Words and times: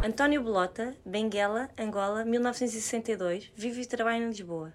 António 0.00 0.40
Bolota, 0.40 0.96
Benguela, 1.04 1.68
Angola, 1.76 2.24
1962, 2.24 3.50
vive 3.56 3.82
e 3.82 3.86
trabalha 3.86 4.22
em 4.22 4.28
Lisboa. 4.28 4.72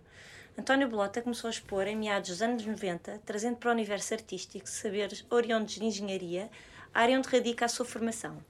António 0.57 0.89
Bolota 0.89 1.21
começou 1.21 1.47
a 1.47 1.51
expor 1.51 1.87
em 1.87 1.95
meados 1.95 2.29
dos 2.29 2.41
anos 2.41 2.65
90, 2.65 3.21
trazendo 3.25 3.55
para 3.55 3.69
o 3.69 3.73
universo 3.73 4.13
artístico 4.13 4.67
saberes 4.67 5.25
oriundos 5.29 5.75
de 5.75 5.85
engenharia, 5.85 6.51
área 6.93 7.17
onde 7.17 7.29
radica 7.29 7.63
a 7.63 7.69
sua 7.69 7.85
formação. 7.85 8.43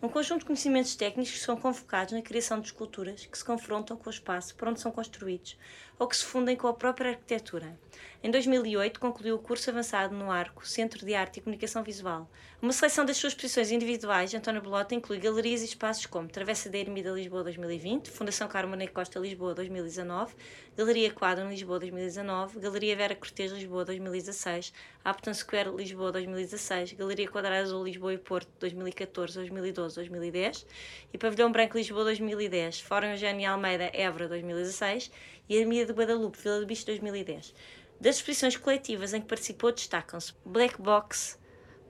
Um 0.00 0.08
conjunto 0.08 0.40
de 0.40 0.46
conhecimentos 0.46 0.94
técnicos 0.94 1.32
que 1.32 1.40
são 1.40 1.56
convocados 1.56 2.14
na 2.14 2.22
criação 2.22 2.60
de 2.60 2.68
esculturas 2.68 3.26
que 3.26 3.36
se 3.36 3.44
confrontam 3.44 3.96
com 3.96 4.08
o 4.08 4.12
espaço 4.12 4.54
por 4.54 4.68
onde 4.68 4.80
são 4.80 4.92
construídos 4.92 5.58
ou 6.00 6.08
que 6.08 6.16
se 6.16 6.24
fundem 6.24 6.56
com 6.56 6.66
a 6.66 6.72
própria 6.72 7.10
arquitetura. 7.10 7.78
Em 8.22 8.30
2008, 8.30 8.98
concluiu 8.98 9.36
o 9.36 9.38
curso 9.38 9.68
avançado 9.70 10.14
no 10.14 10.30
Arco, 10.30 10.66
Centro 10.66 11.04
de 11.04 11.14
Arte 11.14 11.38
e 11.38 11.42
Comunicação 11.42 11.82
Visual. 11.82 12.30
Uma 12.60 12.72
seleção 12.72 13.04
das 13.04 13.16
suas 13.18 13.32
exposições 13.32 13.70
individuais, 13.70 14.34
António 14.34 14.62
Bolota 14.62 14.94
inclui 14.94 15.18
galerias 15.18 15.62
e 15.62 15.66
espaços 15.66 16.04
como 16.06 16.28
Travessa 16.28 16.68
da 16.68 16.78
Ermida 16.78 17.10
Lisboa 17.10 17.42
2020, 17.42 18.10
Fundação 18.10 18.48
Carmona 18.48 18.86
Costa 18.88 19.18
Lisboa 19.18 19.54
2019, 19.54 20.34
Galeria 20.76 21.10
Quadro 21.10 21.48
Lisboa 21.48 21.78
2019, 21.78 22.60
Galeria 22.60 22.96
Vera 22.96 23.14
Cortês 23.14 23.52
Lisboa 23.52 23.84
2016, 23.84 24.72
Apton 25.04 25.34
Square 25.34 25.70
Lisboa 25.74 26.12
2016, 26.12 26.92
Galeria 26.92 27.28
Quadrada 27.28 27.62
Azul 27.62 27.84
Lisboa 27.84 28.14
e 28.14 28.18
Porto 28.18 28.50
2014, 28.58 29.34
2012, 29.34 29.94
2010 29.96 30.66
e 31.12 31.18
Pavilhão 31.18 31.50
Branco 31.50 31.78
Lisboa 31.78 32.04
2010, 32.04 32.80
Fórum 32.80 33.08
Eugênio 33.08 33.50
Almeida 33.50 33.90
Évora 33.94 34.28
2016 34.28 35.10
e 35.50 35.56
Ermida 35.56 35.84
de 35.84 35.92
Guadalupe 35.92 36.38
Vila 36.38 36.60
do 36.60 36.66
Bicho 36.66 36.86
2010. 36.86 37.52
Das 38.00 38.16
exposições 38.16 38.56
coletivas 38.56 39.12
em 39.12 39.20
que 39.20 39.26
participou 39.26 39.72
destacam-se 39.72 40.32
Black 40.46 40.80
Box, 40.80 41.36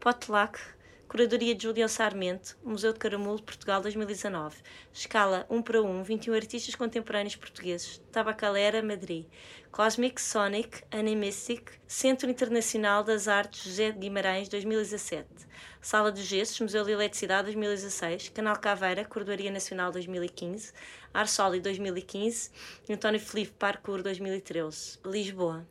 Potluck, 0.00 0.58
Curadoria 1.06 1.54
de 1.54 1.64
Julião 1.64 1.88
Sarmento, 1.88 2.56
Museu 2.64 2.92
de 2.92 2.98
Caramulo, 2.98 3.42
Portugal 3.42 3.82
2019. 3.82 4.56
Escala 4.92 5.44
1 5.50 5.60
para 5.60 5.82
1, 5.82 6.02
21 6.04 6.34
artistas 6.34 6.74
contemporâneos 6.74 7.36
portugueses. 7.36 8.00
Tabacalera, 8.10 8.80
Madrid. 8.80 9.26
Cosmic 9.70 10.22
Sonic, 10.22 10.82
Animistic, 10.90 11.72
Centro 11.86 12.30
Internacional 12.30 13.04
das 13.04 13.28
Artes 13.28 13.64
José 13.64 13.90
de 13.90 13.98
Guimarães 13.98 14.48
2017. 14.48 15.26
Sala 15.82 16.12
dos 16.12 16.24
Gessos, 16.24 16.60
Museu 16.60 16.84
de 16.84 16.92
Eletricidade 16.92 17.44
2016. 17.46 18.28
Canal 18.28 18.58
Caveira, 18.58 19.02
Cordoaria 19.02 19.50
Nacional 19.50 19.90
2015. 19.90 20.74
Arsoli 21.12 21.58
2015. 21.58 22.50
António 22.90 23.18
Felipe 23.18 23.52
Parkour 23.58 24.02
2013. 24.02 24.98
Lisboa. 25.06 25.66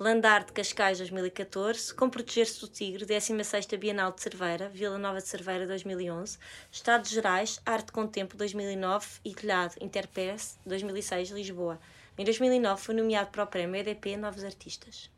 Landar 0.00 0.44
de 0.44 0.50
Cascais 0.50 0.98
2014, 0.98 1.94
Com 1.94 2.10
Proteger-se 2.10 2.60
do 2.60 2.66
Tigre, 2.66 3.06
16ª 3.06 3.78
Bienal 3.78 4.10
de 4.10 4.20
Cerveira, 4.20 4.68
Vila 4.68 4.98
Nova 4.98 5.18
de 5.20 5.28
Cerveira 5.28 5.64
2011, 5.64 6.38
Estados 6.72 7.10
Gerais, 7.10 7.60
Arte 7.64 7.92
com 7.92 8.04
Tempo 8.04 8.36
2009 8.36 9.06
e 9.24 9.32
Telhado 9.32 9.76
Interpes 9.80 10.58
2006, 10.66 11.30
Lisboa. 11.30 11.78
Em 12.18 12.24
2009 12.24 12.82
foi 12.82 12.96
nomeado 12.96 13.30
para 13.30 13.44
o 13.44 13.46
Prémio 13.46 13.76
EDP 13.76 14.16
Novos 14.16 14.42
Artistas. 14.42 15.08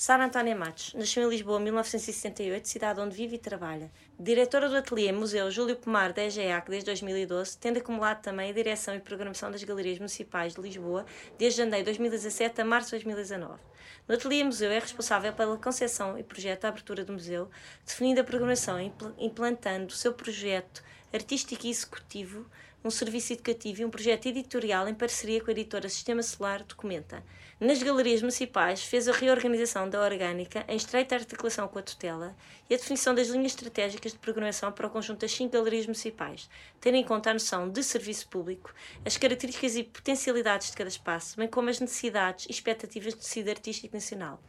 Sara 0.00 0.26
Antónia 0.26 0.54
Matos 0.54 0.94
nasceu 0.94 1.24
em 1.24 1.28
Lisboa 1.28 1.58
em 1.58 1.64
1968, 1.64 2.68
cidade 2.68 3.00
onde 3.00 3.16
vive 3.16 3.34
e 3.34 3.38
trabalha. 3.38 3.90
Diretora 4.16 4.68
do 4.68 4.76
Ateliê 4.76 5.10
Museu 5.10 5.50
Júlio 5.50 5.74
Pomar 5.74 6.12
da 6.12 6.22
EGEAC 6.22 6.70
desde 6.70 6.86
2012, 6.86 7.58
tendo 7.58 7.80
acumulado 7.80 8.22
também 8.22 8.48
a 8.48 8.52
direção 8.52 8.94
e 8.94 9.00
programação 9.00 9.50
das 9.50 9.64
Galerias 9.64 9.98
Municipais 9.98 10.54
de 10.54 10.60
Lisboa 10.60 11.04
desde 11.36 11.58
janeiro 11.58 11.86
de 11.86 11.98
2017 11.98 12.60
a 12.60 12.64
março 12.64 12.96
de 12.96 13.04
2019. 13.04 13.58
No 14.06 14.14
Ateliê 14.14 14.44
Museu 14.44 14.70
é 14.70 14.78
responsável 14.78 15.32
pela 15.32 15.58
concepção 15.58 16.16
e 16.16 16.22
projeto 16.22 16.62
da 16.62 16.68
abertura 16.68 17.04
do 17.04 17.14
museu, 17.14 17.50
definindo 17.84 18.20
a 18.20 18.24
programação 18.24 18.80
e 18.80 18.92
implantando 19.18 19.88
o 19.88 19.96
seu 19.96 20.14
projeto 20.14 20.80
artístico 21.12 21.66
e 21.66 21.70
executivo, 21.70 22.46
um 22.84 22.90
serviço 22.90 23.32
educativo 23.32 23.82
e 23.82 23.84
um 23.84 23.90
projeto 23.90 24.26
editorial 24.26 24.88
em 24.88 24.94
parceria 24.94 25.40
com 25.40 25.50
a 25.50 25.52
editora 25.52 25.88
Sistema 25.88 26.22
Solar 26.22 26.62
Documenta. 26.62 27.24
Nas 27.60 27.82
galerias 27.82 28.20
municipais, 28.20 28.84
fez 28.84 29.08
a 29.08 29.12
reorganização 29.12 29.90
da 29.90 30.00
orgânica 30.00 30.64
em 30.68 30.76
estreita 30.76 31.16
articulação 31.16 31.66
com 31.66 31.80
a 31.80 31.82
tutela 31.82 32.36
e 32.70 32.74
a 32.74 32.76
definição 32.76 33.12
das 33.12 33.26
linhas 33.26 33.50
estratégicas 33.50 34.12
de 34.12 34.18
programação 34.18 34.70
para 34.70 34.86
o 34.86 34.90
conjunto 34.90 35.22
das 35.22 35.32
cinco 35.32 35.54
galerias 35.54 35.84
municipais, 35.84 36.48
tendo 36.80 36.94
em 36.94 37.02
conta 37.02 37.30
a 37.30 37.32
noção 37.32 37.68
de 37.68 37.82
serviço 37.82 38.28
público, 38.28 38.72
as 39.04 39.16
características 39.16 39.74
e 39.74 39.82
potencialidades 39.82 40.70
de 40.70 40.76
cada 40.76 40.88
espaço, 40.88 41.36
bem 41.36 41.48
como 41.48 41.68
as 41.68 41.80
necessidades 41.80 42.46
e 42.46 42.52
expectativas 42.52 43.14
de 43.14 43.18
tecido 43.18 43.48
artístico 43.48 43.96
nacional. 43.96 44.40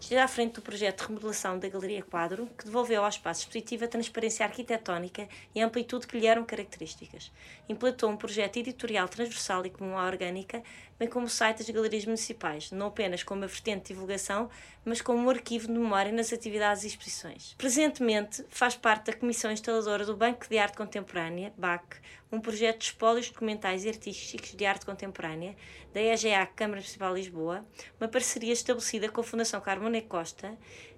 Esteve 0.00 0.22
à 0.22 0.28
frente 0.28 0.54
do 0.54 0.62
projeto 0.62 1.02
de 1.02 1.08
remodelação 1.08 1.58
da 1.58 1.68
Galeria 1.68 2.02
Quadro, 2.02 2.48
que 2.56 2.64
devolveu 2.64 3.02
ao 3.02 3.10
espaço 3.10 3.42
expositivo 3.42 3.84
a 3.84 3.88
transparência 3.88 4.46
arquitetónica 4.46 5.28
e 5.54 5.60
a 5.60 5.66
amplitude 5.66 6.06
que 6.06 6.18
lhe 6.18 6.26
eram 6.26 6.46
características. 6.46 7.30
Implantou 7.68 8.08
um 8.08 8.16
projeto 8.16 8.56
editorial 8.56 9.06
transversal 9.06 9.66
e 9.66 9.70
comum 9.70 9.98
à 9.98 10.06
orgânica, 10.06 10.62
bem 10.98 11.08
como 11.08 11.26
o 11.26 11.28
site 11.28 11.58
das 11.58 11.70
galerias 11.70 12.04
municipais, 12.04 12.70
não 12.70 12.86
apenas 12.86 13.22
como 13.22 13.40
uma 13.40 13.46
vertente 13.46 13.82
de 13.82 13.94
divulgação, 13.94 14.48
mas 14.84 15.00
como 15.00 15.18
um 15.18 15.30
arquivo 15.30 15.66
de 15.66 15.72
memória 15.72 16.12
nas 16.12 16.32
atividades 16.32 16.84
e 16.84 16.88
exposições. 16.88 17.54
Presentemente, 17.58 18.44
faz 18.48 18.76
parte 18.76 19.06
da 19.06 19.12
Comissão 19.16 19.50
Instaladora 19.50 20.04
do 20.04 20.16
Banco 20.16 20.48
de 20.48 20.58
Arte 20.58 20.76
Contemporânea, 20.76 21.52
BAC, 21.56 21.96
um 22.30 22.40
projeto 22.40 22.78
de 22.78 22.84
espólios 22.86 23.28
documentais 23.28 23.84
e 23.84 23.88
artísticos 23.88 24.54
de 24.54 24.66
arte 24.66 24.84
contemporânea 24.84 25.56
da 25.92 26.00
EGA 26.00 26.46
Câmara 26.46 26.80
Municipal 26.80 27.14
de 27.14 27.20
Lisboa, 27.20 27.64
uma 28.00 28.08
parceria 28.08 28.52
estabelecida 28.52 29.08
com 29.08 29.20
a 29.20 29.24
Fundação 29.24 29.60
Carmona 29.60 30.00
Costa 30.02 30.56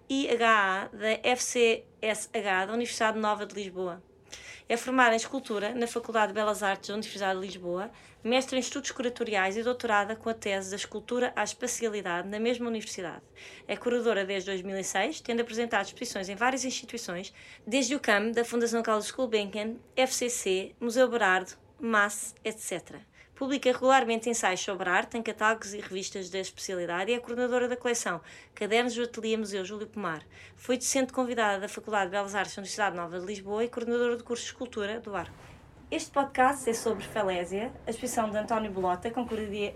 e 0.08 0.28
HA 0.28 0.90
da 0.92 1.36
FCSH 1.36 2.66
da 2.66 2.72
Universidade 2.72 3.18
Nova 3.18 3.44
de 3.44 3.54
Lisboa. 3.54 4.02
É 4.68 4.76
formada 4.76 5.14
em 5.14 5.16
Escultura 5.16 5.74
na 5.74 5.86
Faculdade 5.86 6.28
de 6.28 6.34
Belas 6.34 6.62
Artes 6.62 6.88
da 6.88 6.94
Universidade 6.94 7.38
de 7.38 7.46
Lisboa, 7.46 7.90
mestre 8.22 8.56
em 8.56 8.60
Estudos 8.60 8.90
Curatoriais 8.90 9.56
e 9.56 9.62
doutorada 9.62 10.16
com 10.16 10.28
a 10.28 10.34
tese 10.34 10.70
da 10.70 10.76
Escultura 10.76 11.32
à 11.36 11.44
Espacialidade 11.44 12.28
na 12.28 12.40
mesma 12.40 12.66
universidade. 12.66 13.22
É 13.68 13.76
curadora 13.76 14.24
desde 14.24 14.50
2006, 14.50 15.20
tendo 15.20 15.40
apresentado 15.42 15.86
exposições 15.86 16.28
em 16.28 16.34
várias 16.34 16.64
instituições, 16.64 17.32
desde 17.66 17.94
o 17.94 18.00
CAM, 18.00 18.32
da 18.32 18.44
Fundação 18.44 18.82
Carlos 18.82 19.10
Gulbenkian, 19.10 19.76
FCC, 19.94 20.74
Museu 20.80 21.08
Berardo, 21.08 21.52
MAS, 21.80 22.34
etc. 22.44 22.96
Publica 23.36 23.70
regularmente 23.70 24.30
ensaios 24.30 24.60
sobre 24.60 24.88
arte 24.88 25.18
em 25.18 25.22
catálogos 25.22 25.74
e 25.74 25.80
revistas 25.82 26.30
da 26.30 26.38
especialidade 26.38 27.10
e 27.10 27.14
é 27.14 27.18
coordenadora 27.18 27.68
da 27.68 27.76
coleção 27.76 28.18
Cadernos 28.54 28.94
do 28.94 29.02
Ateliê 29.02 29.36
Museu 29.36 29.62
Júlio 29.62 29.86
Pomar. 29.86 30.22
Foi 30.56 30.78
docente 30.78 31.12
convidada 31.12 31.60
da 31.60 31.68
Faculdade 31.68 32.06
de 32.06 32.12
Belas 32.12 32.34
Artes 32.34 32.56
da 32.56 32.60
Universidade 32.60 32.96
Nova 32.96 33.20
de 33.20 33.26
Lisboa 33.26 33.62
e 33.62 33.68
coordenadora 33.68 34.16
do 34.16 34.24
curso 34.24 34.42
de 34.42 34.48
Escultura 34.48 35.00
do 35.00 35.14
Arco. 35.14 35.36
Este 35.90 36.10
podcast 36.10 36.70
é 36.70 36.72
sobre 36.72 37.04
Falésia, 37.04 37.70
a 37.86 37.90
exposição 37.90 38.30
de 38.30 38.38
António 38.38 38.70
Bolota, 38.70 39.10
com 39.10 39.28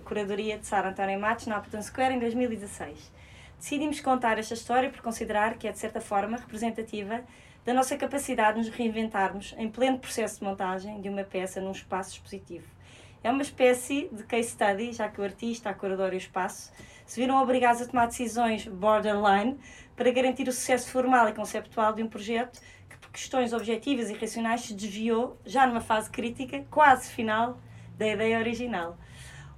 curadoria 0.06 0.56
de 0.56 0.66
Sara 0.66 0.88
António 0.88 1.20
Matos 1.20 1.46
na 1.46 1.58
Upton 1.58 1.82
Square 1.82 2.14
em 2.14 2.18
2016. 2.18 3.12
Decidimos 3.58 4.00
contar 4.00 4.38
esta 4.38 4.54
história 4.54 4.88
por 4.88 5.02
considerar 5.02 5.58
que 5.58 5.68
é, 5.68 5.72
de 5.72 5.78
certa 5.78 6.00
forma, 6.00 6.38
representativa 6.38 7.22
da 7.66 7.74
nossa 7.74 7.94
capacidade 7.98 8.58
de 8.58 8.66
nos 8.66 8.74
reinventarmos 8.74 9.54
em 9.58 9.68
pleno 9.68 9.98
processo 9.98 10.38
de 10.38 10.44
montagem 10.44 10.98
de 11.02 11.10
uma 11.10 11.24
peça 11.24 11.60
num 11.60 11.72
espaço 11.72 12.14
expositivo 12.14 12.79
é 13.22 13.30
uma 13.30 13.42
espécie 13.42 14.08
de 14.12 14.22
case 14.24 14.50
study, 14.50 14.92
já 14.92 15.08
que 15.08 15.20
o 15.20 15.24
artista, 15.24 15.70
a 15.70 15.74
curadora 15.74 16.14
e 16.14 16.16
o 16.16 16.18
espaço 16.18 16.72
se 17.04 17.20
viram 17.20 17.42
obrigados 17.42 17.82
a 17.82 17.86
tomar 17.86 18.06
decisões 18.06 18.66
borderline 18.66 19.58
para 19.96 20.10
garantir 20.10 20.48
o 20.48 20.52
sucesso 20.52 20.90
formal 20.90 21.28
e 21.28 21.32
conceptual 21.32 21.92
de 21.92 22.02
um 22.02 22.08
projeto 22.08 22.60
que, 22.88 22.96
por 22.98 23.10
questões 23.10 23.52
objetivas 23.52 24.08
e 24.08 24.14
racionais, 24.14 24.62
se 24.62 24.74
desviou, 24.74 25.36
já 25.44 25.66
numa 25.66 25.80
fase 25.80 26.08
crítica, 26.08 26.64
quase 26.70 27.10
final, 27.10 27.58
da 27.98 28.06
ideia 28.06 28.38
original. 28.38 28.96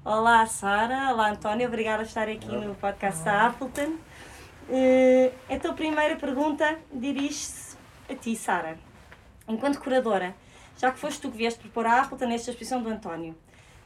Olá, 0.04 0.44
Sara. 0.46 1.12
Olá, 1.12 1.30
António. 1.30 1.68
Obrigada 1.68 1.98
por 1.98 2.08
estar 2.08 2.28
aqui 2.28 2.56
no 2.56 2.74
podcast 2.74 3.22
da 3.22 3.46
Appleton. 3.46 3.98
Uh, 4.68 5.32
então, 5.48 5.70
a 5.70 5.74
primeira 5.74 6.16
pergunta 6.16 6.78
dirige-se 6.92 7.76
a 8.10 8.14
ti, 8.14 8.34
Sara. 8.34 8.78
Enquanto 9.46 9.78
curadora, 9.78 10.34
já 10.76 10.90
que 10.90 10.98
foste 10.98 11.20
tu 11.20 11.30
que 11.30 11.36
vieste 11.36 11.60
propor 11.60 11.86
a 11.86 12.00
Appleton 12.00 12.26
nesta 12.26 12.50
exposição 12.50 12.82
do 12.82 12.88
António, 12.88 13.36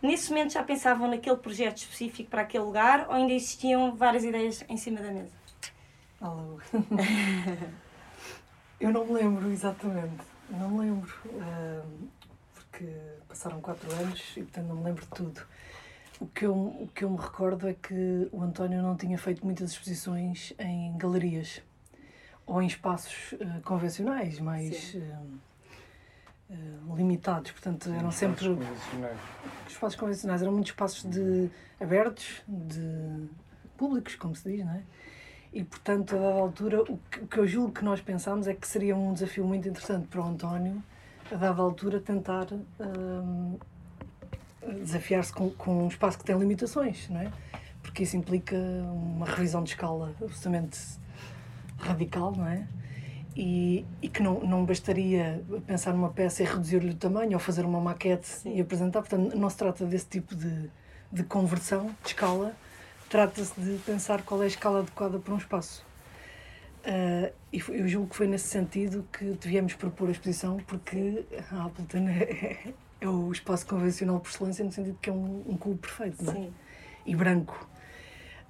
Nesse 0.03 0.31
momento 0.31 0.53
já 0.53 0.63
pensavam 0.63 1.09
naquele 1.09 1.37
projeto 1.37 1.79
específico 1.79 2.31
para 2.31 2.43
aquele 2.43 2.65
lugar 2.65 3.07
ou 3.09 3.15
ainda 3.15 3.33
existiam 3.33 3.95
várias 3.97 4.25
ideias 4.25 4.65
em 4.69 4.77
cima 4.77 5.01
da 5.01 5.11
mesa? 5.11 5.33
Alô. 6.21 6.61
eu 8.81 8.91
não 8.91 9.07
me 9.07 9.13
lembro 9.13 9.51
exatamente. 9.51 10.25
Não 10.51 10.71
me 10.71 10.81
lembro. 10.81 11.13
porque 12.55 12.67
porque 12.77 12.93
passaram 13.29 13.61
quatro 13.61 13.91
anos 13.95 14.37
e 14.37 14.43
portanto 14.43 14.67
não 14.67 14.77
me 14.77 14.85
lembro 14.85 15.03
de 15.03 15.09
tudo. 15.09 15.41
O 16.19 16.27
que, 16.27 16.47
eu, 16.47 16.55
o 16.55 16.89
que 16.95 17.05
eu 17.05 17.11
me 17.11 17.19
recordo 17.19 17.69
é 17.69 17.75
que 17.75 18.29
o 18.33 18.43
António 18.43 18.83
não 18.83 18.97
tinha 18.97 19.19
feito 19.19 19.45
muitas 19.45 19.73
exposições 19.73 20.55
em 20.59 20.97
galerias 20.97 21.63
ou 22.47 22.63
em 22.63 22.67
espaços 22.67 23.33
uh, 23.33 23.61
convencionais, 23.63 24.39
mais 24.39 24.95
uh, 24.95 25.39
uh, 26.51 26.97
limitados. 26.97 27.51
Portanto, 27.53 27.91
eram 27.91 28.11
sempre. 28.11 28.49
Convencionais. 28.49 29.19
Espaços 29.69 29.99
convencionais 29.99 30.43
eram 30.43 30.53
muitos 30.53 30.71
espaços 30.71 31.05
de, 31.11 31.51
abertos, 31.81 32.43
de 32.47 33.29
públicos, 33.77 34.15
como 34.15 34.35
se 34.35 34.51
diz, 34.51 34.65
não 34.65 34.73
é? 34.73 34.83
E, 35.53 35.65
portanto, 35.65 36.17
a 36.17 36.19
dada 36.19 36.41
altura, 36.41 36.83
o 36.83 36.99
que, 37.11 37.21
o 37.21 37.27
que 37.27 37.39
eu 37.39 37.47
julgo 37.47 37.73
que 37.73 37.85
nós 37.85 38.01
pensámos 38.01 38.47
é 38.47 38.55
que 38.55 38.67
seria 38.67 38.95
um 38.97 39.13
desafio 39.13 39.45
muito 39.45 39.69
interessante 39.69 40.07
para 40.07 40.21
o 40.21 40.25
António, 40.25 40.83
a 41.31 41.37
dada 41.37 41.63
altura, 41.63 42.01
tentar 42.01 42.47
desafiar-se 44.81 45.33
com, 45.33 45.51
com 45.51 45.85
um 45.85 45.89
espaço 45.89 46.19
que 46.19 46.25
tem 46.25 46.37
limitações, 46.39 47.09
não 47.09 47.21
é? 47.21 47.31
Porque 47.83 48.03
isso 48.03 48.17
implica 48.17 48.57
uma 48.57 49.27
revisão 49.27 49.63
de 49.63 49.71
escala 49.71 50.15
absolutamente 50.21 50.79
radical, 51.79 52.33
não 52.37 52.47
é? 52.47 52.67
E, 53.37 53.85
e 54.01 54.09
que 54.09 54.23
não, 54.23 54.41
não 54.41 54.65
bastaria 54.65 55.45
pensar 55.67 55.93
numa 55.93 56.09
peça 56.09 56.43
e 56.43 56.47
reduzir-lhe 56.47 56.93
o 56.93 56.95
tamanho 56.95 57.35
ou 57.35 57.39
fazer 57.39 57.67
uma 57.67 57.79
maquete 57.79 58.27
Sim. 58.27 58.57
e 58.57 58.61
apresentar. 58.63 59.01
Portanto, 59.03 59.37
não 59.37 59.51
se 59.51 59.57
trata 59.59 59.85
desse 59.85 60.07
tipo 60.07 60.35
de, 60.35 60.71
de 61.13 61.23
conversão 61.23 61.95
de 62.03 62.09
escala, 62.09 62.57
trata-se 63.11 63.61
de 63.61 63.79
pensar 63.85 64.23
qual 64.23 64.41
é 64.41 64.45
a 64.45 64.49
escala 64.49 64.79
adequada 64.79 65.19
para 65.19 65.35
um 65.35 65.37
espaço. 65.37 65.85
Uh, 66.87 67.35
e 67.53 67.59
eu 67.69 67.89
julgo 67.89 68.09
que 68.09 68.17
foi 68.17 68.29
nesse 68.29 68.47
sentido 68.47 69.05
que 69.13 69.25
devíamos 69.33 69.75
propor 69.75 70.09
a 70.09 70.13
exposição, 70.13 70.59
porque 70.69 71.27
a 71.51 71.65
Appleton 71.65 72.09
é, 72.09 72.73
é 73.01 73.09
o 73.09 73.31
espaço 73.33 73.67
convencional 73.67 74.21
por 74.21 74.31
excelência, 74.31 74.65
no 74.65 74.73
sentido 74.73 74.97
que 75.03 75.11
é 75.11 75.13
um, 75.13 75.43
um 75.47 75.57
cubo 75.57 75.77
perfeito, 75.77 76.31
é? 76.31 76.49
E 77.05 77.15
branco. 77.15 77.69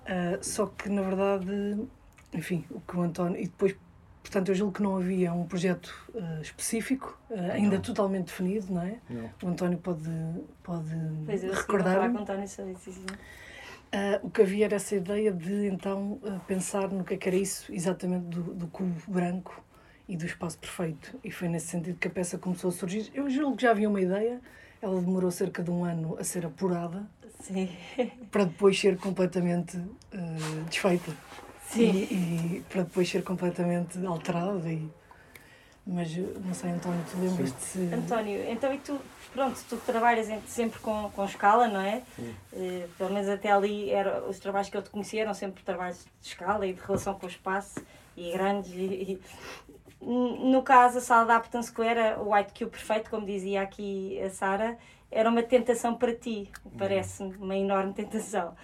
Uh, 0.03 0.45
só 0.45 0.67
que, 0.67 0.89
na 0.89 1.03
verdade, 1.03 1.89
enfim, 2.33 2.65
o 2.71 2.81
que 2.81 2.97
o 2.97 3.03
António. 3.03 3.41
E 3.41 3.45
depois, 3.45 3.75
portanto, 4.27 4.49
eu 4.49 4.55
julgo 4.57 4.73
que 4.73 4.83
não 4.83 4.97
havia 4.97 5.33
um 5.33 5.47
projeto 5.47 5.95
uh, 6.13 6.43
específico, 6.43 7.17
uh, 7.31 7.53
ainda 7.53 7.79
totalmente 7.79 8.27
definido, 8.27 8.73
não 8.73 8.83
é? 8.83 8.97
Não. 9.09 9.31
O 9.43 9.49
António 9.49 9.79
pode, 9.79 10.11
pode 10.65 10.91
pois 11.25 11.45
eu 11.45 11.53
recordar. 11.53 12.11
Com 12.11 12.19
o 12.19 12.21
António 12.23 12.49
sobre 12.49 12.73
isso, 12.73 12.93
sim. 12.93 13.05
Uh, 13.07 14.27
o 14.27 14.31
que 14.31 14.43
havia 14.43 14.65
era 14.65 14.77
essa 14.77 14.97
ideia 14.97 15.33
de 15.33 15.69
então 15.69 16.21
pensar 16.47 16.89
no 16.89 17.05
que, 17.05 17.15
é 17.15 17.17
que 17.17 17.29
era 17.29 17.37
isso 17.37 17.73
exatamente 17.73 18.25
do, 18.25 18.43
do 18.55 18.67
cubo 18.67 19.01
branco 19.07 19.63
e 20.09 20.17
do 20.17 20.27
espaço 20.27 20.59
perfeito. 20.59 21.17
E 21.23 21.31
foi 21.31 21.49
nesse 21.49 21.69
sentido 21.69 21.97
que 21.97 22.09
a 22.09 22.11
peça 22.11 22.37
começou 22.37 22.71
a 22.71 22.73
surgir. 22.73 23.11
Eu 23.15 23.31
julgo 23.31 23.57
que 23.57 23.63
já 23.63 23.71
havia 23.71 23.89
uma 23.89 24.01
ideia, 24.01 24.41
ela 24.83 25.01
demorou 25.01 25.31
cerca 25.31 25.63
de 25.63 25.71
um 25.71 25.85
ano 25.85 26.17
a 26.19 26.25
ser 26.25 26.45
apurada 26.45 27.09
Sim. 27.41 27.71
para 28.31 28.45
depois 28.45 28.79
ser 28.79 28.97
completamente 28.99 29.77
uh, 29.77 30.65
desfeita. 30.69 31.13
Sim. 31.71 31.91
E, 31.91 32.15
e, 32.59 32.65
para 32.69 32.83
depois 32.83 33.09
ser 33.09 33.23
completamente 33.23 34.05
alterada. 34.07 34.69
E, 34.69 34.89
mas 35.87 36.17
não 36.17 36.55
sei, 36.55 36.71
António, 36.71 37.05
tu 37.11 37.19
lembras-te 37.21 37.63
se. 37.63 37.79
António, 37.95 38.51
então 38.51 38.73
e 38.73 38.79
tu, 38.79 38.99
pronto, 39.33 39.61
tu 39.69 39.77
trabalhas 39.79 40.27
sempre 40.47 40.81
com, 40.81 41.11
com 41.15 41.25
escala, 41.25 41.69
não 41.69 41.81
é? 41.81 42.03
Uh, 42.19 42.89
pelo 42.99 43.13
menos 43.13 43.29
até 43.29 43.53
ali 43.53 43.91
era, 43.91 44.25
os 44.25 44.39
trabalhos 44.39 44.69
que 44.69 44.77
eu 44.77 44.83
te 44.83 44.91
conhecia 44.91 45.23
eram 45.23 45.35
sempre 45.35 45.63
trabalhos 45.63 46.05
de 46.21 46.29
escala 46.29 46.67
e 46.67 46.73
de 46.73 46.81
relação 46.81 47.15
com 47.15 47.27
o 47.27 47.29
espaço 47.29 47.81
e 48.17 48.33
grandes 48.33 48.73
e, 48.73 49.21
no 50.01 50.63
caso, 50.63 50.99
a 50.99 51.01
sala 51.01 51.25
da 51.25 51.39
Upton 51.39 51.63
Square, 51.63 52.21
o 52.21 52.33
White 52.33 52.53
Cube 52.53 52.71
perfeito, 52.71 53.11
como 53.11 53.27
dizia 53.27 53.63
aqui 53.63 54.21
a 54.21 54.31
Sara, 54.31 54.79
era 55.11 55.29
uma 55.29 55.43
tentação 55.43 55.95
para 55.95 56.15
ti, 56.15 56.51
parece-me, 56.79 57.35
uma 57.37 57.57
enorme 57.57 57.93
tentação. 57.93 58.55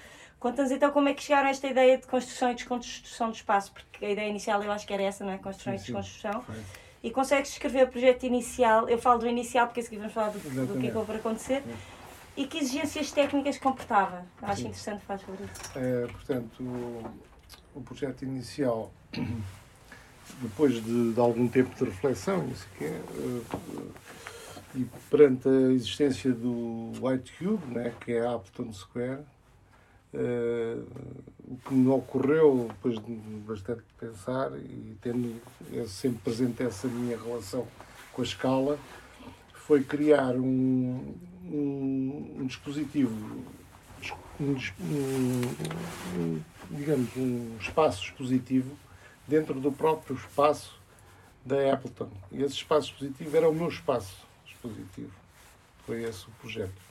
Conta-nos 0.42 0.72
então 0.72 0.90
como 0.90 1.08
é 1.08 1.14
que 1.14 1.22
chegaram 1.22 1.46
a 1.46 1.50
esta 1.50 1.68
ideia 1.68 1.96
de 1.96 2.04
construção 2.04 2.50
e 2.50 2.54
desconstrução 2.56 3.30
do 3.30 3.36
espaço, 3.36 3.70
porque 3.70 4.04
a 4.04 4.10
ideia 4.10 4.28
inicial 4.28 4.60
eu 4.60 4.72
acho 4.72 4.84
que 4.84 4.92
era 4.92 5.04
essa, 5.04 5.24
não 5.24 5.30
é? 5.30 5.38
Construção 5.38 5.72
sim, 5.72 5.78
e 5.78 5.82
desconstrução. 5.84 6.42
Sim, 6.42 6.62
e 7.04 7.10
consegues 7.12 7.50
descrever 7.50 7.84
o 7.84 7.88
projeto 7.88 8.24
inicial, 8.24 8.88
eu 8.88 8.98
falo 8.98 9.20
do 9.20 9.28
inicial 9.28 9.68
porque 9.68 9.78
a 9.78 9.82
seguir 9.84 9.98
vamos 9.98 10.12
falar 10.12 10.30
do, 10.30 10.40
do 10.40 10.80
que 10.80 10.88
é 10.88 10.90
que 10.90 10.98
vai 10.98 11.16
acontecer, 11.16 11.62
sim. 11.62 11.74
e 12.36 12.44
que 12.44 12.58
exigências 12.58 13.12
técnicas 13.12 13.56
comportava. 13.58 14.26
Acho 14.42 14.62
interessante 14.62 15.04
falar 15.04 15.20
sobre 15.20 15.44
isso. 15.44 15.78
É, 15.78 16.06
portanto, 16.08 16.60
o, 16.60 17.04
o 17.76 17.80
projeto 17.82 18.22
inicial 18.22 18.92
depois 20.42 20.74
de, 20.82 21.12
de, 21.12 21.20
algum 21.20 21.46
tempo 21.46 21.72
de 21.76 21.84
reflexão, 21.84 22.48
isso 22.48 22.66
que 22.76 22.84
é, 22.84 23.00
uh, 23.14 23.92
e 24.74 24.86
perante 25.08 25.48
a 25.48 25.70
existência 25.70 26.32
do 26.32 26.90
White 27.00 27.32
Cube, 27.38 27.64
né, 27.72 27.92
que 28.00 28.10
é 28.10 28.26
a 28.26 28.34
Upton 28.34 28.72
Square, 28.72 29.20
uh, 30.14 30.86
o 31.48 31.56
que 31.56 31.74
me 31.74 31.88
ocorreu, 31.88 32.66
depois 32.68 32.98
de 32.98 33.12
bastante 33.46 33.82
pensar 33.98 34.52
e 34.56 34.96
tendo 35.00 35.40
sempre 35.86 36.18
presente 36.22 36.62
essa 36.62 36.88
minha 36.88 37.18
relação 37.18 37.66
com 38.12 38.22
a 38.22 38.24
escala, 38.24 38.78
foi 39.52 39.82
criar 39.82 40.34
um, 40.34 41.14
um, 41.44 42.36
um 42.40 42.46
dispositivo, 42.46 43.14
um, 44.40 44.56
um, 46.16 46.40
digamos, 46.70 47.08
um 47.16 47.56
espaço 47.60 48.04
expositivo 48.04 48.76
dentro 49.26 49.60
do 49.60 49.70
próprio 49.70 50.16
espaço 50.16 50.80
da 51.44 51.72
Appleton. 51.72 52.10
E 52.30 52.42
esse 52.42 52.56
espaço 52.56 52.92
expositivo 52.92 53.36
era 53.36 53.48
o 53.48 53.54
meu 53.54 53.68
espaço 53.68 54.26
expositivo. 54.46 55.12
Foi 55.86 56.02
esse 56.02 56.26
o 56.26 56.30
projeto. 56.40 56.82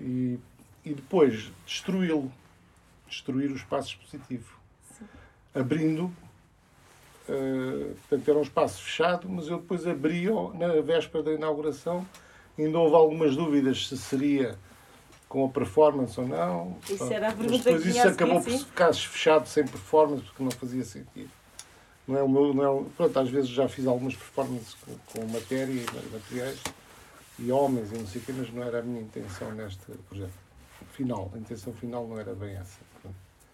E, 0.00 0.38
e 0.84 0.94
depois 0.94 1.50
destruí-lo, 1.66 2.32
destruir 3.08 3.50
o 3.50 3.56
espaço 3.56 3.90
expositivo, 3.90 4.58
Sim. 4.98 5.04
abrindo. 5.54 6.12
Uh, 7.28 7.94
portanto, 8.00 8.28
era 8.28 8.38
um 8.38 8.42
espaço 8.42 8.82
fechado, 8.82 9.28
mas 9.28 9.46
eu 9.46 9.58
depois 9.58 9.86
abri-o 9.86 10.52
na 10.54 10.80
véspera 10.80 11.22
da 11.22 11.32
inauguração. 11.32 12.06
Ainda 12.58 12.78
houve 12.78 12.96
algumas 12.96 13.36
dúvidas 13.36 13.86
se 13.86 13.96
seria 13.96 14.58
com 15.28 15.46
a 15.46 15.48
performance 15.48 16.18
ou 16.20 16.26
não. 16.26 16.76
Isso 16.88 17.04
era 17.04 17.28
a 17.28 17.32
pergunta 17.32 17.62
depois 17.62 17.86
isso 17.86 18.08
acabou 18.08 18.42
por 18.42 18.52
ficar 18.52 18.92
fechado 18.92 19.46
sem 19.46 19.64
performance 19.64 20.24
porque 20.24 20.42
não 20.42 20.50
fazia 20.50 20.84
sentido. 20.84 21.30
Não 22.06 22.18
é 22.18 22.22
o 22.24 22.28
meu, 22.28 22.52
não 22.52 22.64
é 22.64 22.68
o, 22.68 22.84
pronto, 22.96 23.16
às 23.16 23.30
vezes 23.30 23.48
já 23.48 23.68
fiz 23.68 23.86
algumas 23.86 24.16
performances 24.16 24.74
com, 24.74 24.92
com 25.12 25.26
matéria 25.28 25.72
e 25.72 25.86
materiais 26.12 26.60
e 27.38 27.52
homens 27.52 27.92
e 27.92 27.98
não 27.98 28.06
sei 28.08 28.20
o 28.20 28.24
quê, 28.24 28.34
mas 28.36 28.52
não 28.52 28.64
era 28.64 28.80
a 28.80 28.82
minha 28.82 29.00
intenção 29.00 29.52
neste 29.52 29.84
projeto. 30.08 30.39
Final, 30.92 31.30
a 31.34 31.38
intenção 31.38 31.72
final 31.72 32.06
não 32.06 32.18
era 32.18 32.34
bem 32.34 32.56
essa. 32.56 32.78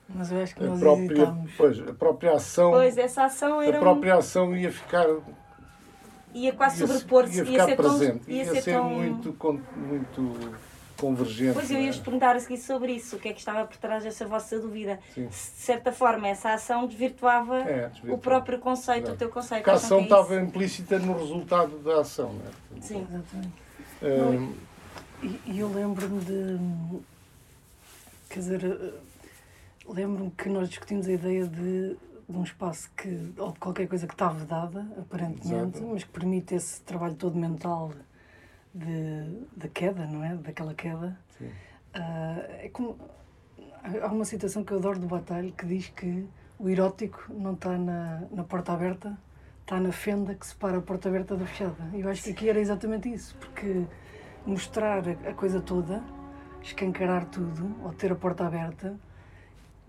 Mas 0.09 0.31
eu 0.31 0.41
acho 0.41 0.55
que 0.55 0.63
nós 0.63 0.79
a 0.79 0.81
própria, 0.81 1.37
pois, 1.57 1.81
a 1.81 1.93
própria 1.93 2.33
ação. 2.35 2.71
Pois, 2.71 2.97
essa 2.97 3.25
ação 3.25 3.61
era. 3.61 3.77
A 3.77 3.81
própria 3.81 4.17
ação 4.17 4.57
ia 4.57 4.71
ficar. 4.71 5.07
Ia 6.33 6.53
quase 6.53 6.87
sobrepor-se, 6.87 7.39
ia, 7.39 7.45
ia, 7.45 7.51
ia, 7.51 7.65
ser 7.65 7.77
presente, 7.77 8.25
tão, 8.25 8.35
ia, 8.35 8.45
ia 8.45 8.53
ser, 8.53 8.63
ser 8.63 8.73
tão... 8.75 8.91
muito, 8.91 9.63
muito 9.77 10.55
convergente. 10.97 11.55
Pois 11.55 11.71
eu 11.71 11.81
ia-te 11.81 11.99
é? 11.99 12.03
perguntar 12.03 12.37
a 12.37 12.41
seguir 12.41 12.59
sobre 12.59 12.93
isso, 12.93 13.17
o 13.17 13.19
que 13.19 13.29
é 13.29 13.33
que 13.33 13.39
estava 13.39 13.65
por 13.67 13.77
trás 13.77 14.05
dessa 14.05 14.27
vossa 14.27 14.59
dúvida. 14.59 14.99
Sim. 15.15 15.29
Se 15.31 15.53
de 15.53 15.61
certa 15.63 15.93
forma 15.93 16.29
essa 16.29 16.53
ação 16.53 16.87
desvirtuava, 16.87 17.59
é, 17.61 17.89
desvirtuava. 17.89 18.15
o 18.15 18.19
próprio 18.19 18.59
conceito, 18.59 19.05
Exato. 19.05 19.15
o 19.15 19.19
teu 19.19 19.29
conceito. 19.29 19.63
Porque 19.63 19.71
a 19.71 19.75
ação 19.75 19.99
é 19.99 20.03
estava 20.03 20.37
implícita 20.41 20.99
no 20.99 21.19
resultado 21.19 21.79
da 21.79 22.01
ação, 22.01 22.33
não 22.33 22.43
é? 22.43 22.81
Sim. 22.81 23.07
Exatamente. 23.09 23.67
Um, 24.03 24.55
e, 25.23 25.41
e 25.47 25.59
eu 25.59 25.69
lembro-me 25.73 26.21
de. 26.21 26.59
Quer 28.29 28.41
dizer, 28.41 28.65
eh, 28.65 28.95
lembro-me 29.89 30.31
que 30.31 30.49
nós 30.49 30.69
discutimos 30.69 31.07
a 31.09 31.13
ideia 31.13 31.47
de, 31.47 31.97
de 32.29 32.37
um 32.37 32.43
espaço 32.43 32.91
que, 32.97 33.33
ou 33.39 33.53
de 33.53 33.59
qualquer 33.59 33.89
coisa 33.89 34.07
que 34.07 34.15
está 34.15 34.29
vedada, 34.29 34.87
aparentemente, 34.99 35.79
Exato. 35.79 35.93
mas 35.93 36.05
que 36.05 36.11
permite 36.11 36.55
esse 36.55 36.81
trabalho 36.83 37.15
todo 37.15 37.39
mental 37.39 37.93
de, 38.75 39.47
da 39.57 39.69
queda, 39.69 40.07
não 40.07 40.23
é? 40.23 40.35
Daquela 40.37 40.75
queda. 40.75 41.19
Sim. 41.39 41.47
Uh, 41.47 42.65
é 42.65 42.71
como, 42.73 42.99
há 44.03 44.09
uma 44.09 44.25
citação 44.25 44.63
que 44.63 44.73
eu 44.73 44.79
adoro 44.79 44.99
do 44.99 45.07
Batalha 45.07 45.51
que 45.53 45.65
diz 45.65 45.89
que 45.89 46.29
o 46.59 46.69
erótico 46.69 47.33
não 47.33 47.55
está 47.55 47.77
na, 47.79 48.23
na 48.31 48.45
porta 48.45 48.73
aberta, 48.73 49.17
está 49.63 49.81
na 49.81 49.93
fenda 49.93 50.35
que 50.35 50.47
separa 50.47 50.79
a 50.79 50.83
porta 50.83 51.09
aberta 51.09 51.37
da 51.37 51.47
fechada. 51.47 51.91
E 51.95 52.01
eu 52.01 52.09
acho 52.09 52.23
que 52.23 52.31
aqui 52.31 52.49
era 52.49 52.61
exatamente 52.61 53.13
isso, 53.13 53.37
porque 53.37 53.85
mostrar 54.45 55.03
a 55.09 55.35
coisa 55.35 55.61
toda, 55.61 56.03
escancarar 56.67 57.25
tudo, 57.27 57.75
ou 57.83 57.93
ter 57.93 58.13
a 58.13 58.15
porta 58.15 58.47
aberta, 58.47 58.95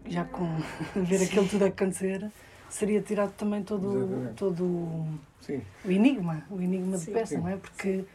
já 0.05 0.23
com 0.25 0.45
ver 0.95 1.19
Sim. 1.19 1.25
aquilo 1.25 1.47
tudo 1.47 1.65
acontecer, 1.65 2.31
seria 2.69 3.01
tirado 3.01 3.33
também 3.33 3.63
todo, 3.63 4.33
todo 4.35 4.63
o 4.63 5.91
enigma, 5.91 6.43
o 6.49 6.61
enigma 6.61 6.97
de 6.97 7.11
peça, 7.11 7.37
não 7.39 7.49
é? 7.49 7.57
Porque 7.57 8.05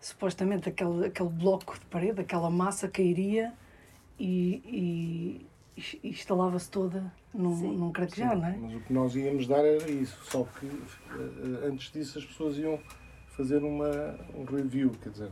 supostamente 0.00 0.68
aquele, 0.68 1.06
aquele 1.06 1.30
bloco 1.30 1.78
de 1.78 1.86
parede, 1.86 2.20
aquela 2.20 2.50
massa 2.50 2.88
cairia 2.88 3.52
e, 4.18 5.46
e, 5.76 5.86
e 6.02 6.08
instalava-se 6.10 6.70
toda 6.70 7.10
num, 7.32 7.56
num 7.72 7.90
craquejar, 7.92 8.36
não 8.36 8.46
é? 8.46 8.56
Mas 8.56 8.74
o 8.74 8.80
que 8.80 8.92
nós 8.92 9.16
íamos 9.16 9.46
dar 9.46 9.64
era 9.64 9.90
isso, 9.90 10.18
só 10.24 10.44
que 10.44 10.66
eh, 10.66 11.66
antes 11.66 11.90
disso 11.90 12.18
as 12.18 12.24
pessoas 12.24 12.58
iam 12.58 12.78
fazer 13.28 13.64
uma, 13.64 14.18
um 14.34 14.44
review, 14.44 14.90
quer 15.02 15.10
dizer, 15.10 15.30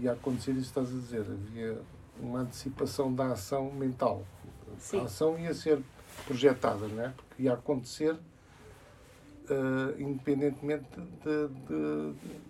ia 0.00 0.12
acontecer 0.12 0.52
isso 0.52 0.68
estás 0.68 0.88
a 0.88 0.92
dizer. 0.92 1.20
Havia 1.20 1.80
uma 2.20 2.40
antecipação 2.40 3.12
da 3.12 3.32
ação 3.32 3.70
mental. 3.72 4.24
Sim. 4.78 5.00
A 5.00 5.04
ação 5.04 5.38
ia 5.38 5.54
ser 5.54 5.80
projetada, 6.26 6.86
não 6.88 7.02
é? 7.02 7.12
Porque 7.16 7.42
ia 7.42 7.52
acontecer 7.52 8.16
uh, 9.50 10.00
independentemente 10.00 10.86
de, 11.24 11.48
de, 11.68 12.12
de, 12.12 12.42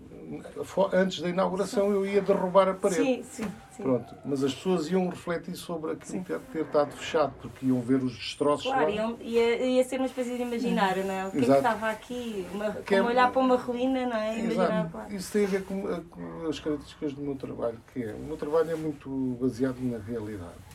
Antes 0.92 1.20
da 1.20 1.28
inauguração 1.28 1.90
eu 1.90 2.06
ia 2.06 2.22
derrubar 2.22 2.68
a 2.68 2.74
parede. 2.74 3.02
Sim, 3.02 3.22
sim, 3.22 3.52
sim. 3.72 3.82
Pronto. 3.82 4.14
Mas 4.24 4.42
as 4.42 4.54
pessoas 4.54 4.90
iam 4.90 5.08
refletir 5.08 5.54
sobre 5.56 5.92
aquilo 5.92 6.24
ter, 6.24 6.38
ter 6.38 6.62
estado 6.62 6.92
fechado, 6.92 7.34
porque 7.40 7.66
iam 7.66 7.80
ver 7.80 7.96
os 7.96 8.14
destroços 8.14 8.64
claro. 8.64 8.88
Iam, 8.88 9.16
ia, 9.20 9.56
ia 9.56 9.84
ser 9.84 9.96
uma 9.96 10.06
espécie 10.06 10.36
de 10.36 10.42
imaginário, 10.42 11.04
não 11.04 11.12
é? 11.12 11.26
O 11.26 11.30
que, 11.32 11.38
é 11.38 11.42
que 11.42 11.50
estava 11.50 11.90
aqui? 11.90 12.46
Uma, 12.54 12.70
que 12.72 12.96
como 12.96 13.08
é, 13.08 13.12
olhar 13.12 13.30
para 13.30 13.42
uma 13.42 13.56
ruína, 13.56 14.06
não 14.06 14.16
é? 14.16 14.38
Imaginar, 14.38 14.90
claro. 14.90 15.14
Isso 15.14 15.32
tem 15.32 15.44
a 15.44 15.48
ver 15.48 15.64
com, 15.64 15.82
com 16.04 16.46
as 16.48 16.60
características 16.60 17.12
do 17.12 17.20
meu 17.20 17.34
trabalho, 17.34 17.78
que 17.92 18.02
é, 18.02 18.14
o 18.14 18.20
meu 18.20 18.36
trabalho 18.36 18.70
é 18.70 18.76
muito 18.76 19.36
baseado 19.40 19.78
na 19.80 19.98
realidade 19.98 20.72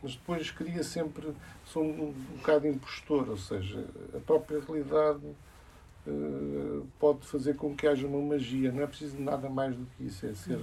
mas 0.00 0.12
depois 0.14 0.50
queria 0.52 0.82
sempre, 0.84 1.32
sou 1.64 1.82
um, 1.82 2.14
um 2.32 2.36
bocado 2.36 2.68
impostor, 2.68 3.28
ou 3.28 3.36
seja, 3.36 3.84
a 4.14 4.20
própria 4.20 4.60
realidade 4.60 5.20
pode 6.98 7.26
fazer 7.26 7.54
com 7.56 7.74
que 7.74 7.86
haja 7.86 8.06
uma 8.06 8.20
magia, 8.20 8.72
não 8.72 8.82
é 8.82 8.86
preciso 8.86 9.20
nada 9.20 9.48
mais 9.48 9.74
do 9.74 9.86
que 9.96 10.04
isso, 10.04 10.26
é 10.26 10.34
ser, 10.34 10.58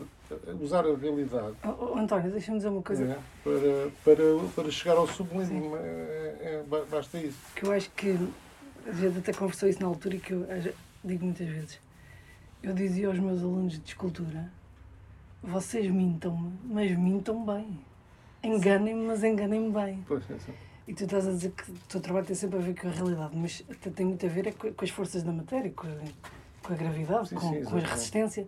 usar 0.60 0.86
a 0.86 0.96
realidade. 0.96 1.56
Oh, 1.64 1.94
oh, 1.94 1.98
António, 1.98 2.32
deixa-me 2.32 2.58
dizer 2.58 2.70
uma 2.70 2.82
coisa. 2.82 3.04
É, 3.04 3.18
para, 3.44 3.92
para, 4.04 4.50
para 4.56 4.72
chegar 4.72 4.98
ao 4.98 5.08
sublime, 5.08 5.75
é, 5.75 6.64
é, 6.70 6.86
basta 6.90 7.18
isso. 7.18 7.38
Que 7.56 7.66
eu 7.66 7.72
acho 7.72 7.90
que, 7.92 8.18
a 8.88 8.92
gente 8.92 9.18
até 9.20 9.34
conversou 9.34 9.68
isso 9.70 9.82
na 9.82 9.88
altura 9.88 10.16
e 10.16 10.20
que 10.20 10.34
eu 10.34 10.46
digo 11.04 11.25
muitas 11.25 11.48
vezes, 11.48 11.80
eu 12.62 12.74
dizia 12.74 13.08
aos 13.08 13.20
meus 13.20 13.42
alunos 13.42 13.80
de 13.80 13.88
escultura, 13.88 14.52
vocês 15.42 15.90
mintam-me, 15.90 16.54
mas 16.64 16.96
mintam 16.98 17.46
bem 17.46 17.80
enganem-me, 18.46 19.08
mas 19.08 19.24
enganem-me 19.24 19.72
bem. 19.72 20.04
Pois, 20.08 20.30
é 20.30 20.38
sim. 20.38 20.54
E 20.88 20.94
tu 20.94 21.04
estás 21.04 21.27
a 21.27 21.32
dizer 21.32 21.51
que 21.51 21.72
o 21.72 21.75
teu 21.89 22.00
trabalho 22.00 22.25
tem 22.25 22.36
sempre 22.36 22.60
a 22.60 22.62
ver 22.62 22.80
com 22.80 22.88
a 22.88 22.92
realidade, 22.92 23.36
mas 23.36 23.63
tem 23.96 24.06
muito 24.06 24.25
a 24.25 24.30
ver 24.30 24.48
é 24.48 24.51
com, 24.51 24.84
as 24.84 24.89
forças 24.89 25.24
da 25.24 25.32
matéria, 25.32 25.72
com 25.72 25.88
a, 25.88 25.96
com 26.62 26.74
a 26.74 26.75
gravidade, 26.75 27.30
sim, 27.30 27.36
com, 27.36 27.54
sim, 27.54 27.63
com 27.63 27.77
a 27.77 27.80
resistência. 27.80 28.48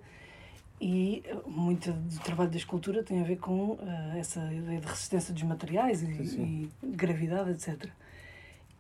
E 0.80 1.24
uh, 1.32 1.50
muito 1.50 1.92
do 1.92 2.20
trabalho 2.20 2.52
da 2.52 2.58
escultura 2.58 3.02
tem 3.02 3.20
a 3.20 3.24
ver 3.24 3.38
com 3.38 3.72
uh, 3.72 3.80
essa 4.16 4.40
ideia 4.54 4.80
de 4.80 4.86
resistência 4.86 5.34
dos 5.34 5.42
materiais 5.44 6.04
e, 6.04 6.06
e 6.06 6.70
gravidade, 6.84 7.50
etc. 7.50 7.90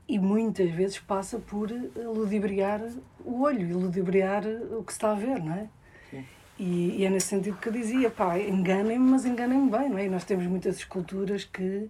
E 0.07 0.19
muitas 0.19 0.69
vezes 0.69 0.99
passa 0.99 1.39
por 1.39 1.71
uh, 1.71 2.13
ludibriar 2.13 2.81
o 3.25 3.41
olho 3.41 3.67
e 3.67 3.73
ludibriar 3.73 4.43
o 4.45 4.83
que 4.83 4.93
se 4.93 4.97
está 4.97 5.11
a 5.11 5.15
ver, 5.15 5.43
não 5.43 5.53
é? 5.53 5.67
E, 6.59 6.97
e, 6.97 7.05
é 7.05 7.09
nesse 7.09 7.27
sentido 7.27 7.57
que 7.57 7.69
eu 7.69 7.73
dizia, 7.73 8.09
pá, 8.09 8.39
enganem-me, 8.39 9.11
mas 9.11 9.25
enganem-me 9.25 9.69
bem, 9.69 9.89
não 9.89 9.97
é? 9.97 10.05
E 10.05 10.09
nós 10.09 10.23
temos 10.23 10.45
muitas 10.47 10.77
esculturas 10.77 11.43
que, 11.45 11.87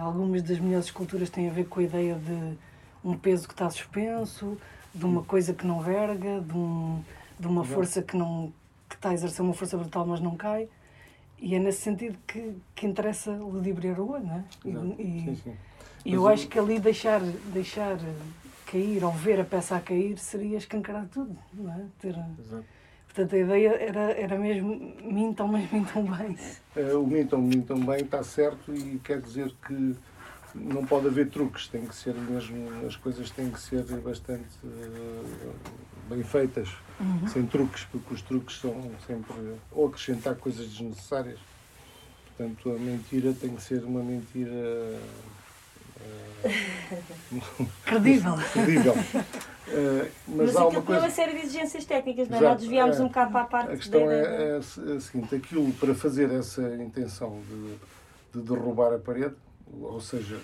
algumas 0.00 0.42
das 0.42 0.58
melhores 0.58 0.86
esculturas 0.86 1.30
têm 1.30 1.48
a 1.48 1.52
ver 1.52 1.66
com 1.66 1.80
a 1.80 1.82
ideia 1.82 2.14
de 2.14 2.56
um 3.04 3.16
peso 3.16 3.46
que 3.46 3.54
está 3.54 3.68
suspenso, 3.68 4.58
de 4.94 5.04
uma 5.04 5.22
coisa 5.22 5.52
que 5.52 5.66
não 5.66 5.80
verga, 5.80 6.40
de, 6.40 6.56
um, 6.56 7.02
de 7.38 7.46
uma 7.46 7.64
força 7.64 8.02
que 8.02 8.16
não 8.16 8.52
que 8.88 8.96
está 8.96 9.10
a 9.10 9.14
exercer 9.14 9.42
uma 9.42 9.54
força 9.54 9.76
brutal, 9.76 10.06
mas 10.06 10.20
não 10.20 10.36
cai. 10.36 10.68
E 11.38 11.54
é 11.54 11.58
nesse 11.58 11.82
sentido 11.82 12.16
que, 12.26 12.54
que 12.74 12.86
interessa 12.86 13.32
ludibriar 13.32 13.98
o 13.98 14.12
olho, 14.12 14.24
não 14.24 14.36
é? 14.36 14.44
E, 14.64 14.70
e, 14.70 15.24
sim, 15.24 15.40
sim. 15.42 15.56
e 16.04 16.12
eu, 16.12 16.22
eu 16.22 16.28
acho 16.28 16.46
que 16.46 16.58
ali 16.58 16.78
deixar, 16.78 17.20
deixar 17.20 17.98
cair 18.66 19.04
ou 19.04 19.12
ver 19.12 19.40
a 19.40 19.44
peça 19.44 19.76
a 19.76 19.80
cair 19.80 20.18
seria 20.18 20.56
escancarar 20.56 21.06
tudo, 21.08 21.36
não 21.52 21.72
é? 21.72 21.84
Ter, 21.98 22.16
Exato 22.38 22.64
Portanto, 23.14 23.36
a 23.36 23.38
ideia 23.38 23.68
era, 23.80 24.10
era 24.12 24.36
mesmo 24.36 24.92
mintam, 25.04 25.46
mas 25.46 25.70
mintam 25.70 26.02
bem. 26.02 26.36
É, 26.74 26.92
o 26.94 27.06
mintam, 27.06 27.40
mintam 27.40 27.78
bem 27.78 28.00
está 28.00 28.24
certo 28.24 28.74
e 28.74 29.00
quer 29.04 29.20
dizer 29.20 29.54
que 29.64 29.94
não 30.52 30.84
pode 30.84 31.06
haver 31.06 31.30
truques, 31.30 31.68
tem 31.68 31.86
que 31.86 31.94
ser 31.94 32.12
mesmo, 32.12 32.84
as 32.84 32.96
coisas 32.96 33.30
têm 33.30 33.50
que 33.50 33.60
ser 33.60 33.84
bastante 34.00 34.56
uh, 34.64 35.54
bem 36.08 36.24
feitas, 36.24 36.68
uhum. 36.98 37.28
sem 37.28 37.46
truques, 37.46 37.84
porque 37.84 38.14
os 38.14 38.22
truques 38.22 38.56
são 38.58 38.90
sempre 39.06 39.32
ou 39.70 39.86
acrescentar 39.86 40.34
coisas 40.34 40.66
desnecessárias. 40.68 41.38
Portanto, 42.26 42.70
a 42.70 42.78
mentira 42.78 43.32
tem 43.32 43.54
que 43.54 43.62
ser 43.62 43.84
uma 43.84 44.02
mentira 44.02 44.50
uh, 46.00 47.66
credível. 47.86 48.34
credível. 48.52 48.94
Uh, 49.66 50.10
mas, 50.28 50.52
mas 50.52 50.56
há 50.56 50.66
uma 50.66 50.82
coisa... 50.82 51.00
uma 51.00 51.10
série 51.10 51.32
de 51.32 51.38
exigências 51.38 51.84
técnicas, 51.86 52.28
não 52.28 52.36
é? 52.36 52.40
Nós 52.40 52.60
desviámos 52.60 52.98
é, 52.98 53.02
um 53.02 53.06
bocado 53.06 53.32
para 53.32 53.40
a 53.40 53.46
parte. 53.46 53.72
A 53.72 53.76
questão 53.76 54.10
é, 54.10 54.20
é, 54.20 54.50
é, 54.50 54.56
a 54.56 55.00
seguinte: 55.00 55.34
aquilo 55.34 55.72
para 55.74 55.94
fazer 55.94 56.30
essa 56.30 56.62
intenção 56.76 57.40
de, 57.48 58.38
de 58.38 58.46
derrubar 58.46 58.92
a 58.92 58.98
parede, 58.98 59.34
ou 59.80 60.00
seja, 60.00 60.38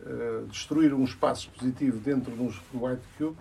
uh, 0.00 0.46
destruir 0.46 0.92
um 0.92 1.04
espaço 1.04 1.48
positivo 1.50 1.98
dentro 1.98 2.32
de 2.32 2.42
um 2.42 2.50
white 2.74 3.02
cube, 3.16 3.36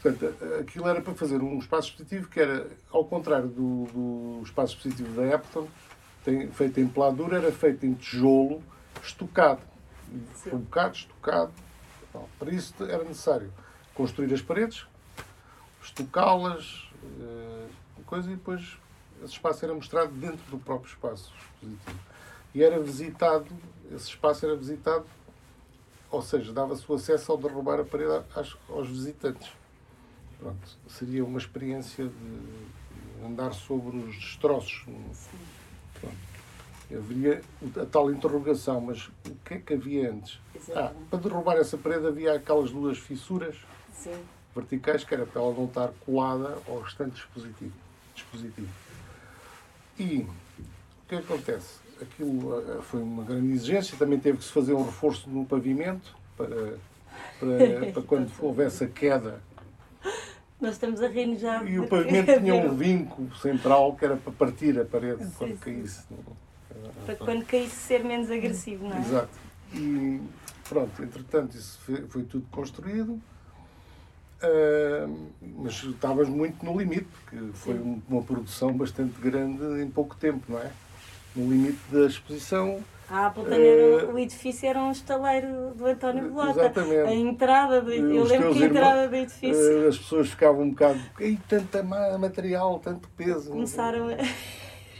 portanto, 0.00 0.34
aquilo 0.60 0.88
era 0.88 1.02
para 1.02 1.14
fazer 1.14 1.42
um 1.42 1.58
espaço 1.58 1.92
positivo 1.92 2.28
que 2.30 2.40
era, 2.40 2.66
ao 2.90 3.04
contrário 3.04 3.48
do, 3.48 3.84
do 3.92 4.40
espaço 4.42 4.78
positivo 4.78 5.14
da 5.14 5.26
Epton, 5.26 5.68
tem, 6.24 6.50
feito 6.52 6.80
em 6.80 6.88
peladura, 6.88 7.36
era 7.36 7.52
feito 7.52 7.84
em 7.84 7.92
tijolo 7.92 8.62
estocado. 9.02 9.60
Foi 10.32 10.54
um 10.54 10.60
bocado 10.60 10.96
estocado. 10.96 11.52
para 12.38 12.50
isso 12.50 12.72
era 12.82 13.04
necessário 13.04 13.52
construir 13.96 14.32
as 14.32 14.42
paredes, 14.42 14.86
estocá-las, 15.82 16.90
uh, 17.02 17.68
coisa, 18.04 18.30
e 18.30 18.36
depois 18.36 18.78
esse 19.22 19.32
espaço 19.32 19.64
era 19.64 19.74
mostrado 19.74 20.12
dentro 20.12 20.44
do 20.50 20.58
próprio 20.58 20.88
espaço 20.88 21.32
expositivo. 21.54 22.00
E 22.54 22.62
era 22.62 22.78
visitado, 22.80 23.46
esse 23.90 24.08
espaço 24.08 24.46
era 24.46 24.56
visitado, 24.56 25.04
ou 26.10 26.22
seja, 26.22 26.52
dava-se 26.52 26.84
o 26.90 26.94
acesso 26.94 27.32
ao 27.32 27.38
derrubar 27.38 27.80
a 27.80 27.84
parede 27.84 28.24
aos, 28.34 28.56
aos 28.68 28.88
visitantes. 28.88 29.50
Pronto, 30.38 30.68
seria 30.88 31.24
uma 31.24 31.38
experiência 31.38 32.06
de 32.06 33.24
andar 33.24 33.52
sobre 33.52 33.96
os 33.96 34.14
destroços. 34.14 34.84
Pronto. 36.00 36.16
Haveria 36.94 37.42
a 37.82 37.86
tal 37.86 38.12
interrogação, 38.12 38.80
mas 38.80 39.08
o 39.26 39.34
que 39.44 39.54
é 39.54 39.58
que 39.58 39.74
havia 39.74 40.12
antes? 40.12 40.38
Ah, 40.74 40.92
para 41.10 41.18
derrubar 41.18 41.56
essa 41.56 41.76
parede 41.76 42.06
havia 42.06 42.34
aquelas 42.34 42.70
duas 42.70 42.96
fissuras 42.96 43.56
Sim. 43.96 44.14
verticais, 44.54 45.04
que 45.04 45.14
era 45.14 45.26
para 45.26 45.40
ela 45.40 45.52
não 45.54 45.66
estar 45.66 45.88
colada 46.04 46.58
ao 46.68 46.80
restante 46.80 47.14
dispositivo. 47.14 47.72
dispositivo. 48.14 48.68
E 49.98 50.20
o 50.20 51.08
que 51.08 51.16
acontece? 51.16 51.78
Aquilo 52.00 52.60
eh, 52.60 52.82
foi 52.82 53.02
uma 53.02 53.24
grande 53.24 53.52
exigência, 53.52 53.96
também 53.96 54.18
teve 54.18 54.38
que 54.38 54.44
se 54.44 54.52
fazer 54.52 54.74
um 54.74 54.84
reforço 54.84 55.28
no 55.30 55.44
pavimento 55.46 56.14
para, 56.36 56.78
para, 57.40 57.92
para 57.92 58.02
quando 58.02 58.30
houvesse 58.40 58.84
a 58.84 58.88
queda. 58.88 59.40
Nós 60.60 60.72
estamos 60.72 61.02
a 61.02 61.08
rir 61.08 61.38
já. 61.38 61.62
E 61.64 61.78
o 61.78 61.88
pavimento 61.88 62.32
tinha 62.40 62.54
um 62.54 62.74
vinco 62.76 63.34
central 63.36 63.94
que 63.94 64.04
era 64.04 64.16
para 64.16 64.32
partir 64.32 64.78
a 64.80 64.84
parede 64.84 65.24
sim, 65.24 65.32
quando 65.36 65.58
caísse. 65.58 66.04
Para 67.04 67.16
quando 67.16 67.44
caísse 67.44 67.76
ser 67.76 68.04
menos 68.04 68.30
agressivo, 68.30 68.88
não 68.88 68.96
é? 68.96 69.00
Exato. 69.00 69.38
E 69.74 70.20
pronto, 70.68 71.02
entretanto, 71.02 71.56
isso 71.56 71.78
foi 72.08 72.22
tudo 72.24 72.46
construído. 72.50 73.20
Uh, 74.42 75.30
mas 75.40 75.82
estavas 75.82 76.28
muito 76.28 76.64
no 76.64 76.78
limite, 76.78 77.06
porque 77.24 77.38
foi 77.54 77.74
Sim. 77.74 78.02
uma 78.06 78.22
produção 78.22 78.72
bastante 78.72 79.18
grande 79.18 79.82
em 79.82 79.90
pouco 79.90 80.14
tempo, 80.14 80.42
não 80.48 80.58
é? 80.58 80.70
No 81.34 81.50
limite 81.50 81.78
da 81.90 82.06
exposição. 82.06 82.82
Ah, 83.08 83.32
uh, 83.36 84.12
o 84.12 84.18
edifício 84.18 84.68
era 84.68 84.82
um 84.82 84.90
estaleiro 84.90 85.72
do 85.74 85.86
António 85.86 86.28
Bolota. 86.30 86.60
Exatamente. 86.60 87.08
A 87.08 87.14
entrada 87.14 87.80
do 87.80 87.92
Eu 87.92 88.24
lembro 88.24 88.52
que 88.52 88.64
a 88.64 88.66
entrada 88.66 89.08
do 89.08 89.14
edifício. 89.14 89.84
Uh, 89.84 89.88
as 89.88 89.98
pessoas 89.98 90.28
ficavam 90.28 90.62
um 90.62 90.70
bocado. 90.70 91.00
Ei, 91.20 91.38
tanto 91.48 91.84
material, 92.18 92.78
tanto 92.80 93.08
peso. 93.10 93.50
Começaram 93.50 94.08
a. 94.08 94.16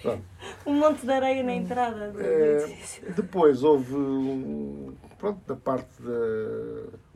um 0.65 0.75
monte 0.75 1.05
de 1.05 1.13
areia 1.13 1.43
na 1.43 1.55
entrada 1.55 2.13
do, 2.13 2.19
uh, 2.19 2.23
edifício. 2.23 3.13
Depois 3.13 3.65
houve. 3.65 3.95
Pronto, 5.19 5.41
da 5.47 5.57
parte 5.57 5.91
da. 6.01 7.07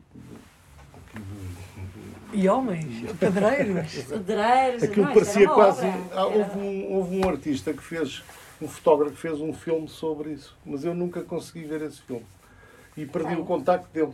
E 2.33 2.47
homens, 2.47 3.11
pedreiros. 3.19 3.93
pedreiros. 4.07 4.83
Aquilo 4.83 5.05
não, 5.05 5.13
parecia 5.13 5.47
quase. 5.49 5.85
Ah, 6.13 6.25
houve, 6.25 6.59
um, 6.59 6.93
houve 6.93 7.17
um 7.17 7.29
artista 7.29 7.73
que 7.73 7.83
fez, 7.83 8.23
um 8.61 8.67
fotógrafo 8.67 9.15
que 9.15 9.21
fez 9.21 9.39
um 9.39 9.53
filme 9.53 9.87
sobre 9.87 10.31
isso, 10.31 10.55
mas 10.65 10.83
eu 10.83 10.93
nunca 10.93 11.21
consegui 11.21 11.65
ver 11.65 11.81
esse 11.81 12.01
filme. 12.01 12.25
E 12.95 13.05
perdi 13.05 13.35
o 13.35 13.45
contacto 13.45 13.87
dele. 13.93 14.13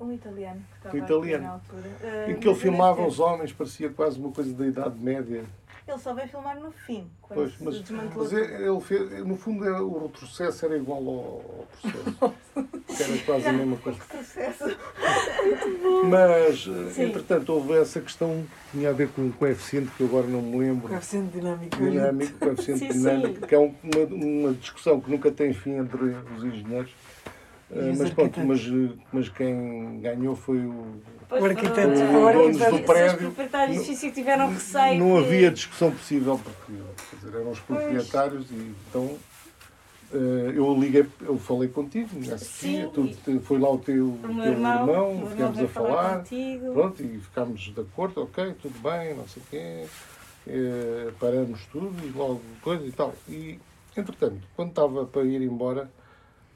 Um 0.00 0.12
italiano 0.12 0.60
que 0.70 0.76
estava 0.76 0.94
o 0.94 0.98
italiano, 0.98 1.44
na 1.44 1.50
altura. 1.50 1.82
Uh, 1.82 2.30
em 2.30 2.36
que 2.36 2.48
ele 2.48 2.56
filmava 2.56 3.04
os 3.04 3.18
homens, 3.18 3.52
parecia 3.52 3.90
quase 3.90 4.18
uma 4.18 4.30
coisa 4.30 4.52
da 4.52 4.66
Idade 4.66 4.98
Média. 4.98 5.44
Ele 5.88 5.98
só 5.98 6.12
veio 6.12 6.28
filmar 6.28 6.60
no 6.60 6.70
fim, 6.70 7.10
quando 7.22 7.38
pois, 7.38 7.52
mas, 7.60 7.90
mas 8.14 8.32
ele 8.32 8.80
fez, 8.82 9.26
no 9.26 9.36
fundo 9.36 9.66
é, 9.66 9.80
o 9.80 10.02
retrocesso 10.06 10.66
era 10.66 10.76
igual 10.76 10.98
ao, 10.98 11.08
ao 11.10 11.66
processo. 11.80 12.38
era 13.12 13.24
quase 13.24 13.46
a 13.48 13.52
mesma 13.54 13.76
coisa. 13.78 13.98
Retrocesso. 13.98 14.64
Mas, 16.08 16.66
eh, 16.68 16.90
Sim. 16.92 17.02
entretanto, 17.04 17.52
houve 17.52 17.74
essa 17.74 18.00
questão 18.00 18.44
que 18.70 18.78
tinha 18.78 18.90
a 18.90 18.92
ver 18.92 19.08
com 19.08 19.22
um 19.22 19.32
coeficiente 19.32 19.90
que 19.96 20.02
eu 20.02 20.06
agora 20.06 20.26
não 20.26 20.42
me 20.42 20.58
lembro. 20.58 20.88
Coeficiente 20.88 21.32
dinâmico. 21.32 21.76
Dinâmico, 21.76 22.38
coeficiente 22.38 22.80
Sim, 22.80 22.86
sim. 22.92 22.98
dinâmico, 22.98 23.46
que 23.46 23.54
é 23.54 23.58
um- 23.58 23.74
uma, 23.82 24.04
uma 24.44 24.52
discussão 24.54 25.00
que 25.00 25.10
nunca 25.10 25.30
tem 25.30 25.52
fim 25.52 25.72
entre 25.76 26.02
os 26.36 26.44
engenheiros. 26.44 26.90
Mas 27.70 28.10
pronto, 28.10 28.40
mas, 28.40 28.60
mas 29.12 29.28
quem 29.28 30.00
ganhou 30.00 30.34
foi 30.34 30.58
o. 30.58 30.86
Pois 31.28 31.42
O 31.42 31.46
arquiteto, 31.46 31.92
o 31.92 32.06
foram- 32.22 32.40
donos 32.40 32.56
do 32.56 32.64
se 32.64 32.70
os 32.72 32.80
prédio. 32.80 33.18
proprietários 33.18 33.88
Não- 34.02 34.10
tiveram 34.12 34.48
receio. 34.50 34.98
Não 35.04 35.18
que- 35.18 35.26
havia 35.26 35.50
discussão 35.50 35.90
possível, 35.90 36.40
porque 36.42 36.72
dizer, 37.16 37.38
eram 37.38 37.50
os 37.50 37.60
proprietários 37.60 38.50
e 38.50 38.74
então 38.88 39.18
eh, 40.10 40.52
eu 40.54 40.72
liguei, 40.80 41.06
eu 41.20 41.36
falei 41.38 41.68
contigo 41.68 42.08
nesse 42.14 42.46
Sim, 42.46 42.68
dia, 42.76 42.88
tu, 42.88 43.08
te- 43.08 43.38
foi 43.40 43.58
lá 43.58 43.70
o 43.70 43.76
teu, 43.78 44.06
O 44.08 44.18
teu 44.22 44.52
irmão, 44.52 44.86
o 44.86 44.90
irmão, 44.90 45.26
ficámos 45.26 45.58
a 45.58 45.68
falar 45.68 46.16
contigo. 46.20 46.72
pronto, 46.72 47.02
e 47.02 47.18
ficámos 47.18 47.60
de 47.60 47.78
acordo, 47.82 48.22
ok, 48.22 48.54
tudo 48.62 48.78
bem, 48.78 49.14
não 49.14 49.28
sei 49.28 49.42
o 49.42 49.46
quê, 49.50 49.86
eh, 50.46 51.10
paramos 51.20 51.60
tudo 51.66 51.92
e 52.02 52.10
logo 52.16 52.40
coisa 52.62 52.86
e 52.86 52.90
tal. 52.92 53.14
E, 53.28 53.58
entretanto, 53.94 54.38
quando 54.56 54.70
estava 54.70 55.04
para 55.04 55.24
ir 55.24 55.42
embora, 55.42 55.90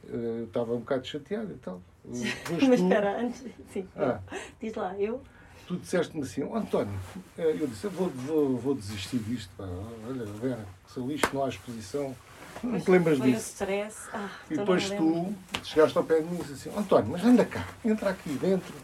eu 0.08 0.44
estava 0.44 0.72
um 0.74 0.78
bocado 0.80 1.06
chateado 1.06 1.52
e 1.52 1.56
tal. 1.56 1.80
Depois 2.04 2.68
Mas 2.68 2.80
tu- 2.80 2.86
espera, 2.86 3.20
antes. 3.20 3.44
Sim, 3.72 3.86
Ah. 3.96 4.18
diz 4.60 4.74
lá, 4.74 4.98
eu. 4.98 5.22
tu 5.66 5.76
disseste-me 5.76 6.22
assim, 6.22 6.42
"Ó, 6.42 6.56
António, 6.56 6.92
eh, 7.38 7.56
eu 7.60 7.66
disse, 7.68 7.84
eu 7.84 7.90
vou, 7.90 8.08
vou, 8.08 8.56
vou 8.58 8.74
desistir 8.74 9.18
disto, 9.18 9.50
pá. 9.56 9.64
olha, 10.08 10.24
Vera, 10.40 10.66
que 10.86 10.92
se 10.92 11.00
lixo, 11.00 11.26
não 11.32 11.44
há 11.44 11.48
exposição, 11.48 12.14
não 12.62 12.80
te 12.80 12.90
lembras 12.90 13.18
Foi 13.18 13.28
o 13.30 13.32
disso. 13.32 13.50
stress. 13.52 14.08
Ah, 14.12 14.28
E 14.50 14.54
então 14.54 14.64
depois 14.64 14.84
me 14.90 14.98
lembro. 14.98 15.34
tu 15.52 15.64
chegaste 15.64 15.96
ao 15.96 16.04
pé 16.04 16.20
de 16.20 16.26
mim 16.26 16.34
e 16.40 16.44
disse 16.44 16.68
assim, 16.68 16.78
António, 16.78 17.12
mas 17.12 17.24
anda 17.24 17.44
cá, 17.44 17.64
entra 17.84 18.10
aqui 18.10 18.30
dentro, 18.30 18.74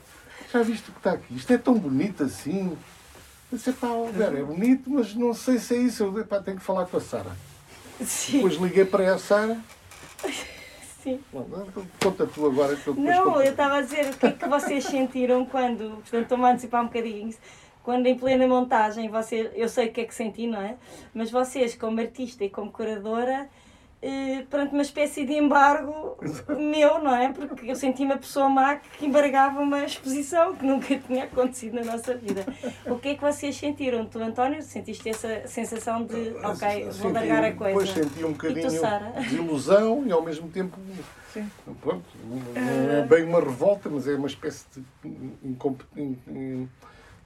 já 0.53 0.63
viste 0.63 0.89
o 0.89 0.93
que 0.93 0.99
está 1.01 1.13
aqui, 1.13 1.35
isto 1.35 1.53
é 1.53 1.59
tão 1.59 1.75
bonito 1.75 2.23
assim. 2.23 2.77
Eu 3.51 3.59
disse, 3.59 3.73
pá, 3.73 3.89
ó, 3.89 4.05
Vera, 4.07 4.39
é 4.39 4.43
bonito, 4.45 4.89
mas 4.91 5.15
não 5.15 5.35
sei 5.35 5.59
se 5.59 5.75
é 5.75 5.79
isso, 5.79 6.05
eu 6.05 6.25
pá, 6.27 6.41
tenho 6.41 6.59
que 6.59 6.63
falar 6.65 6.87
com 6.87 6.97
a 6.97 7.01
Sara. 7.01 7.33
Sim, 8.01 8.37
Depois 8.37 8.55
liguei 8.55 8.85
para 8.85 9.13
a 9.15 9.19
Sara, 9.19 9.61
sim. 11.09 11.21
Bom, 11.33 11.47
conta 12.03 12.27
tu 12.27 12.47
agora 12.47 12.77
que 12.77 12.87
eu 12.87 12.95
Não, 12.95 13.41
eu 13.41 13.51
estava 13.51 13.77
a 13.77 13.81
dizer 13.81 14.11
o 14.11 14.17
que 14.17 14.27
é 14.27 14.33
que 14.33 14.49
vocês 14.49 14.85
sentiram 14.85 15.45
quando, 15.47 15.91
portanto 15.91 16.23
estou-me 16.23 16.45
a 16.45 16.51
antecipar 16.51 16.83
um 16.83 16.87
bocadinho, 16.87 17.35
quando 17.83 18.07
em 18.07 18.19
plena 18.19 18.47
montagem, 18.47 19.09
vocês, 19.09 19.51
eu 19.55 19.69
sei 19.69 19.89
o 19.89 19.93
que 19.93 20.03
é 20.03 20.05
que 20.05 20.15
senti, 20.15 20.47
não 20.47 20.61
é? 20.61 20.77
Mas 21.15 21.31
vocês, 21.31 21.75
como 21.75 22.01
artista 22.01 22.45
e 22.45 22.51
como 22.51 22.71
curadora, 22.71 23.49
eh, 24.01 24.45
perante 24.49 24.73
uma 24.73 24.83
espécie 24.83 25.25
de 25.25 25.35
embargo 25.35 26.17
meu, 26.49 26.99
não 27.03 27.15
é? 27.15 27.33
Porque 27.33 27.71
eu 27.71 27.75
senti 27.77 28.05
uma 28.05 28.17
pessoa 28.17 28.49
má 28.49 28.77
que 28.77 29.07
embargava 29.07 29.61
uma 29.61 29.85
exposição 29.85 30.55
que 30.55 30.65
nunca 30.65 30.97
tinha 30.99 31.25
acontecido 31.25 31.75
na 31.75 31.85
nossa 31.85 32.15
vida. 32.17 32.45
O 32.87 32.97
que 32.99 33.09
é 33.11 33.15
que 33.15 33.21
vocês 33.21 33.57
sentiram? 33.57 34.07
Tu, 34.07 34.19
António, 34.21 34.63
sentiste 34.63 35.09
essa 35.09 35.47
sensação 35.47 36.05
de, 36.05 36.31
ok, 36.45 36.85
vou 36.85 36.93
Senti- 36.93 37.13
largar 37.13 37.45
a 37.45 37.51
Depois 37.51 37.75
coisa? 37.75 37.93
senti 37.95 38.25
um 38.25 38.33
bocadinho 38.33 38.71
Sara? 38.71 39.13
de 39.21 39.35
ilusão 39.37 40.05
e 40.07 40.13
ao 40.13 40.23
mesmo 40.23 40.49
tempo. 40.49 40.77
Sim. 41.33 41.49
Pronto, 41.83 42.05
não 42.25 42.93
é 42.99 43.03
bem 43.07 43.25
uma 43.25 43.41
revolta, 43.41 43.89
mas 43.91 44.09
é 44.09 44.15
uma 44.15 44.27
espécie 44.29 44.65
de 45.05 45.11
incomp- 45.45 45.83
in- 45.97 46.17
in- 46.27 46.69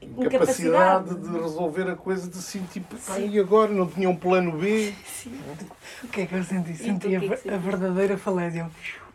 incapacidade 0.03 1.15
de 1.15 1.39
resolver 1.39 1.89
a 1.91 1.97
coisa 1.97 2.29
de 2.29 2.39
assim, 2.39 2.63
tipo, 2.73 2.97
e 3.19 3.39
agora 3.39 3.73
não 3.73 3.87
tinha 3.87 4.09
um 4.09 4.17
plano 4.17 4.53
B? 4.53 4.93
Sim. 5.07 5.39
O 6.03 6.09
que 6.09 6.23
é 6.23 6.27
que 6.27 6.35
eu 6.35 6.45
senti? 6.45 6.75
Senti 6.77 7.09
que 7.09 7.17
a, 7.17 7.19
é 7.19 7.37
que 7.37 7.51
a 7.51 7.57
verdadeira 7.57 8.17
falésia. 8.17 8.69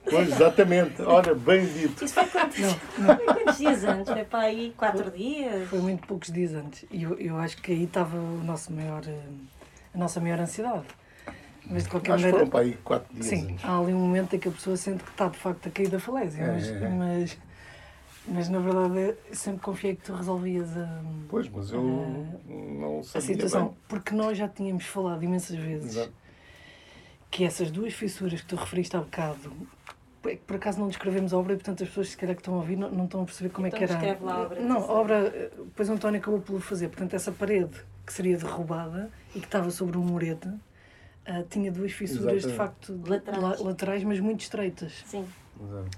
Pois, 0.09 0.29
exatamente, 0.29 1.01
ora, 1.01 1.35
bem 1.35 1.65
dito. 1.65 2.05
Isso 2.05 2.13
foi 2.13 2.25
quantos, 2.27 2.57
foi 2.57 3.25
quantos 3.25 3.57
dias 3.57 3.83
antes? 3.83 4.13
Foi 4.13 4.23
para 4.23 4.39
aí 4.39 4.73
quatro 4.77 5.11
dias? 5.11 5.67
Foi 5.69 5.79
muito 5.79 6.07
poucos 6.07 6.31
dias 6.31 6.53
antes. 6.53 6.85
E 6.89 7.03
eu, 7.03 7.19
eu 7.19 7.37
acho 7.37 7.61
que 7.61 7.73
aí 7.73 7.83
estava 7.83 8.15
o 8.17 8.41
nosso 8.43 8.71
maior, 8.71 9.01
eh, 9.05 9.19
a 9.93 9.97
nossa 9.97 10.21
maior 10.21 10.39
ansiedade. 10.39 10.85
Mas 11.69 11.83
de 11.83 11.89
qualquer 11.89 12.13
Acho 12.13 12.23
maneira. 12.23 12.37
foram 12.37 12.49
para 12.49 12.59
aí 12.61 12.73
quatro 12.83 13.13
dias 13.13 13.25
Sim, 13.25 13.51
antes. 13.51 13.65
há 13.65 13.77
ali 13.77 13.93
um 13.93 13.99
momento 13.99 14.35
em 14.35 14.39
que 14.39 14.47
a 14.47 14.51
pessoa 14.51 14.77
sente 14.77 15.03
que 15.03 15.09
está 15.11 15.27
de 15.27 15.37
facto 15.37 15.67
a 15.67 15.71
cair 15.71 15.89
da 15.89 15.99
falésia. 15.99 16.41
É, 16.41 16.51
mas, 16.53 16.67
é, 16.67 16.71
é. 16.71 16.89
mas, 16.89 17.37
mas 18.27 18.49
na 18.49 18.59
verdade 18.59 18.99
eu 19.29 19.35
sempre 19.35 19.61
confiei 19.61 19.95
que 19.95 20.03
tu 20.03 20.13
resolvias 20.13 20.75
a, 20.77 21.01
Pois, 21.29 21.47
mas 21.49 21.71
eu 21.71 21.81
não 21.81 22.99
a 22.99 23.03
sabia 23.03 23.27
situação. 23.27 23.67
bem. 23.69 23.77
Porque 23.87 24.13
nós 24.13 24.37
já 24.37 24.47
tínhamos 24.47 24.85
falado 24.85 25.23
imensas 25.23 25.55
vezes 25.57 25.95
Exato. 25.95 26.13
que 27.31 27.43
essas 27.43 27.71
duas 27.71 27.93
fissuras 27.93 28.41
que 28.41 28.47
tu 28.47 28.55
referiste 28.55 28.95
há 28.95 28.99
bocado. 28.99 29.51
Por 30.45 30.57
acaso 30.57 30.77
não 30.79 30.89
descrevemos 30.89 31.33
a 31.33 31.37
obra 31.37 31.53
e, 31.53 31.55
portanto, 31.55 31.83
as 31.83 31.87
pessoas 31.89 32.09
que 32.13 32.17
calhar 32.17 32.35
que 32.35 32.41
estão 32.41 32.55
a 32.55 32.57
ouvir 32.57 32.75
não, 32.75 32.91
não 32.91 33.05
estão 33.05 33.21
a 33.21 33.25
perceber 33.25 33.49
como 33.49 33.65
Então 33.67 33.77
é 33.77 33.85
que 33.87 33.91
era. 33.93 33.93
descreve 33.93 34.25
lá 34.25 34.33
a 34.33 34.41
obra, 34.41 34.59
Não, 34.59 34.77
a 34.77 34.91
obra, 34.91 35.29
depois 35.57 35.89
o 35.89 35.93
António 35.93 36.19
acabou 36.19 36.41
por 36.41 36.59
fazer. 36.59 36.89
Portanto, 36.89 37.13
essa 37.13 37.31
parede 37.31 37.79
que 38.05 38.11
seria 38.11 38.37
derrubada 38.37 39.09
e 39.33 39.39
que 39.39 39.45
estava 39.45 39.71
sobre 39.71 39.97
um 39.97 40.01
murete 40.01 40.49
ah, 41.25 41.43
tinha 41.49 41.71
duas 41.71 41.93
fissuras 41.93 42.41
de 42.43 42.49
Exatamente. 42.49 42.57
facto 42.57 42.93
de- 42.97 43.09
Laterais. 43.09 43.41
la- 43.41 43.55
laterais, 43.69 44.03
mas 44.03 44.19
muito 44.19 44.41
estreitas. 44.41 45.01
Sim. 45.05 45.25
Exato. 45.63 45.97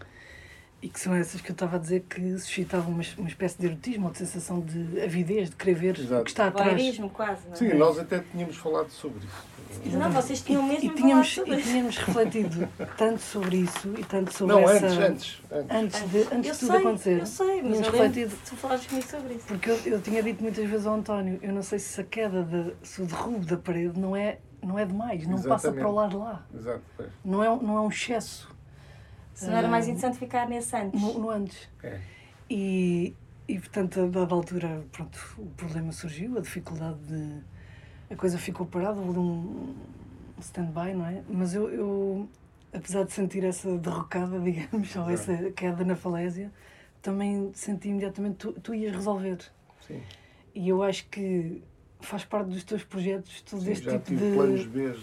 E 0.82 0.88
que 0.88 1.00
são 1.00 1.14
essas 1.14 1.42
que 1.42 1.52
eu 1.52 1.54
estava 1.54 1.76
a 1.76 1.80
dizer 1.80 2.06
que 2.10 2.38
suscitavam 2.40 2.94
uma, 2.94 3.04
uma 3.18 3.28
espécie 3.28 3.58
de 3.60 3.66
erotismo 3.66 4.06
ou 4.06 4.12
de 4.12 4.20
sensação 4.20 4.62
de 4.62 5.02
avidez, 5.02 5.50
de 5.50 5.56
querer 5.58 5.74
ver 5.74 5.98
o 5.98 6.02
Exato. 6.02 6.24
que 6.24 6.30
está 6.30 6.48
atrás. 6.48 6.72
Voyeurismo 6.72 7.10
quase, 7.10 7.46
não 7.48 7.54
é? 7.54 7.56
Sim, 7.58 7.74
nós 7.74 8.00
até 8.00 8.20
tínhamos 8.20 8.56
falado 8.56 8.90
sobre 8.90 9.20
isso. 9.26 9.50
Não, 9.98 10.10
vocês 10.12 10.42
tinham 10.42 10.64
mesmo 10.64 10.92
e, 10.92 10.96
tínhamos, 10.96 11.34
falado 11.34 11.48
e 11.48 11.52
sobre 11.52 11.62
isso. 11.62 11.70
tínhamos 11.70 11.98
refletido 11.98 12.70
tanto 12.98 13.22
sobre 13.22 13.58
isso 13.58 13.94
e 13.98 14.04
tanto 14.04 14.34
sobre 14.34 14.56
Não, 14.56 14.70
essa. 14.70 14.86
antes, 14.88 15.00
antes, 15.00 15.42
antes. 15.52 16.02
antes 16.02 16.12
de, 16.12 16.36
antes 16.36 16.52
de 16.54 16.60
tudo 16.60 16.72
sei, 16.72 16.80
acontecer. 16.80 17.20
eu 17.20 17.26
sei, 17.26 17.46
mas 17.48 17.56
tínhamos 17.58 17.80
eu 17.80 17.92
refletido. 17.92 18.36
tu 18.46 18.56
falares 18.56 18.86
comigo 18.88 19.08
sobre 19.08 19.34
isso. 19.36 19.46
Porque 19.48 19.70
eu, 19.70 19.80
eu 19.86 20.02
tinha 20.02 20.24
dito 20.24 20.42
muitas 20.42 20.70
vezes 20.70 20.88
ao 20.88 20.96
António, 20.96 21.40
eu 21.42 21.54
não 21.54 21.62
sei 21.62 21.78
se 21.80 22.00
a 22.02 22.04
queda, 22.04 22.44
de, 22.44 22.74
se 22.84 23.02
o 23.02 23.06
derrubo 23.06 23.46
da 23.46 23.58
parede 23.58 24.00
não 24.00 24.16
é, 24.16 24.40
não 24.62 24.80
é 24.80 24.86
demais, 24.86 25.28
não 25.28 25.38
passa 25.42 25.68
Exatamente. 25.68 25.82
para 25.82 25.90
o 25.90 25.94
lado 25.94 26.10
de 26.10 26.18
lá. 26.18 26.46
Exato, 26.56 26.82
pois. 26.98 27.10
Não 27.24 27.44
é, 27.44 27.48
não 27.48 27.78
é 27.78 27.82
um 27.82 27.90
excesso 27.90 28.50
Se 29.40 29.50
não 29.50 29.58
era 29.58 29.68
mais 29.68 29.86
Ah, 29.86 29.90
interessante 29.92 30.18
ficar 30.18 30.48
nesse 30.50 30.76
antes. 30.76 31.02
no, 31.02 31.20
no 31.20 31.30
antes. 31.30 31.70
É. 31.84 32.00
E, 32.50 33.16
e 33.48 33.60
portanto, 33.60 34.02
a 34.02 34.08
dada 34.08 34.34
altura, 34.34 34.84
pronto, 34.92 35.18
o 35.38 35.46
problema 35.52 35.92
surgiu, 35.92 36.38
a 36.38 36.42
dificuldade 36.42 37.00
de. 37.08 37.38
A 38.12 38.16
coisa 38.16 38.38
ficou 38.38 38.66
parada, 38.66 39.00
houve 39.00 39.20
um 39.20 39.76
stand-by, 40.42 40.94
não 40.94 41.06
é? 41.06 41.22
Mas 41.30 41.54
eu, 41.54 41.70
eu, 41.70 42.30
apesar 42.74 43.04
de 43.04 43.14
sentir 43.14 43.44
essa 43.44 43.78
derrocada, 43.78 44.40
digamos, 44.42 44.96
ou 44.96 45.10
essa 45.10 45.52
queda 45.52 45.86
na 45.86 45.96
falésia, 45.96 46.52
também 47.02 47.52
senti 47.54 47.90
imediatamente 47.90 48.36
tu, 48.38 48.54
tu 48.54 48.74
ias 48.74 48.94
resolver. 48.96 49.38
Sim. 49.88 50.02
E 50.56 50.68
eu 50.70 50.82
acho 50.84 51.06
que 51.10 51.62
faz 52.02 52.26
parte 52.26 52.48
dos 52.50 52.64
teus 52.64 52.84
projetos 52.84 53.42
todo 53.42 53.62
Sim, 53.62 53.72
este 53.72 53.88
tipo 53.90 54.04
tive 54.06 54.30
de. 54.32 54.36
planos 54.36 54.66
B, 54.66 54.94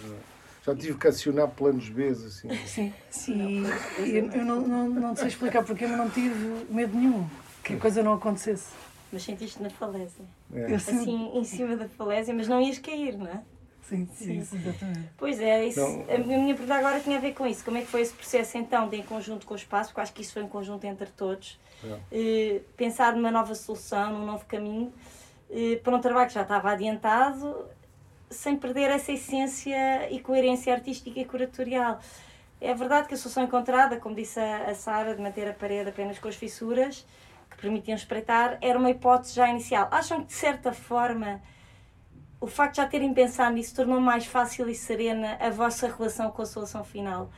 já 0.66 0.74
tive 0.74 0.98
que 0.98 1.06
acionar 1.06 1.48
planos 1.48 1.88
B, 1.88 2.08
assim. 2.08 2.48
Sim, 2.66 2.92
sim. 3.08 3.64
Eu, 3.98 4.30
eu 4.32 4.44
não, 4.44 4.60
não, 4.60 4.88
não 4.88 5.16
sei 5.16 5.28
explicar 5.28 5.64
porque, 5.64 5.86
mas 5.86 5.96
não 5.96 6.10
tive 6.10 6.66
medo 6.68 6.96
nenhum 6.96 7.26
que 7.62 7.74
a 7.74 7.78
coisa 7.78 8.02
não 8.02 8.14
acontecesse. 8.14 8.72
Mas 9.12 9.22
sentiste 9.22 9.62
na 9.62 9.70
falésia. 9.70 10.24
É. 10.52 10.70
Eu 10.70 10.76
Assim, 10.76 11.30
em 11.38 11.44
cima 11.44 11.76
da 11.76 11.88
falésia, 11.88 12.34
mas 12.34 12.48
não 12.48 12.60
ias 12.60 12.78
cair, 12.78 13.16
não 13.16 13.28
é? 13.28 13.40
Sim, 13.82 14.08
Sim. 14.16 14.44
sim, 14.44 14.58
exatamente. 14.58 15.08
Pois 15.16 15.40
é, 15.40 15.64
isso, 15.64 15.78
Não. 15.78 16.04
a 16.12 16.18
minha 16.18 16.54
pergunta 16.56 16.74
agora 16.74 16.98
tinha 16.98 17.18
a 17.18 17.20
ver 17.20 17.34
com 17.34 17.46
isso. 17.46 17.64
Como 17.64 17.76
é 17.78 17.82
que 17.82 17.86
foi 17.86 18.00
esse 18.00 18.12
processo 18.12 18.58
então, 18.58 18.88
de 18.88 18.96
em 18.96 19.02
conjunto 19.04 19.46
com 19.46 19.54
o 19.54 19.56
espaço? 19.56 19.90
Porque 19.90 20.00
eu 20.00 20.02
acho 20.02 20.12
que 20.12 20.22
isso 20.22 20.32
foi 20.32 20.42
em 20.42 20.48
conjunto 20.48 20.84
entre 20.84 21.06
todos. 21.06 21.56
É. 21.84 21.98
Eh, 22.10 22.60
pensar 22.76 23.14
numa 23.14 23.30
nova 23.30 23.54
solução, 23.54 24.12
num 24.12 24.26
novo 24.26 24.44
caminho, 24.46 24.92
eh, 25.48 25.76
para 25.84 25.94
um 25.94 26.00
trabalho 26.00 26.26
que 26.26 26.34
já 26.34 26.42
estava 26.42 26.72
adiantado, 26.72 27.64
sem 28.30 28.56
perder 28.56 28.90
essa 28.90 29.12
essência 29.12 30.10
e 30.10 30.20
coerência 30.20 30.72
artística 30.72 31.18
e 31.18 31.24
curatorial. 31.24 32.00
É 32.60 32.74
verdade 32.74 33.08
que 33.08 33.14
a 33.14 33.16
solução 33.16 33.44
encontrada, 33.44 33.98
como 33.98 34.14
disse 34.14 34.40
a, 34.40 34.70
a 34.70 34.74
Sara, 34.74 35.14
de 35.14 35.22
manter 35.22 35.48
a 35.48 35.52
parede 35.52 35.90
apenas 35.90 36.18
com 36.18 36.28
as 36.28 36.36
fissuras, 36.36 37.06
que 37.50 37.56
permitiam 37.58 37.94
espreitar, 37.94 38.58
era 38.60 38.78
uma 38.78 38.90
hipótese 38.90 39.34
já 39.34 39.48
inicial. 39.48 39.88
Acham 39.90 40.20
que, 40.20 40.26
de 40.26 40.32
certa 40.32 40.72
forma, 40.72 41.40
o 42.40 42.46
facto 42.46 42.76
de 42.76 42.82
já 42.82 42.88
terem 42.88 43.12
pensado 43.12 43.54
nisso 43.54 43.74
tornou 43.74 44.00
mais 44.00 44.26
fácil 44.26 44.68
e 44.68 44.74
serena 44.74 45.36
a 45.40 45.50
vossa 45.50 45.86
relação 45.86 46.30
com 46.30 46.42
a 46.42 46.46
solução 46.46 46.82
final? 46.82 47.30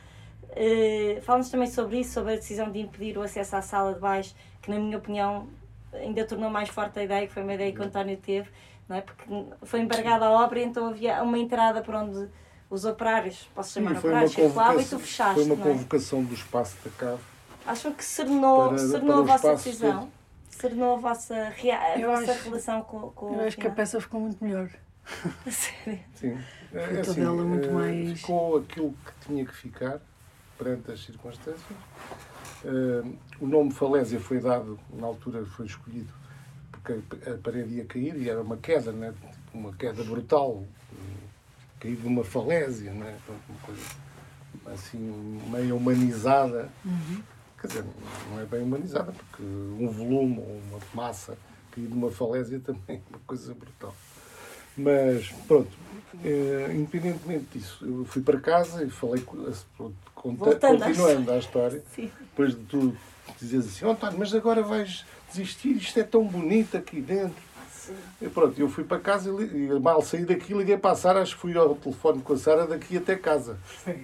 Uh, 0.51 1.21
Fala-nos 1.21 1.49
também 1.49 1.67
sobre 1.67 1.99
isso, 1.99 2.13
sobre 2.13 2.33
a 2.33 2.35
decisão 2.35 2.71
de 2.71 2.79
impedir 2.79 3.17
o 3.17 3.21
acesso 3.21 3.55
à 3.55 3.61
sala 3.61 3.93
de 3.93 3.99
baixo, 3.99 4.33
que, 4.61 4.71
na 4.71 4.79
minha 4.79 4.97
opinião, 4.97 5.47
ainda 5.93 6.25
tornou 6.25 6.49
mais 6.49 6.69
forte 6.69 6.99
a 6.99 7.03
ideia, 7.03 7.27
que 7.27 7.33
foi 7.33 7.43
uma 7.43 7.53
ideia 7.53 7.71
que 7.71 7.79
o 7.79 7.83
António 7.83 8.17
teve, 8.17 8.49
não 8.89 8.95
é? 8.97 9.01
porque 9.01 9.23
foi 9.63 9.79
embargada 9.81 10.25
a 10.25 10.31
obra, 10.31 10.59
então 10.61 10.87
havia 10.87 11.21
uma 11.23 11.37
entrada 11.37 11.81
por 11.81 11.93
onde 11.95 12.27
os 12.69 12.83
operários, 12.85 13.47
posso 13.55 13.71
chamar 13.73 13.91
Sim, 13.91 13.97
operários, 13.99 14.31
circulavam 14.33 14.81
e 14.81 14.85
tu 14.85 14.99
fechaste. 14.99 15.33
foi 15.35 15.43
uma 15.45 15.55
não 15.55 15.63
é? 15.63 15.67
convocação 15.67 16.23
do 16.23 16.33
espaço 16.33 16.75
da 16.83 16.89
cave. 16.91 17.21
Acham 17.65 17.93
que 17.93 18.03
serenou, 18.03 18.69
Para- 18.69 18.77
serenou 18.79 19.23
para 19.23 19.33
a 19.33 19.37
vossa 19.37 19.55
decisão? 19.55 20.11
Serenou 20.49 20.93
a 20.95 20.97
vossa, 20.97 21.49
rea- 21.55 21.79
a 21.79 21.99
Eu 21.99 22.09
vossa 22.09 22.31
acho- 22.31 22.43
relação 22.43 22.81
com, 22.81 22.99
com 23.11 23.33
Eu 23.33 23.39
o 23.43 23.47
acho 23.47 23.57
que 23.57 23.67
a 23.67 23.71
peça 23.71 24.01
ficou 24.01 24.19
muito 24.19 24.43
melhor. 24.43 24.69
A 25.47 25.51
sério? 25.51 25.99
Sim. 26.15 26.37
É, 26.73 26.85
Foi 26.87 26.99
assim, 26.99 27.13
toda 27.15 27.21
ela 27.25 27.43
muito 27.43 27.67
eh, 27.69 27.71
mais- 27.71 28.19
Ficou 28.19 28.57
aquilo 28.57 28.93
que 29.05 29.27
tinha 29.27 29.45
que 29.45 29.55
ficar 29.55 29.99
perante 30.57 30.91
as 30.91 30.99
circunstâncias. 31.03 31.63
Uh, 32.63 33.15
o 33.39 33.47
nome 33.47 33.71
falésia 33.71 34.19
foi 34.19 34.39
dado, 34.39 34.77
na 34.93 35.07
altura 35.07 35.45
foi 35.45 35.65
escolhido, 35.65 36.13
a 36.93 37.37
parede 37.37 37.75
ia 37.75 37.85
cair 37.85 38.15
e 38.15 38.29
era 38.29 38.41
uma 38.41 38.57
queda, 38.57 38.91
né? 38.91 39.13
tipo 39.31 39.57
uma 39.57 39.73
queda 39.73 40.03
brutal, 40.03 40.63
cair 41.79 41.95
de 41.95 42.07
uma 42.07 42.23
falésia, 42.23 42.91
né? 42.91 43.17
uma 43.27 43.59
coisa 43.61 43.81
assim 44.73 45.41
meio 45.49 45.77
humanizada. 45.77 46.69
Uhum. 46.85 47.21
Quer 47.59 47.67
dizer, 47.67 47.85
não 48.31 48.39
é 48.39 48.45
bem 48.45 48.61
humanizada, 48.61 49.11
porque 49.11 49.43
um 49.43 49.89
volume 49.89 50.39
ou 50.39 50.61
uma 50.69 50.79
massa 50.93 51.37
cair 51.71 51.87
de 51.87 51.93
uma 51.93 52.11
falésia 52.11 52.59
também 52.65 52.97
é 52.97 53.09
uma 53.09 53.19
coisa 53.25 53.53
brutal. 53.53 53.95
Mas, 54.77 55.29
pronto, 55.45 55.71
eh, 56.23 56.71
independentemente 56.73 57.57
disso, 57.57 57.85
eu 57.85 58.05
fui 58.05 58.21
para 58.21 58.39
casa 58.39 58.83
e 58.83 58.89
falei, 58.89 59.21
pronto, 59.75 59.95
conta, 60.15 60.55
continuando 60.55 61.31
à 61.31 61.37
história, 61.37 61.83
Sim. 61.93 62.09
depois 62.19 62.55
de 62.55 62.63
tu 62.63 62.95
dizes 63.39 63.67
assim, 63.67 63.85
oh, 63.85 63.91
António, 63.91 64.17
mas 64.17 64.33
agora 64.33 64.61
vais 64.61 65.05
desistir, 65.29 65.77
isto 65.77 65.99
é 65.99 66.03
tão 66.03 66.23
bonito 66.25 66.77
aqui 66.77 67.01
dentro. 67.01 67.49
Sim. 67.71 67.95
E 68.21 68.27
pronto, 68.27 68.59
eu 68.59 68.69
fui 68.69 68.83
para 68.83 68.99
casa 68.99 69.29
e, 69.29 69.79
mal 69.79 70.01
saí 70.01 70.25
daqui, 70.25 70.53
liguei 70.53 70.77
para 70.77 70.91
a 70.91 70.95
Sara, 70.95 71.21
acho 71.21 71.35
que 71.35 71.41
fui 71.41 71.57
ao 71.57 71.75
telefone 71.75 72.21
com 72.21 72.33
a 72.33 72.37
Sara 72.37 72.67
daqui 72.67 72.97
até 72.97 73.15
casa. 73.15 73.57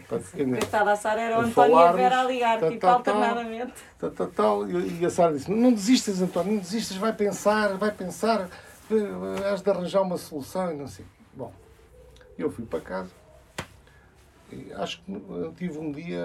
Coitada, 0.09 0.91
a 0.91 0.95
Sara 0.95 1.21
era 1.21 1.37
o 1.37 1.41
António 1.41 1.79
e 1.79 1.83
a 1.83 1.91
Vera 1.91 2.21
a 2.21 2.23
ligar, 2.23 2.59
tá, 2.59 2.69
tipo, 2.69 2.87
alternadamente. 2.87 3.73
tal, 3.99 4.11
tal, 4.11 4.27
tal. 4.27 4.69
E 4.69 5.05
a 5.05 5.09
Sara 5.09 5.33
disse: 5.33 5.51
Não 5.51 5.71
desistas, 5.71 6.21
António, 6.21 6.53
não 6.53 6.59
desistas, 6.59 6.97
vai 6.97 7.13
pensar, 7.13 7.77
vai 7.77 7.91
pensar, 7.91 8.49
eh, 8.89 9.49
has 9.51 9.61
de 9.61 9.69
arranjar 9.69 10.01
uma 10.01 10.17
solução 10.17 10.71
e 10.71 10.75
não 10.75 10.87
sei. 10.87 11.05
Bom, 11.33 11.53
eu 12.37 12.49
fui 12.49 12.65
para 12.65 12.79
casa. 12.79 13.24
Acho 14.75 15.01
que 15.01 15.11
eh, 15.11 15.51
tive 15.57 15.79
um 15.79 15.91
dia. 15.91 16.21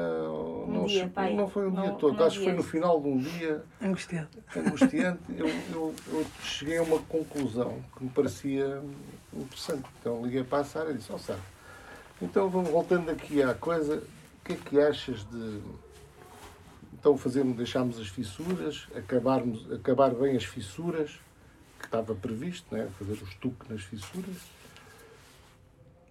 não, 0.68 0.84
dia, 0.84 1.10
não 1.34 1.48
foi 1.48 1.66
um 1.68 1.72
dia 1.72 1.90
Não- 1.90 1.96
todo, 1.96 2.16
não 2.18 2.26
acho 2.26 2.38
que 2.38 2.44
foi 2.44 2.52
no 2.52 2.62
final 2.62 3.00
de 3.00 3.08
um 3.08 3.18
dia 3.18 3.64
Angustiado. 3.82 4.28
angustiante. 4.54 5.20
eu, 5.36 5.48
eu, 5.48 5.94
eu 6.08 6.26
cheguei 6.42 6.76
a 6.78 6.82
uma 6.82 6.98
conclusão 7.00 7.82
que 7.96 8.04
me 8.04 8.10
parecia 8.10 8.82
interessante. 9.32 9.84
Então 10.00 10.22
liguei 10.24 10.44
para 10.44 10.58
a 10.58 10.64
Sara 10.64 10.90
e 10.90 10.94
disse: 10.94 11.10
Ó 11.12 11.18
Sara, 11.18 11.40
então 12.20 12.48
vamos 12.50 12.70
voltando 12.70 13.10
aqui 13.10 13.42
à 13.42 13.54
coisa, 13.54 13.96
o 13.96 14.44
que 14.44 14.52
é 14.52 14.56
que 14.56 14.78
achas 14.80 15.24
de 15.30 15.60
então 16.92 17.16
fazermos, 17.16 17.56
deixarmos 17.56 17.98
as 17.98 18.08
fissuras, 18.08 18.86
acabarmos, 18.94 19.72
acabar 19.72 20.10
bem 20.10 20.36
as 20.36 20.44
fissuras, 20.44 21.18
que 21.78 21.86
estava 21.86 22.14
previsto, 22.14 22.66
né? 22.74 22.90
fazer 22.98 23.12
o 23.12 23.24
estuque 23.24 23.72
nas 23.72 23.80
fissuras, 23.80 24.36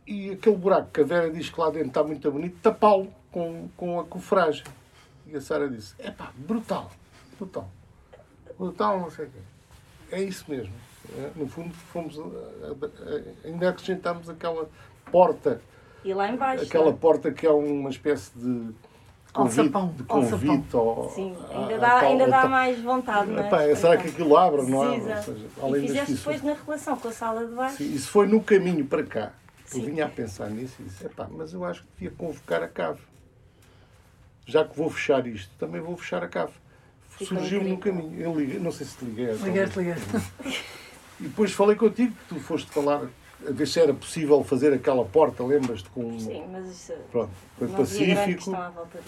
e 0.10 0.32
aquele 0.32 0.56
buraco 0.56 0.90
que 0.92 1.02
a 1.02 1.04
Vera 1.04 1.30
diz 1.30 1.50
que 1.50 1.60
lá 1.60 1.70
dentro 1.70 1.90
está 1.90 2.04
muito 2.04 2.32
bonito, 2.32 2.58
tapá-lo 2.62 3.08
com, 3.32 3.70
com 3.78 4.00
a 4.00 4.04
cofragem. 4.04 4.64
E 5.28 5.36
a 5.36 5.42
Sara 5.42 5.70
disse, 5.70 5.94
é 6.00 6.10
pá, 6.10 6.32
brutal, 6.36 6.90
brutal, 7.38 7.70
brutal, 8.58 9.00
não 9.00 9.12
sei 9.12 9.26
o 9.26 9.30
quê. 9.30 9.40
É 10.12 10.22
isso 10.24 10.46
mesmo. 10.48 10.74
É, 11.16 11.30
No 11.36 11.48
fundo, 11.48 11.74
fomos, 11.74 12.18
a- 12.20 12.24
a- 12.24 13.16
a- 13.16 13.48
ainda 13.48 13.70
acrescentámos 13.70 14.28
aquela 14.30 14.68
porta 15.12 15.62
E 16.04 16.14
lá 16.14 16.30
embaixo. 16.30 16.64
aquela 16.64 16.92
porta 16.94 17.32
que 17.32 17.46
é 17.46 17.52
uma 17.52 17.90
espécie 17.90 18.32
de 18.36 18.72
convite, 19.32 19.70
de 19.96 20.04
convite 20.04 20.76
ao, 20.76 21.10
Sim, 21.12 21.36
ainda 21.52 21.78
dá, 21.78 21.90
tal- 22.00 22.10
ainda 22.10 22.24
ao 22.26 22.30
dá 22.32 22.48
mais 22.48 22.80
vontade, 22.82 23.30
não 23.32 23.44
é? 23.44 23.48
Epá, 23.48 23.76
será 23.76 23.98
que 23.98 24.08
aquilo 24.10 24.36
abre, 24.36 24.64
não 24.64 24.84
é? 24.84 24.90
Ou 24.98 25.02
seja, 25.22 25.32
E 25.58 25.62
além 25.62 25.82
das 25.82 25.90
fizeste 25.92 26.14
depois 26.14 26.42
na 26.44 26.54
relação 26.54 26.98
com 26.98 27.08
a 27.08 27.12
sala 27.12 27.46
de 27.46 27.54
baixo. 27.54 27.78
Sim, 27.78 27.94
isso 27.94 28.10
foi 28.10 28.28
no 28.28 28.42
caminho 28.42 28.86
para 28.86 29.04
cá. 29.04 29.34
Eu 29.74 29.82
vinha 29.82 30.06
a 30.06 30.10
pensar 30.10 30.50
nisso 30.50 30.76
e 30.80 30.84
disse, 30.84 31.06
epá, 31.06 31.28
mas 31.30 31.54
eu 31.54 31.64
acho 31.64 31.82
que 31.82 31.88
devia 32.00 32.12
convocar 32.18 32.64
a 32.64 32.68
cave. 32.68 33.00
Já 34.46 34.66
que 34.66 34.76
vou 34.76 34.90
fechar 34.90 35.28
isto, 35.28 35.52
também 35.60 35.80
vou 35.80 35.96
fechar 35.96 36.24
a 36.24 36.28
cave. 36.28 36.54
Ficou 37.10 37.38
Surgiu 37.38 37.64
no 37.64 37.78
caminho. 37.78 38.20
Eu 38.20 38.34
liguei, 38.34 38.60
não 38.60 38.72
sei 38.72 38.88
se 38.88 38.98
te 38.98 39.06
liguei. 39.06 39.32
Ligaste, 39.34 39.80
ligaste. 39.80 40.06
E 41.20 41.24
depois 41.24 41.52
falei 41.52 41.76
contigo, 41.76 42.14
que 42.14 42.36
tu 42.36 42.40
foste 42.40 42.72
falar 42.72 43.10
a 43.48 43.52
ver 43.52 43.68
se 43.68 43.80
era 43.80 43.94
possível 43.94 44.44
fazer 44.44 44.74
aquela 44.74 45.06
porta, 45.06 45.44
lembras-te 45.44 45.90
com 45.90 46.20
Sim, 46.20 46.46
mas 46.52 46.68
isso 46.68 46.94
Pronto, 47.12 47.32
foi 47.58 47.68
não 47.68 47.76
pacífico. 47.76 48.58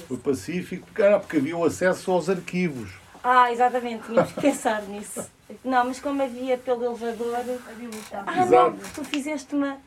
Foi 0.07 0.17
pacífico, 0.17 0.85
porque, 0.85 1.01
era 1.01 1.19
porque 1.19 1.37
havia 1.37 1.57
o 1.57 1.65
acesso 1.65 2.11
aos 2.11 2.29
arquivos. 2.29 2.91
Ah, 3.23 3.51
exatamente, 3.51 4.05
tínhamos 4.05 4.31
que 4.31 4.41
pensar 4.41 4.81
nisso. 4.83 5.25
Não, 5.63 5.85
mas 5.85 5.99
como 5.99 6.21
havia 6.21 6.57
pelo 6.57 6.83
elevador. 6.85 7.35
Havia 7.35 7.87
um. 7.87 7.91
Ah, 8.13 8.43
Exato. 8.43 8.51
não, 8.51 8.77
tu 8.93 9.03
fizeste 9.05 9.55
uma. 9.55 9.77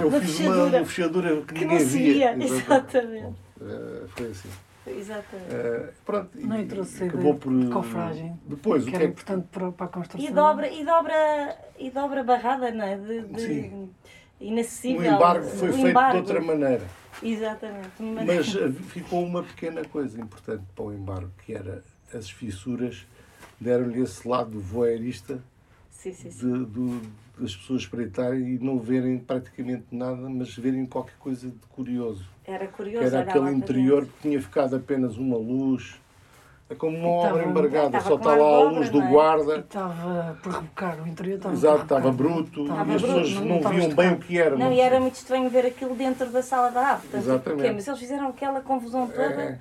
Eu 0.00 0.08
Uma 0.08 0.20
fiz 0.20 0.36
fechadura. 0.36 0.62
uma, 0.68 0.76
uma 0.78 0.84
fechadura 0.86 1.36
que, 1.42 1.54
Que 1.54 1.64
ninguém 1.64 1.78
não 1.80 1.86
se 1.86 1.98
via. 1.98 2.34
via, 2.34 2.44
exatamente. 2.46 3.36
Eh, 3.60 4.02
foi 4.08 4.26
assim. 4.30 4.48
Exatamente. 4.86 5.52
Eh, 5.54 5.90
pronto, 6.04 6.30
e- 6.38 6.46
Não, 6.46 6.56
a 6.56 7.06
acabou 7.06 7.34
por. 7.34 7.52
de 7.58 7.66
cofragem. 7.70 8.38
Depois, 8.46 8.82
o 8.82 8.84
que 8.86 8.90
que 8.92 8.96
era 8.96 9.04
é 9.04 9.06
que. 9.08 9.12
importante 9.12 9.48
para, 9.50 9.72
para 9.72 9.86
a 9.86 9.88
construção. 9.88 10.28
E 10.30 10.32
dobra, 10.32 10.68
e 10.70 10.84
dobra, 10.84 11.56
e 11.78 11.90
dobra 11.90 12.22
barrada, 12.22 12.70
não 12.70 12.84
é? 12.84 12.96
De, 12.96 13.22
de 13.22 13.40
Sim. 13.40 13.90
inacessível. 14.40 15.12
O 15.12 15.14
embargo 15.16 15.44
foi 15.48 15.70
O 15.70 15.72
feito 15.72 15.88
embargo. 15.88 16.12
de 16.12 16.18
outra 16.18 16.40
maneira. 16.40 16.82
Exatamente. 17.22 17.88
Mas, 17.98 18.26
Mas 18.26 18.56
eh, 18.56 18.70
ficou 18.90 19.24
uma 19.24 19.42
pequena 19.42 19.82
coisa 19.84 20.20
importante 20.20 20.62
para 20.74 20.84
o 20.84 20.92
embargo, 20.92 21.30
que 21.44 21.54
era 21.54 21.82
as 22.14 22.30
fissuras 22.30 23.06
deram-lhe 23.60 24.00
esse 24.02 24.26
lado 24.26 24.58
voyeurista 24.60 25.38
sim, 25.90 26.12
sim, 26.12 26.30
sim. 26.30 26.52
de, 26.52 26.64
do- 26.66 27.26
das 27.38 27.54
pessoas 27.54 27.82
espreitarem 27.82 28.54
e 28.54 28.58
não 28.58 28.78
verem 28.78 29.18
praticamente 29.18 29.84
nada, 29.92 30.26
mas 30.28 30.56
verem 30.56 30.86
qualquer 30.86 31.16
coisa 31.18 31.48
de 31.48 31.54
curioso. 31.70 32.24
Era 32.46 32.66
Que 32.66 32.72
curioso. 32.72 33.06
era 33.06 33.16
olhar 33.18 33.28
aquele 33.28 33.50
interior 33.50 34.06
que 34.06 34.12
tinha 34.22 34.40
ficado 34.40 34.74
apenas 34.76 35.18
uma 35.18 35.36
luz. 35.36 36.00
É 36.68 36.74
como 36.74 36.96
uma 36.96 37.08
obra 37.08 37.44
embargada, 37.44 38.00
só 38.00 38.16
está 38.16 38.34
lá 38.34 38.44
a 38.56 38.70
luz 38.70 38.88
do 38.90 38.98
não 38.98 39.04
é? 39.04 39.08
E 39.08 39.12
guarda. 39.12 39.58
estava 39.58 40.36
por 40.42 40.52
rebocar, 40.52 41.00
o 41.00 41.06
interior 41.06 41.36
estava 41.36 41.54
Exato, 41.54 41.82
estava 41.82 42.10
bruto 42.10 42.62
Estava 42.62 42.92
e 42.92 42.96
as 42.96 43.02
bruto, 43.02 43.20
pessoas 43.20 43.46
não 43.46 43.70
viam 43.70 43.88
bem 43.94 44.12
o 44.14 44.18
que 44.18 44.38
era. 44.38 44.56
Não, 44.56 44.72
e 44.72 44.80
era 44.80 44.98
muito 44.98 45.14
estranho 45.14 45.48
ver 45.48 45.66
aquilo 45.66 45.94
dentro 45.94 46.28
da 46.32 46.42
sala 46.42 46.70
da 46.70 46.80
arte. 46.80 47.02
Portanto, 47.02 47.22
Exatamente. 47.22 47.72
Mas 47.74 47.86
eles 47.86 48.00
fizeram 48.00 48.28
aquela 48.28 48.60
confusão 48.62 49.06
toda 49.06 49.22
É, 49.22 49.58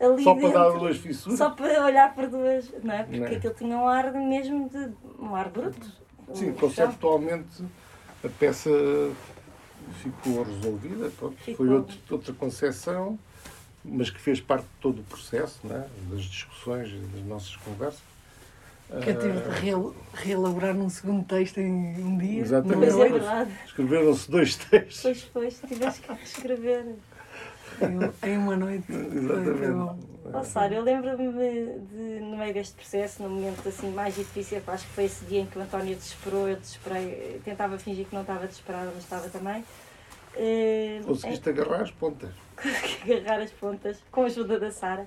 ali 0.00 0.22
só 0.22 0.34
para 0.34 0.42
dentro. 0.48 0.58
dar 0.58 0.78
duas 0.78 0.96
fissuras. 0.98 1.38
Só 1.38 1.50
para 1.50 1.84
olhar 1.84 2.14
para 2.14 2.26
duas, 2.28 2.70
não 2.82 2.94
é? 2.94 3.02
Porque 3.04 3.18
Não 3.20 3.26
é? 3.26 3.34
aquilo 3.36 3.54
tinha 3.54 3.76
um 3.76 3.88
ar 3.88 4.12
mesmo 4.12 4.68
de 4.68 4.90
um 5.18 5.34
ar 5.34 5.48
bruto. 5.48 5.86
Sim, 6.34 6.52
conceptualmente 6.52 7.64
a 8.24 8.28
peça 8.28 8.70
ficou 10.02 10.42
resolvida, 10.42 11.10
pronto, 11.18 11.36
foi 11.44 11.54
Ficou. 11.54 11.70
outro- 11.70 11.98
outra 12.10 12.32
concepção, 12.34 13.18
mas 13.84 14.10
que 14.10 14.20
fez 14.20 14.40
parte 14.40 14.64
de 14.64 14.80
todo 14.80 15.00
o 15.00 15.04
processo, 15.04 15.60
né? 15.66 15.86
das 16.10 16.22
discussões, 16.22 16.90
das 17.12 17.24
nossas 17.24 17.56
conversas. 17.56 18.00
Que 19.02 19.10
eu 19.10 19.18
tive 19.18 19.32
de 19.40 19.48
Ah, 19.48 19.52
reel- 19.60 19.94
reelaborar 20.14 20.74
num 20.74 20.88
segundo 20.88 21.22
texto 21.24 21.58
em 21.58 21.70
um 22.02 22.16
dia. 22.16 22.40
Exatamente. 22.40 22.78
Pois 22.92 22.98
é 22.98 23.08
verdade. 23.10 23.50
Escreveram-se 23.66 24.30
dois 24.30 24.56
textos. 24.64 25.02
Pois, 25.02 25.24
pois, 25.60 25.60
tiveste 25.68 26.00
que 26.02 26.12
escrever. 26.24 26.94
Em- 27.80 28.28
Em 28.30 28.36
uma 28.38 28.56
noite. 28.56 28.90
Exatamente. 28.92 29.98
Ó 30.32 30.42
Sara, 30.42 30.74
eu 30.74 30.82
lembro-me 30.82 31.26
de, 31.32 32.20
no 32.20 32.36
meio 32.36 32.52
deste 32.52 32.74
processo, 32.74 33.22
no 33.22 33.30
momento 33.30 33.66
assim 33.68 33.90
mais 33.92 34.14
difícil, 34.14 34.60
acho 34.66 34.84
que 34.86 34.92
foi 34.92 35.04
esse 35.04 35.24
dia 35.24 35.40
em 35.40 35.46
que 35.46 35.58
o 35.58 35.62
António 35.62 35.94
desesperou, 35.96 36.48
eu 36.48 36.56
desesperei, 36.56 37.32
eu 37.36 37.40
tentava 37.40 37.78
fingir 37.78 38.04
que 38.04 38.14
não 38.14 38.20
estava 38.22 38.46
desesperada, 38.46 38.90
mas 38.94 39.04
estava 39.04 39.28
também. 39.30 39.64
Eh, 40.36 41.00
Conseguiste 41.04 41.48
agarrar 41.48 41.82
as 41.82 41.90
pontas. 41.90 42.30
consegui 42.56 43.14
agarrar 43.24 43.42
as 43.42 43.50
pontas 43.52 43.98
com 44.10 44.22
a 44.22 44.26
ajuda 44.26 44.60
da 44.60 44.70
Sara, 44.70 45.06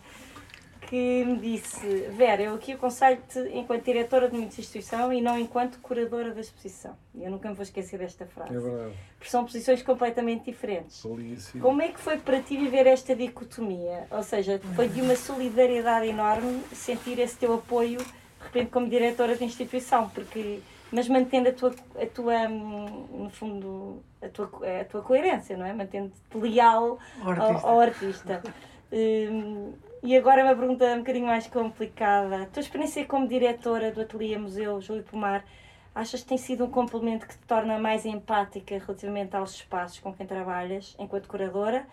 que 0.92 1.24
me 1.24 1.38
disse, 1.38 1.88
Vera, 2.10 2.42
eu 2.44 2.54
aqui 2.56 2.74
aconselho-te 2.74 3.40
enquanto 3.54 3.86
diretora 3.86 4.28
de 4.30 4.36
uma 4.36 4.44
instituição 4.44 5.14
e 5.14 5.22
não 5.22 5.40
enquanto 5.40 5.80
curadora 5.80 6.34
da 6.34 6.42
exposição. 6.42 6.98
E 7.16 7.24
eu 7.24 7.32
nunca 7.32 7.48
me 7.48 7.56
vou 7.56 7.64
esquecer 7.64 7.98
desta 7.98 8.26
frase. 8.26 8.54
É 8.54 8.60
verdade. 8.60 8.94
Porque 9.18 9.32
são 9.32 9.46
posições 9.46 9.82
completamente 9.82 10.52
diferentes. 10.52 11.02
Assim, 11.06 11.60
Como 11.62 11.82
é 11.82 11.88
que 11.88 11.98
foi 12.02 12.18
para 12.18 12.42
ti 12.42 12.58
viver 12.58 12.88
esta 12.88 13.16
dicotomia? 13.16 14.06
Ou 14.12 14.22
seja, 14.22 14.60
foi 14.76 14.90
de 14.90 15.02
uma 15.02 15.16
solidariedade 15.16 16.08
enorme 16.08 16.62
sentir 16.74 17.20
esse 17.20 17.38
teu 17.38 17.54
apoio, 17.54 18.00
de 18.00 18.44
repente, 18.44 18.70
como 18.70 18.90
diretora 18.90 19.38
de 19.38 19.46
instituição, 19.46 20.10
porque, 20.10 20.60
mas 20.92 21.08
mantendo 21.08 21.48
a 21.48 21.54
tua, 21.54 21.74
a 22.02 22.06
tua 22.06 22.36
hum, 22.50 23.08
no 23.24 23.30
fundo, 23.30 24.04
a 24.22 24.28
tua, 24.28 24.52
a 24.82 24.84
tua 24.84 25.02
coerência, 25.02 25.56
não 25.56 25.66
é? 25.66 25.72
Mantendo-te 25.72 26.38
leal 26.38 27.00
O 27.24 27.30
ao, 27.30 27.30
artista. 27.32 27.68
ao 27.70 27.80
artista. 27.80 28.44
Hum, 28.92 29.74
e 30.04 30.18
agora 30.18 30.44
uma 30.44 30.56
pergunta 30.56 30.86
um 30.94 31.00
bocadinho 31.00 31.28
mais 31.28 31.48
complicada. 31.48 32.44
A 32.44 32.46
tua 32.48 32.62
experiência 32.62 33.06
como 33.06 33.28
diretora 33.28 33.92
do 33.92 34.02
Ateliê 34.02 34.38
Museu 34.38 34.82
Júlio 34.82 35.04
Pomar, 35.04 35.46
achas 35.94 36.22
que 36.22 36.28
tem 36.28 36.38
sido 36.38 36.66
um 36.66 36.70
complemento 36.70 37.28
que 37.28 37.38
te 37.38 37.46
torna 37.46 37.78
mais 37.78 38.06
empática 38.06 38.78
relativamente 38.78 39.36
aos 39.36 39.54
espaços 39.56 40.00
com 40.00 40.14
quem 40.14 40.26
trabalhas 40.26 40.96
enquanto 41.00 41.28
curadora? 41.28 41.86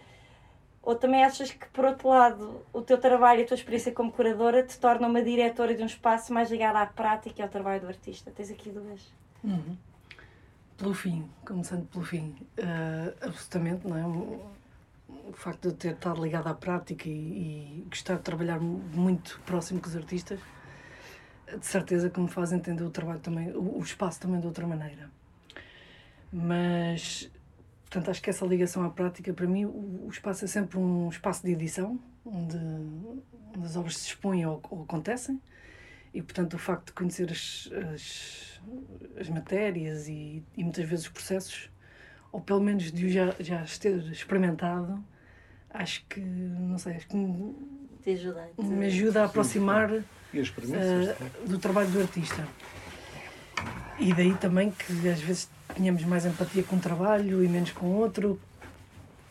Ou 0.82 0.94
também 0.94 1.22
achas 1.22 1.50
que, 1.50 1.68
por 1.68 1.84
outro 1.84 2.08
lado, 2.08 2.62
o 2.72 2.80
teu 2.80 2.98
trabalho 2.98 3.40
e 3.40 3.44
a 3.44 3.46
tua 3.46 3.56
experiência 3.56 3.92
como 3.92 4.10
curadora 4.10 4.62
te 4.62 4.78
torna 4.78 5.06
uma 5.06 5.22
diretora 5.22 5.74
de 5.74 5.82
um 5.82 5.86
espaço 5.86 6.32
mais 6.32 6.50
ligada 6.50 6.80
à 6.80 6.86
prática 6.86 7.40
e 7.40 7.42
ao 7.42 7.48
trabalho 7.48 7.82
do 7.82 7.88
artista? 7.88 8.30
Tens 8.30 8.50
aqui 8.50 8.70
duas. 8.70 9.12
Uhum. 9.44 9.76
Pelo 10.78 10.94
fim, 10.94 11.28
começando 11.44 11.86
pelo 11.88 12.04
fim. 12.04 12.34
Eh, 12.56 13.12
absolutamente, 13.20 13.86
não 13.86 13.96
é? 13.96 14.38
O 15.28 15.32
facto 15.32 15.68
de 15.68 15.74
ter 15.74 15.92
estado 15.92 16.22
ligado 16.22 16.46
à 16.48 16.54
prática 16.54 17.08
e, 17.08 17.82
e 17.82 17.86
gostar 17.88 18.16
de 18.16 18.22
trabalhar 18.22 18.58
muito 18.60 19.40
próximo 19.44 19.80
com 19.80 19.88
os 19.88 19.94
artistas, 19.94 20.40
de 21.56 21.66
certeza 21.66 22.10
que 22.10 22.18
me 22.18 22.28
faz 22.28 22.52
entender 22.52 22.82
o 22.82 22.90
trabalho 22.90 23.20
também, 23.20 23.50
o, 23.52 23.78
o 23.78 23.82
espaço 23.82 24.20
também 24.20 24.40
de 24.40 24.46
outra 24.46 24.66
maneira. 24.66 25.10
Mas, 26.32 27.30
portanto, 27.82 28.10
acho 28.10 28.22
que 28.22 28.30
essa 28.30 28.44
ligação 28.44 28.82
à 28.84 28.90
prática, 28.90 29.32
para 29.32 29.46
mim, 29.46 29.64
o, 29.64 30.06
o 30.06 30.08
espaço 30.10 30.44
é 30.44 30.48
sempre 30.48 30.78
um 30.78 31.08
espaço 31.08 31.44
de 31.44 31.52
edição, 31.52 31.98
onde, 32.24 32.56
onde 33.56 33.66
as 33.66 33.76
obras 33.76 33.96
se 33.96 34.08
expõem 34.08 34.46
ou, 34.46 34.60
ou, 34.70 34.82
acontecem, 34.82 35.40
e, 36.12 36.22
portanto, 36.22 36.54
o 36.54 36.58
facto 36.58 36.86
de 36.86 36.92
conhecer 36.92 37.30
as, 37.30 37.70
as, 37.92 38.60
as 39.18 39.28
matérias 39.28 40.08
e, 40.08 40.42
e 40.56 40.64
muitas 40.64 40.88
vezes 40.88 41.06
os 41.06 41.12
processos, 41.12 41.70
ou 42.32 42.40
pelo 42.40 42.60
menos 42.60 42.90
de 42.92 43.10
já, 43.10 43.34
já 43.40 43.64
ter 43.78 43.98
experimentado, 44.10 45.02
acho 45.78 46.04
que, 46.08 46.20
não 46.20 46.76
sei, 46.76 46.96
acho 46.96 47.06
que 47.06 47.16
me, 47.16 47.54
Te 48.02 48.10
ajuda, 48.10 48.48
me 48.58 48.86
ajuda 48.86 49.22
a 49.22 49.24
aproximar 49.26 49.90
E 50.32 50.40
uh, 50.40 51.48
do 51.48 51.58
trabalho 51.58 51.88
do 51.90 52.00
artista. 52.00 52.46
E 53.98 54.12
daí 54.12 54.34
também 54.34 54.70
que 54.70 55.08
às 55.08 55.20
vezes 55.20 55.48
tenhamos 55.74 56.04
mais 56.04 56.26
empatia 56.26 56.62
com 56.62 56.76
um 56.76 56.80
trabalho 56.80 57.42
e 57.42 57.48
menos 57.48 57.72
com 57.72 57.86
outro, 57.86 58.38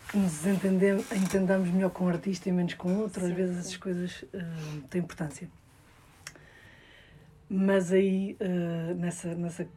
que 0.09 0.17
nos 0.17 0.45
entendemos, 0.45 1.11
entendamos 1.11 1.69
melhor 1.69 1.89
com 1.91 2.05
um 2.05 2.09
artista 2.09 2.49
e 2.49 2.51
menos 2.51 2.73
com 2.73 2.97
outro, 2.97 3.23
às 3.23 3.29
Sim, 3.29 3.35
vezes 3.35 3.53
sim. 3.53 3.59
essas 3.59 3.77
coisas 3.77 4.21
uh, 4.23 4.81
têm 4.89 5.01
importância. 5.01 5.49
Mas 7.49 7.91
aí, 7.91 8.37
uh, 8.41 8.95
nessa, 8.95 9.33
nessa, 9.35 9.67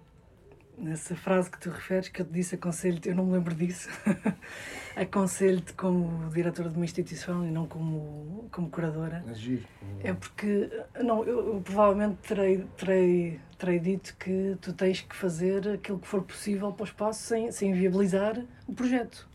nessa 0.80 1.14
frase 1.14 1.50
que 1.50 1.60
tu 1.60 1.70
referes, 1.70 2.08
que 2.08 2.22
eu 2.22 2.26
te 2.26 2.32
disse, 2.32 2.54
aconselho-te, 2.54 3.08
eu 3.08 3.14
não 3.14 3.26
me 3.26 3.32
lembro 3.34 3.54
disso, 3.54 3.88
aconselho-te 4.96 5.72
como 5.74 6.28
diretora 6.30 6.68
de 6.68 6.76
uma 6.76 6.84
instituição 6.84 7.46
e 7.46 7.50
não 7.50 7.66
como, 7.66 8.48
como 8.50 8.70
curadora. 8.70 9.24
É 9.28 9.34
giro. 9.34 9.64
É 10.02 10.12
porque, 10.12 10.70
não, 11.02 11.24
eu, 11.24 11.54
eu 11.54 11.60
provavelmente 11.60 12.16
terei, 12.26 12.64
terei, 12.76 13.40
terei 13.58 13.78
dito 13.78 14.16
que 14.18 14.56
tu 14.60 14.72
tens 14.72 15.00
que 15.00 15.14
fazer 15.14 15.68
aquilo 15.68 15.98
que 15.98 16.06
for 16.06 16.22
possível 16.22 16.72
para 16.72 16.84
o 16.84 16.86
espaço 16.86 17.22
sem, 17.22 17.52
sem 17.52 17.72
viabilizar 17.72 18.42
o 18.66 18.72
projeto. 18.72 19.28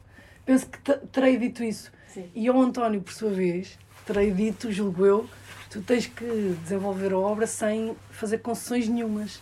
Penso 0.46 0.68
que 0.68 0.80
te- 0.80 0.98
terei 1.12 1.38
dito 1.38 1.64
isso. 1.64 1.92
Sim. 2.08 2.30
E 2.34 2.48
ao 2.48 2.60
António, 2.60 3.02
por 3.02 3.14
sua 3.14 3.30
vez, 3.32 3.78
terei 4.06 4.32
dito, 4.32 4.72
julgo 4.72 5.06
eu, 5.06 5.30
tu 5.70 5.82
tens 5.82 6.08
que 6.08 6.56
desenvolver 6.64 7.14
a 7.14 7.18
obra 7.18 7.48
sem 7.48 7.96
fazer 8.12 8.40
concessões 8.40 8.88
nenhumas. 8.88 9.42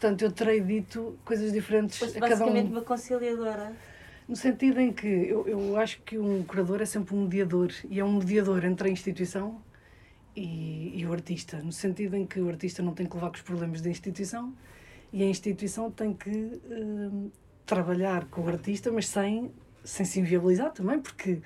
Portanto, 0.00 0.22
eu 0.22 0.32
terei 0.32 0.62
dito 0.62 1.18
coisas 1.26 1.52
diferentes 1.52 1.98
Foste 1.98 2.16
a 2.16 2.20
cada 2.22 2.36
basicamente 2.36 2.68
um. 2.68 2.72
uma 2.72 2.80
conciliadora. 2.80 3.70
No 4.26 4.34
sentido 4.34 4.80
em 4.80 4.94
que 4.94 5.06
eu, 5.06 5.46
eu 5.46 5.76
acho 5.76 6.00
que 6.00 6.16
um 6.16 6.42
curador 6.42 6.80
é 6.80 6.86
sempre 6.86 7.14
um 7.14 7.24
mediador 7.24 7.70
e 7.86 8.00
é 8.00 8.04
um 8.04 8.16
mediador 8.16 8.64
entre 8.64 8.88
a 8.88 8.90
instituição 8.90 9.60
e, 10.34 10.98
e 10.98 11.04
o 11.04 11.12
artista. 11.12 11.58
No 11.58 11.70
sentido 11.70 12.16
em 12.16 12.24
que 12.24 12.40
o 12.40 12.48
artista 12.48 12.82
não 12.82 12.94
tem 12.94 13.04
que 13.04 13.14
levar 13.14 13.28
com 13.28 13.36
os 13.36 13.42
problemas 13.42 13.82
da 13.82 13.90
instituição 13.90 14.54
e 15.12 15.22
a 15.22 15.26
instituição 15.26 15.90
tem 15.90 16.14
que 16.14 16.30
hum, 16.30 17.30
trabalhar 17.66 18.24
com 18.26 18.40
o 18.40 18.48
artista, 18.48 18.90
mas 18.90 19.06
sem, 19.06 19.52
sem 19.84 20.06
se 20.06 20.18
inviabilizar 20.18 20.72
também, 20.72 20.98
porque 20.98 21.42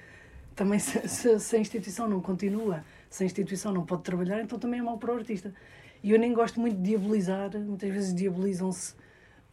também 0.55 0.79
se, 0.79 1.09
se, 1.09 1.41
se 1.41 1.57
a 1.57 1.59
instituição 1.59 2.09
não 2.09 2.21
continua, 2.21 2.85
se 3.11 3.25
a 3.25 3.27
instituição 3.27 3.73
não 3.73 3.85
pode 3.85 4.05
trabalhar, 4.05 4.41
então 4.41 4.61
também 4.61 4.79
é 4.79 4.83
mau 4.83 4.97
para 4.97 5.13
o 5.13 5.17
artista. 5.17 5.53
E 6.05 6.11
eu 6.11 6.19
nem 6.19 6.35
gosto 6.35 6.61
muito 6.61 6.77
de 6.77 6.83
diabolizar, 6.83 7.51
muitas 7.59 7.91
vezes 7.91 8.15
diabolizam-se 8.15 8.93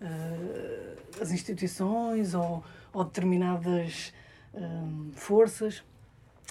eh, 0.01 0.97
as 1.21 1.31
instituições 1.31 2.33
ou, 2.33 2.61
ou 2.91 3.05
determinadas 3.05 4.13
hum, 4.53 5.11
forças. 5.15 5.81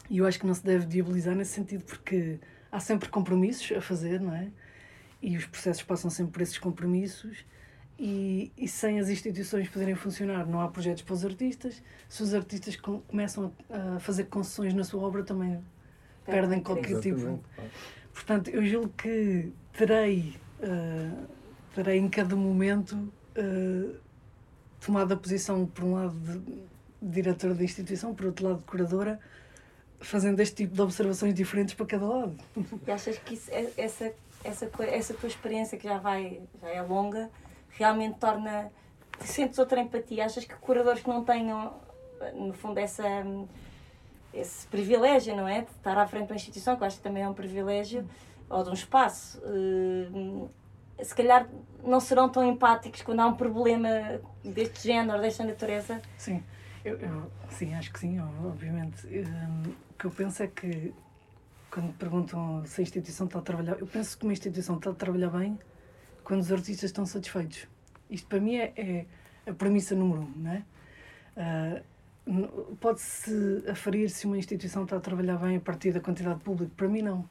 E 0.09 0.17
eu 0.17 0.27
acho 0.27 0.41
que 0.41 0.47
não 0.47 0.55
se 0.55 0.65
deve 0.65 0.87
diabolizar 0.87 1.35
nesse 1.37 1.53
sentido, 1.53 1.85
porque 1.85 2.41
há 2.73 2.81
sempre 2.81 3.11
compromissos 3.11 3.77
a 3.77 3.83
fazer, 3.83 4.23
não 4.23 4.35
é? 4.35 4.49
E 5.21 5.37
os 5.37 5.45
processos 5.45 5.83
passam 5.83 6.11
sempre 6.11 6.33
por 6.33 6.41
esses 6.41 6.57
compromissos. 6.57 7.45
E, 7.99 8.51
e 8.57 8.67
sem 8.67 8.99
as 8.99 9.11
instituições 9.11 9.69
poderem 9.69 9.95
funcionar, 9.95 10.47
não 10.47 10.63
há 10.63 10.69
projetos 10.69 11.03
para 11.03 11.13
os 11.13 11.27
artistas. 11.27 11.83
Se 12.09 12.23
os 12.23 12.33
artistas 12.33 12.75
com- 12.75 13.03
começam 13.03 13.53
a, 13.69 13.97
a 13.97 14.01
fazer 14.01 14.25
concessões 14.25 14.73
na 14.73 14.83
sua 14.83 15.03
obra, 15.03 15.23
também 15.23 15.63
perdem 16.25 16.63
qualquer 16.63 16.99
tipo. 17.01 17.45
Portanto, 18.15 18.49
eu 18.49 18.65
julgo 18.65 18.89
que 18.97 19.53
terei, 19.73 20.35
eh, 20.63 21.11
terei 21.75 21.99
em 21.99 22.09
cada 22.09 22.37
momento 22.37 23.13
eh, 23.35 23.95
tomado 24.85 25.13
a 25.13 25.17
posição, 25.17 25.67
por 25.67 25.85
um 25.85 25.95
lado, 25.95 26.15
de, 26.15 26.63
diretora 27.03 27.55
da 27.55 27.65
instituição, 27.65 28.15
por 28.15 28.27
outro 28.27 28.47
lado, 28.47 28.59
de 28.59 28.65
curadora, 28.65 29.21
fazendo 30.01 30.41
este 30.41 30.57
tipo 30.57 30.75
de 30.75 30.83
observações 30.83 31.35
diferentes 31.35 31.75
para 31.75 31.87
cada 31.87 32.07
lado. 32.07 32.37
E 32.87 32.91
achas 32.91 33.19
que 33.19 33.35
isso, 33.35 33.51
é- 33.51 33.71
essa, 33.77 34.13
essa, 34.45 34.71
essa 34.87 35.15
tua 35.15 35.29
experiência, 35.29 35.79
que 35.79 35.85
já, 35.87 35.99
vai, 35.99 36.41
já 36.61 36.69
é 36.69 36.83
longa, 36.83 37.31
realmente 37.71 38.19
torna. 38.19 38.71
Sentes 39.21 39.59
outra 39.59 39.81
empatia? 39.81 40.25
Achas 40.25 40.45
que 40.45 40.55
curadores 40.55 41.03
que 41.03 41.09
não 41.09 41.23
tenham, 41.23 41.75
no 42.35 42.55
fundo, 42.55 42.79
essa, 42.79 43.05
esse 44.33 44.67
privilégio, 44.69 45.37
não 45.37 45.47
é? 45.47 45.61
De 45.61 45.71
estar 45.71 45.97
à 45.99 46.07
frente 46.07 46.27
de 46.27 46.33
uma 46.33 46.37
instituição, 46.37 46.75
que 46.77 46.83
eu 46.83 46.87
acho 46.87 46.97
que 46.97 47.03
também 47.03 47.23
é 47.23 47.29
um 47.29 47.35
privilégio, 47.35 48.09
ou 48.51 48.65
de 48.65 48.71
um 48.71 48.75
espaço, 48.75 49.41
eh, 50.99 51.05
se 51.05 51.15
calhar 51.15 51.49
não 51.85 52.01
serão 52.01 52.29
tão 52.29 52.45
empáticos 52.45 53.01
quando 53.03 53.21
há 53.21 53.27
um 53.27 53.35
problema 53.37 53.89
deste 54.45 54.89
género, 54.89 55.21
desta 55.23 55.45
natureza? 55.45 56.03
Sim, 56.19 56.43
eu, 56.85 56.97
eu- 56.99 57.31
sim, 57.51 57.73
acho 57.75 57.91
que 57.93 58.01
sim, 58.01 58.19
obviamente. 58.45 59.07
Hum, 59.07 59.73
o 59.91 59.95
que 59.95 60.05
eu 60.05 60.11
penso 60.11 60.43
é 60.43 60.47
que, 60.49 60.93
quando 61.71 61.93
perguntam 61.95 62.63
se 62.67 62.81
a 62.81 62.83
instituição 62.83 63.27
está 63.27 63.39
a 63.39 63.43
trabalhar, 63.43 63.79
eu 63.79 63.87
penso 63.87 64.19
que 64.19 64.25
uma 64.25 64.33
instituição 64.33 64.77
está 64.77 64.91
a 64.91 64.95
trabalhar 64.95 65.31
bem 65.31 65.59
quando 66.25 66.41
os 66.41 66.53
artistas 66.53 66.91
estão 66.91 67.07
satisfeitos. 67.07 67.67
Isto 68.11 68.27
para 68.27 68.41
mim 68.41 68.57
é, 68.57 68.73
é 68.77 69.07
a 69.51 69.55
premissa 69.55 69.95
número 69.95 70.23
um, 70.23 70.33
não 70.37 70.51
é? 70.53 70.65
N- 72.27 72.49
Pode-se 72.81 73.65
aferir 73.71 74.11
se 74.11 74.27
uma 74.27 74.37
instituição 74.37 74.83
está 74.85 74.97
a 74.97 75.01
trabalhar 75.01 75.37
bem 75.39 75.57
a 75.57 75.61
partir 75.61 75.93
da 75.93 76.01
quantidade 76.01 76.39
de 76.39 76.45
público. 76.45 76.73
Para 76.77 76.89
mim, 76.89 77.03
não. 77.03 77.25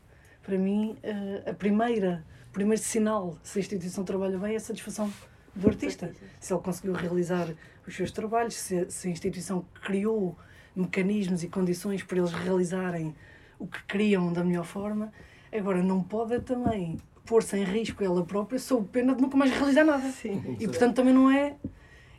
Para 0.50 0.58
mim, 0.58 0.98
ah, 1.04 1.52
a 1.52 1.54
primeira, 1.54 2.26
o 2.50 2.52
primeiro 2.54 2.82
sinal 2.82 3.38
se 3.44 3.60
a 3.60 3.62
instituição 3.62 4.04
trabalha 4.04 4.36
bem 4.36 4.54
é 4.54 4.56
a 4.56 4.60
satisfação 4.60 5.14
do 5.56 5.68
artista. 5.68 6.12
Se 6.40 6.52
ele 6.52 6.60
conseguiu 6.64 6.94
realizar 6.94 7.54
os 7.88 7.96
seus 7.96 8.10
trabalhos, 8.10 8.56
se, 8.56 8.90
se 8.90 9.08
a 9.08 9.12
instituição 9.12 9.64
criou 9.84 10.36
mecanismos 10.76 11.44
e 11.44 11.48
condições 11.50 12.02
para 12.02 12.18
eles 12.18 12.32
realizarem 12.34 13.14
o 13.60 13.68
que 13.68 13.84
queriam 13.84 14.34
da 14.34 14.44
melhor 14.44 14.66
forma. 14.66 15.14
Agora, 15.56 15.84
não 15.84 16.02
pode 16.02 16.40
também 16.40 16.98
pôr-se 17.28 17.56
em 17.56 17.64
risco 17.64 18.04
ela 18.04 18.26
própria 18.26 18.58
sob 18.58 18.88
pena 18.88 19.14
de 19.14 19.22
nunca 19.22 19.38
mais 19.38 19.52
realizar 19.52 19.84
nada. 19.84 20.10
Sim. 20.10 20.58
E 20.60 20.68
portanto 20.68 20.96
também 20.96 21.14
não 21.14 21.30
é. 21.30 21.58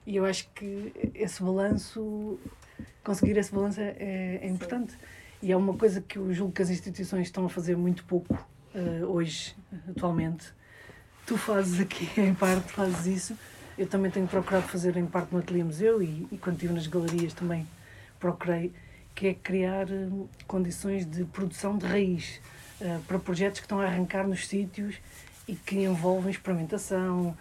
E 0.06 0.14
eu 0.14 0.24
acho 0.24 0.48
que 0.54 0.92
esse 1.16 1.42
balanço, 1.42 2.38
conseguir 3.02 3.36
esse 3.36 3.52
balanço 3.52 3.80
é- 3.80 4.38
é 4.40 4.46
importante. 4.48 4.96
E 5.42 5.52
é 5.52 5.56
uma 5.56 5.74
coisa 5.74 6.00
que 6.02 6.18
eu 6.18 6.32
julgo 6.34 6.52
que 6.52 6.60
as 6.60 6.68
instituições 6.68 7.28
estão 7.28 7.46
a 7.46 7.48
fazer 7.48 7.76
muito 7.76 8.04
pouco 8.04 8.46
eh, 8.74 9.04
hoje, 9.04 9.56
atualmente. 9.88 10.52
Tu 11.26 11.36
fazes 11.38 11.80
aqui, 11.80 12.08
em 12.20 12.34
parte, 12.34 12.70
fazes 12.72 13.06
isso. 13.06 13.38
Eu 13.78 13.86
também 13.86 14.10
tenho 14.10 14.26
procurado 14.26 14.68
fazer 14.68 14.96
em 14.98 15.06
parte 15.06 15.32
no 15.32 15.38
Ateliê 15.38 15.64
Museu 15.64 16.02
e, 16.02 16.28
e 16.30 16.36
quando 16.36 16.56
estive 16.56 16.74
nas 16.74 16.86
galerias 16.86 17.32
também 17.32 17.66
procurei, 18.18 18.70
que 19.14 19.28
é 19.28 19.34
criar 19.34 19.90
eh, 19.90 20.08
condições 20.46 21.06
de 21.06 21.24
produção 21.24 21.78
de 21.78 21.86
raiz 21.86 22.38
eh, 22.78 22.98
para 23.08 23.18
projetos 23.18 23.60
que 23.60 23.64
estão 23.64 23.80
a 23.80 23.86
arrancar 23.86 24.28
nos 24.28 24.46
sítios 24.46 24.96
e 25.48 25.54
que 25.54 25.76
envolvem 25.76 26.30
experimentação. 26.30 27.34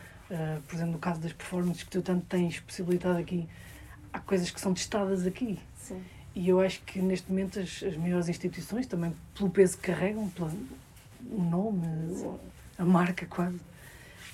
por 0.68 0.76
exemplo, 0.76 0.94
no 0.94 1.00
caso 1.00 1.20
das 1.20 1.34
performances 1.34 1.84
que 1.84 1.90
tu 1.90 2.02
tanto 2.02 2.26
tens 2.28 2.60
possibilidade 2.60 3.20
aqui, 3.20 3.48
há 4.14 4.20
coisas 4.20 4.50
que 4.50 4.62
são 4.62 4.74
testadas 4.74 5.28
aqui. 5.28 5.60
Sim. 5.78 6.02
E 6.40 6.48
eu 6.48 6.62
acho 6.62 6.82
que 6.84 7.02
neste 7.02 7.30
momento 7.30 7.60
as, 7.60 7.84
as 7.84 7.98
maiores 7.98 8.30
instituições, 8.30 8.88
também 8.88 9.14
pelo 9.36 9.50
peso 9.50 9.76
que 9.76 9.92
carregam, 9.92 10.30
pelo 10.30 10.50
o 11.30 11.44
nome, 11.44 11.86
a 12.78 12.86
marca 12.86 13.26
quase, 13.26 13.60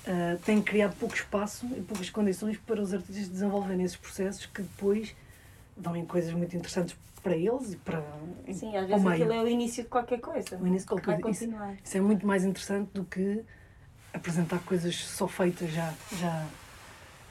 ah, 0.06 0.38
têm 0.46 0.62
criado 0.62 0.96
pouco 0.98 1.15
espaço 1.15 1.65
e 1.76 1.82
poucas 1.82 2.12
condições 2.12 2.58
para 2.60 2.80
os 2.80 2.94
artistas 2.94 3.28
desenvolverem 3.28 3.84
esses 3.84 3.98
processos 3.98 4.46
que 4.46 4.62
depois 4.62 5.15
dão 5.76 5.96
em 5.96 6.06
coisas 6.06 6.32
muito 6.32 6.56
interessantes 6.56 6.96
para 7.24 7.36
eles 7.36 7.74
e 7.74 7.78
para 7.78 8.04
Sim, 8.54 8.78
às 8.78 8.88
vezes 8.88 9.04
meio. 9.04 9.15
aquilo 9.15 9.34
é 9.34 9.41
o 9.41 9.48
início 9.48 9.84
de 9.84 9.89
qualquer 9.89 10.20
coisa. 10.20 10.60
O 10.60 10.68
início 10.68 10.88
de 10.88 11.02
qualquer 11.02 11.20
coisa. 11.20 11.44
Isso-. 11.44 11.56
Isso 11.84 11.98
é 11.98 12.02
muito 12.02 12.28
mais 12.28 12.46
interessante 12.46 12.91
do 12.94 13.04
que 13.04 13.44
apresentar 14.13 14.60
coisas 14.60 14.96
só 14.96 15.28
feitas, 15.28 15.72
já, 15.72 15.91
já, 16.20 16.48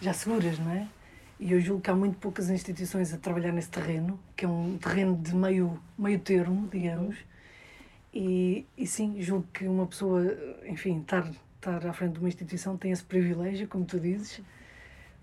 já 0.01 0.13
seguras, 0.13 0.59
não 0.59 0.73
é? 0.73 0.89
E 1.39 1.53
eu 1.53 1.61
julgo 1.61 1.83
que 1.83 1.91
há 1.91 1.95
muito 1.95 2.17
poucas 2.19 2.49
instituições 2.49 3.13
a 3.13 3.19
trabalhar 3.19 3.53
nesse 3.53 3.69
terreno, 3.69 4.19
que 4.37 4.45
é 4.45 4.49
um 4.49 4.79
terreno 4.79 5.17
de 5.17 5.35
meio, 5.35 5.81
meio 5.99 6.19
termo, 6.21 6.69
digamos. 6.69 7.17
E, 8.13 8.65
e 8.79 8.87
sim, 8.87 9.21
julgo 9.21 9.47
que 9.53 9.67
uma 9.67 9.87
pessoa, 9.87 10.23
enfim, 10.67 11.01
estar, 11.01 11.29
estar 11.57 11.85
à 11.87 11.93
frente 11.93 12.13
de 12.13 12.19
uma 12.21 12.29
instituição 12.29 12.77
tem 12.77 12.93
esse 12.93 13.03
privilégio, 13.03 13.67
como 13.67 13.85
tu 13.85 13.99
dizes, 13.99 14.41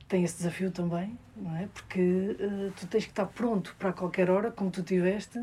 tem 0.10 0.26
esse 0.26 0.38
desafio 0.38 0.72
também, 0.72 1.18
não 1.38 1.56
é? 1.56 1.68
Porque 1.74 2.02
uh, 2.02 2.72
tu 2.78 2.86
tens 2.88 3.06
que 3.06 3.12
estar 3.12 3.28
pronto 3.28 3.74
para 3.80 3.94
qualquer 3.94 4.30
hora, 4.30 4.52
como 4.52 4.70
tu 4.70 4.84
tiveste, 4.84 5.42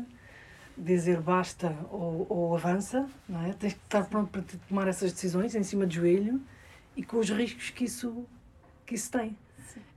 dizer 0.77 1.19
basta 1.21 1.75
ou, 1.89 2.27
ou 2.29 2.55
avança, 2.55 3.09
não 3.27 3.43
é? 3.43 3.53
Tens 3.53 3.73
que 3.73 3.79
estar 3.79 4.03
pronto 4.05 4.29
para 4.29 4.43
tomar 4.67 4.87
essas 4.87 5.11
decisões 5.11 5.55
em 5.55 5.63
cima 5.63 5.87
de 5.87 5.95
joelho 5.95 6.39
e 6.95 7.03
com 7.03 7.17
os 7.17 7.31
riscos 7.31 7.71
que 7.71 7.85
isso, 7.85 8.25
que 8.85 8.93
isso 8.93 9.09
tem. 9.11 9.35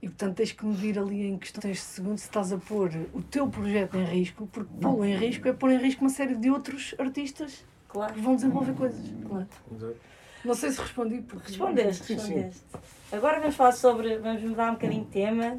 E 0.03 0.09
portanto 0.09 0.35
tens 0.35 0.51
que 0.51 0.65
medir 0.65 0.99
ali 0.99 1.27
em 1.27 1.37
questões 1.37 1.77
de 1.77 1.83
segundos 1.83 2.23
se 2.23 2.27
estás 2.27 2.51
a 2.51 2.57
pôr 2.57 2.91
o 3.13 3.21
teu 3.21 3.47
projeto 3.47 3.95
em 3.95 4.03
risco, 4.03 4.45
porque 4.51 4.69
pô-lo 4.81 5.05
em 5.05 5.15
risco 5.15 5.47
é 5.47 5.53
pôr 5.53 5.71
em 5.71 5.77
risco 5.77 6.01
uma 6.01 6.09
série 6.09 6.35
de 6.35 6.51
outros 6.51 6.93
artistas 6.99 7.63
claro. 7.87 8.13
que 8.13 8.19
vão 8.19 8.35
desenvolver 8.35 8.73
coisas. 8.73 8.99
Claro. 9.25 9.47
Não 10.43 10.53
sei 10.55 10.71
se 10.71 10.81
respondi. 10.81 11.21
Porque... 11.21 11.47
Respondeste, 11.47 12.15
respondeste. 12.15 12.61
Agora 13.13 13.39
vamos 13.39 13.55
falar 13.55 13.71
sobre, 13.71 14.17
vamos 14.17 14.43
mudar 14.43 14.71
um 14.71 14.73
bocadinho 14.73 15.05
de 15.05 15.09
tema 15.09 15.57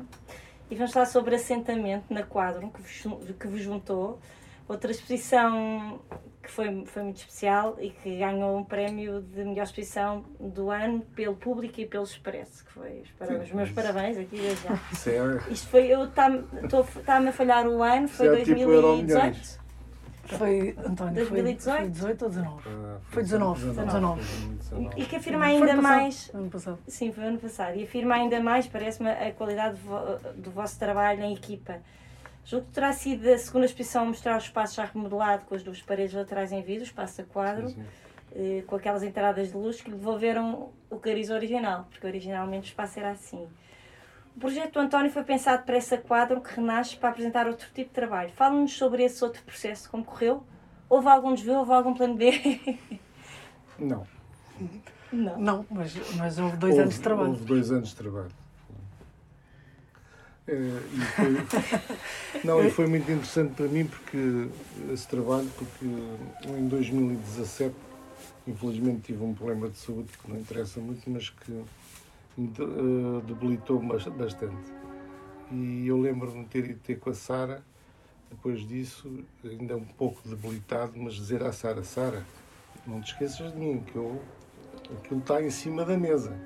e 0.71 0.75
vamos 0.75 0.93
falar 0.93 1.07
sobre 1.07 1.37
assentamento 1.37 2.13
na 2.13 2.23
quadro 2.23 2.69
que 2.69 2.83
vos, 2.83 3.35
que 3.41 3.47
vos 3.47 3.63
juntou. 3.63 4.21
Outra 4.69 4.91
exposição 4.91 6.01
que 6.43 6.51
foi, 6.51 6.85
foi 6.87 7.03
muito 7.03 7.17
especial 7.19 7.77
e 7.81 7.91
que 7.91 8.19
ganhou 8.19 8.57
um 8.57 8.65
prémio 8.65 9.23
de 9.23 9.45
melhor 9.45 9.65
exposição 9.65 10.25
do 10.39 10.71
ano 10.71 11.01
pelo 11.15 11.35
público 11.35 11.81
e 11.81 11.87
pelo 11.87 12.05
Expresso, 12.05 12.65
que 12.65 12.73
foi 12.73 13.01
os, 13.01 13.11
parabéns, 13.13 13.49
os 13.49 13.53
meus 13.53 13.71
parabéns 13.71 14.19
aqui 14.19 14.37
desde 14.37 14.63
já. 14.63 14.75
É- 15.49 15.53
Isto 15.53 15.69
foi, 15.69 15.87
eu 15.87 16.05
está-me 16.05 17.29
a 17.29 17.33
falhar 17.33 17.67
o 17.67 17.83
ano, 17.83 18.09
foi 18.09 18.29
2018. 18.29 19.65
Tipo 20.25 20.39
foi, 20.39 20.75
António, 20.87 21.15
2018? 21.15 21.79
Foi, 21.81 21.89
18 21.91 22.23
ou 22.23 22.29
19? 22.31 22.63
Ah, 22.67 22.97
foi 23.05 23.23
19. 23.23 23.67
19. 23.67 24.23
19. 24.57 25.01
E 25.01 25.05
que 25.05 25.17
afirma 25.17 25.45
ainda 25.45 25.77
mais. 25.77 26.31
Ano 26.33 26.51
passado. 26.51 26.79
Sim, 26.89 27.13
foi 27.13 27.25
ano 27.25 27.39
passado. 27.39 27.77
E 27.77 27.85
afirma 27.85 28.15
ainda 28.15 28.41
mais, 28.41 28.67
parece-me, 28.67 29.11
a 29.11 29.33
qualidade 29.33 29.79
do 30.37 30.51
vosso 30.51 30.79
trabalho 30.79 31.23
em 31.23 31.35
equipa. 31.35 31.81
Julgo 32.45 32.67
que 32.67 32.73
terá 32.73 32.93
sido 32.93 33.27
a 33.29 33.39
segunda 33.39 33.67
exposição 33.67 34.03
a 34.03 34.07
mostrar 34.07 34.35
o 34.35 34.39
espaço 34.39 34.77
já 34.77 34.85
remodelado, 34.85 35.47
com 35.47 35.55
as 35.55 35.63
duas 35.63 35.81
paredes 35.81 36.15
laterais 36.15 36.53
em 36.53 36.63
vidro, 36.63 36.85
espaço 36.85 37.23
a 37.23 37.25
quadro, 37.25 37.69
sim, 37.69 37.75
sim. 37.75 37.85
Eh, 38.37 38.63
com 38.67 38.77
aquelas 38.77 39.03
entradas 39.03 39.49
de 39.49 39.57
luz 39.57 39.81
que 39.81 39.91
lhe 39.91 39.97
devolveram 39.97 40.71
o 40.91 40.99
cariz 40.99 41.31
original, 41.31 41.87
porque 41.91 42.07
originalmente 42.07 42.69
o 42.69 42.71
espaço 42.71 42.99
era 42.99 43.13
assim. 43.13 43.49
O 44.37 44.41
projeto 44.41 44.75
do 44.75 44.81
António 44.81 45.11
foi 45.11 45.23
pensado 45.23 45.63
para 45.63 45.77
essa 45.77 45.97
quadro 45.97 46.41
que 46.41 46.55
renasce 46.55 46.97
para 46.97 47.11
apresentar 47.11 47.47
outro 47.47 47.69
tipo 47.69 47.89
de 47.89 47.95
trabalho. 47.95 48.31
Fala-nos 48.33 48.73
sobre 48.77 49.05
esse 49.05 49.23
outro 49.25 49.43
processo, 49.45 49.89
como 49.89 50.05
correu? 50.05 50.45
Houve 50.89 51.09
algum 51.09 51.33
desvio, 51.33 51.55
houve 51.55 51.73
algum 51.73 51.95
plano 51.95 52.15
B? 52.15 52.61
Não. 53.79 54.07
Não, 55.13 55.39
Não 55.39 55.67
mas, 55.71 55.95
mas 56.17 56.39
houve 56.39 56.57
dois 56.57 56.73
houve, 56.73 56.83
anos 56.83 56.95
de 56.95 57.01
trabalho. 57.01 57.29
Houve 57.31 57.45
dois 57.45 57.71
anos 57.71 57.89
de 57.91 57.97
trabalho. 57.97 58.31
É, 60.47 60.53
e 60.53 61.01
foi, 61.01 62.43
não, 62.45 62.65
e 62.65 62.71
foi 62.71 62.87
muito 62.87 63.11
interessante 63.11 63.55
para 63.55 63.67
mim 63.67 63.87
porque 63.87 64.49
esse 64.93 65.09
trabalho, 65.09 65.51
porque 65.57 65.87
em 66.47 66.69
2017 66.69 67.75
infelizmente 68.47 69.07
tive 69.07 69.25
um 69.25 69.35
problema 69.35 69.69
de 69.69 69.79
saúde 69.79 70.11
que 70.19 70.31
não 70.31 70.39
interessa 70.39 70.81
muito, 70.81 71.09
mas 71.09 71.31
que 71.31 71.65
me 72.37 72.53
debilitou 73.27 73.81
bastante. 73.81 74.73
E 75.51 75.87
eu 75.87 76.01
lembro-me 76.01 76.45
de 76.45 76.51
ter 76.51 76.71
ido 76.71 76.81
ter 76.81 76.99
com 76.99 77.11
a 77.11 77.15
Sara, 77.15 77.63
depois 78.31 78.67
disso, 78.67 79.25
ainda 79.45 79.77
um 79.77 79.85
pouco 79.85 80.27
debilitado, 80.29 80.93
mas 80.97 81.15
dizer 81.15 81.43
à 81.43 81.53
Sara, 81.53 81.85
Sara, 81.85 82.25
não 82.87 83.01
te 83.01 83.13
esqueças 83.13 83.53
de 83.53 83.59
mim, 83.59 83.81
que 83.81 83.97
eu, 83.97 84.21
aquilo 84.99 85.21
está 85.21 85.43
em 85.43 85.51
cima 85.51 85.85
da 85.85 85.97
mesa. 85.97 86.37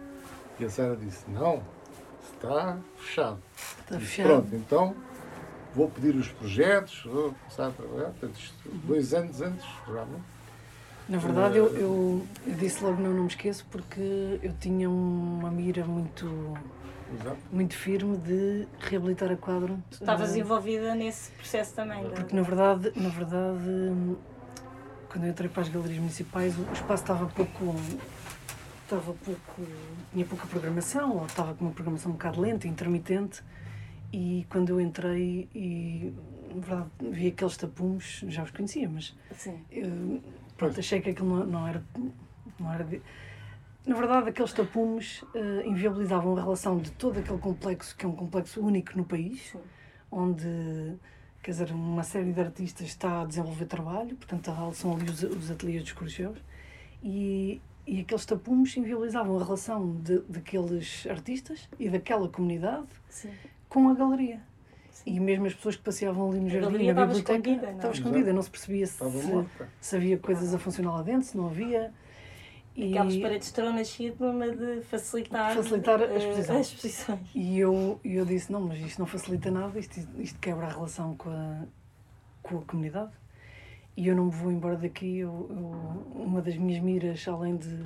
E 0.60 0.64
a 0.64 0.70
Sara 0.70 0.96
disse, 0.96 1.28
não, 1.30 1.62
está 2.34 2.78
fechado. 2.96 3.38
Está 3.80 3.98
fechado. 3.98 4.26
Pronto, 4.26 4.56
então 4.56 4.94
vou 5.74 5.88
pedir 5.90 6.14
os 6.14 6.28
projetos, 6.28 7.02
vou 7.04 7.34
começar 7.34 7.68
a 7.68 7.70
trabalhar. 7.70 8.10
Portanto, 8.10 8.38
isto, 8.38 8.68
dois 8.86 9.14
anos 9.14 9.40
antes, 9.40 9.64
realmente 9.86 10.38
na 11.08 11.16
verdade, 11.16 11.56
eu, 11.56 11.74
eu, 11.74 12.26
eu, 12.46 12.54
disse 12.54 12.84
logo 12.84 13.00
não, 13.00 13.10
não 13.14 13.22
me 13.22 13.28
esqueço 13.28 13.64
porque 13.70 14.38
eu 14.42 14.52
tinha 14.60 14.90
uma 14.90 15.50
mira 15.50 15.82
muito, 15.86 16.54
muito 17.50 17.74
firme 17.74 18.18
de 18.18 18.68
reabilitar 18.78 19.32
a 19.32 19.36
quadro. 19.36 19.82
Tu 19.90 19.94
estavas 19.94 20.32
uh, 20.32 20.38
envolvida 20.38 20.94
nesse 20.94 21.30
processo 21.30 21.74
também, 21.74 22.04
é? 22.04 22.10
Porque, 22.10 22.36
na 22.36 22.42
verdade, 22.42 22.92
na 22.94 23.08
verdade, 23.08 24.06
quando 25.10 25.24
eu 25.24 25.30
entrei 25.30 25.48
para 25.48 25.62
as 25.62 25.70
galerias 25.70 25.98
municipais, 25.98 26.54
o 26.58 26.72
espaço 26.74 27.04
estava 27.04 27.26
pouco. 27.26 27.74
Estava 28.88 29.12
pouco. 29.12 29.62
tinha 30.12 30.24
pouca 30.24 30.46
programação, 30.46 31.18
ou 31.18 31.26
estava 31.26 31.52
com 31.52 31.66
uma 31.66 31.74
programação 31.74 32.10
um 32.10 32.14
bocado 32.14 32.40
lenta, 32.40 32.66
intermitente. 32.66 33.44
E 34.10 34.46
quando 34.48 34.70
eu 34.70 34.80
entrei 34.80 35.46
e, 35.54 36.14
na 36.54 36.60
verdade, 36.60 36.90
vi 37.10 37.26
aqueles 37.26 37.58
tapumes, 37.58 38.24
já 38.28 38.42
os 38.42 38.50
conhecia, 38.50 38.88
mas. 38.88 39.14
Sim. 39.36 39.62
Eu, 39.70 40.22
Pronto, 40.56 40.80
achei 40.80 41.02
que 41.02 41.10
aquilo 41.10 41.28
não, 41.28 41.46
não 41.46 41.68
era. 41.68 41.84
Não 42.58 42.72
era 42.72 42.82
de... 42.82 43.02
Na 43.86 43.94
verdade, 43.94 44.30
aqueles 44.30 44.54
tapumes 44.54 45.20
uh, 45.34 45.66
inviabilizavam 45.66 46.34
a 46.38 46.40
relação 46.40 46.78
de 46.78 46.90
todo 46.92 47.18
aquele 47.18 47.38
complexo, 47.38 47.94
que 47.94 48.06
é 48.06 48.08
um 48.08 48.16
complexo 48.16 48.58
único 48.64 48.96
no 48.96 49.04
país, 49.04 49.50
Sim. 49.52 49.60
onde 50.10 50.96
quer 51.42 51.50
dizer, 51.50 51.72
uma 51.72 52.02
série 52.02 52.32
de 52.32 52.40
artistas 52.40 52.86
está 52.86 53.20
a 53.20 53.24
desenvolver 53.26 53.66
trabalho, 53.66 54.16
portanto, 54.16 54.50
são 54.72 54.94
ali 54.94 55.10
os, 55.10 55.22
os 55.22 55.50
ateliês 55.50 55.82
dos 55.82 55.92
cruzeus, 55.92 56.38
e, 57.02 57.60
e 57.88 58.00
aqueles 58.02 58.26
tapumes 58.26 58.76
inviabilizavam 58.76 59.40
a 59.40 59.44
relação 59.44 59.94
de, 60.02 60.18
daqueles 60.28 61.06
artistas 61.08 61.66
e 61.78 61.88
daquela 61.88 62.28
comunidade 62.28 62.86
Sim. 63.08 63.30
com 63.66 63.88
a 63.88 63.94
galeria. 63.94 64.42
E 65.06 65.18
mesmo 65.18 65.46
as 65.46 65.54
pessoas 65.54 65.76
que 65.76 65.82
passeavam 65.82 66.28
ali 66.28 66.38
no 66.38 66.50
jardim, 66.50 66.92
na 66.92 67.06
biblioteca, 67.06 67.50
estava 67.50 67.94
escondida, 67.94 68.30
não 68.30 68.42
se 68.42 68.50
percebia 68.50 68.86
se, 68.86 68.98
se 69.80 69.96
havia 69.96 70.18
coisas 70.18 70.52
a 70.52 70.58
funcionar 70.58 70.96
lá 70.96 71.02
dentro, 71.02 71.26
se 71.26 71.34
não 71.34 71.46
havia. 71.46 71.94
E 72.76 72.90
Aquelas 72.90 73.16
paredes 73.16 73.50
terão 73.50 73.72
nascido 73.72 74.26
numa 74.26 74.50
de 74.50 74.82
facilitar, 74.82 75.56
facilitar 75.56 76.02
a 76.02 76.04
eh, 76.04 76.18
exposição. 76.18 76.60
as 76.60 76.66
exposições. 76.66 77.20
E 77.34 77.58
eu, 77.58 77.98
eu 78.04 78.24
disse, 78.26 78.52
não, 78.52 78.60
mas 78.60 78.80
isto 78.80 78.98
não 78.98 79.06
facilita 79.06 79.50
nada, 79.50 79.78
isto, 79.78 79.98
isto 80.18 80.38
quebra 80.38 80.66
a 80.66 80.70
relação 80.70 81.16
com 81.16 81.30
a, 81.30 81.62
com 82.42 82.58
a 82.58 82.62
comunidade. 82.62 83.12
E 83.98 84.06
eu 84.06 84.14
não 84.14 84.26
me 84.26 84.30
vou 84.30 84.52
embora 84.52 84.76
daqui, 84.76 85.18
eu, 85.18 85.48
eu, 85.50 86.22
uma 86.22 86.40
das 86.40 86.56
minhas 86.56 86.80
miras, 86.80 87.26
além 87.26 87.56
de, 87.56 87.84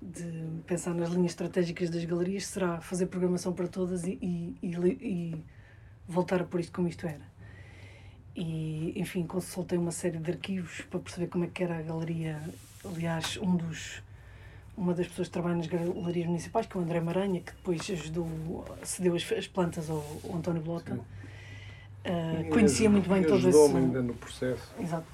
de 0.00 0.62
pensar 0.64 0.94
nas 0.94 1.08
linhas 1.08 1.32
estratégicas 1.32 1.90
das 1.90 2.04
galerias, 2.04 2.46
será 2.46 2.80
fazer 2.80 3.06
programação 3.06 3.52
para 3.52 3.66
todas 3.66 4.04
e, 4.04 4.16
e, 4.22 4.56
e, 4.62 4.68
e 4.70 5.44
voltar 6.06 6.40
a 6.40 6.44
pôr 6.44 6.60
isto 6.60 6.72
como 6.72 6.86
isto 6.86 7.04
era. 7.04 7.26
E, 8.36 8.92
enfim, 8.94 9.26
consultei 9.26 9.76
uma 9.76 9.90
série 9.90 10.18
de 10.18 10.30
arquivos 10.30 10.82
para 10.82 11.00
perceber 11.00 11.26
como 11.26 11.46
é 11.46 11.48
que 11.48 11.64
era 11.64 11.78
a 11.78 11.82
galeria. 11.82 12.40
Aliás, 12.84 13.36
um 13.38 13.56
dos, 13.56 14.04
uma 14.76 14.94
das 14.94 15.08
pessoas 15.08 15.26
que 15.26 15.32
trabalha 15.32 15.56
nas 15.56 15.66
galerias 15.66 16.28
municipais, 16.28 16.64
que 16.66 16.76
é 16.76 16.80
o 16.80 16.84
André 16.84 17.00
Maranha, 17.00 17.40
que 17.40 17.50
depois 17.50 17.90
ajudou, 17.90 18.64
cedeu 18.84 19.16
as, 19.16 19.32
as 19.32 19.48
plantas 19.48 19.90
ao, 19.90 19.96
ao 20.28 20.36
António 20.36 20.62
Blota, 20.62 20.94
uh, 20.94 22.50
conhecia 22.50 22.88
muito 22.88 23.08
bem 23.08 23.24
todo 23.24 23.48
esse... 23.48 23.76
ainda 23.76 24.00
no 24.00 24.14
processo. 24.14 24.72
Exato. 24.78 25.13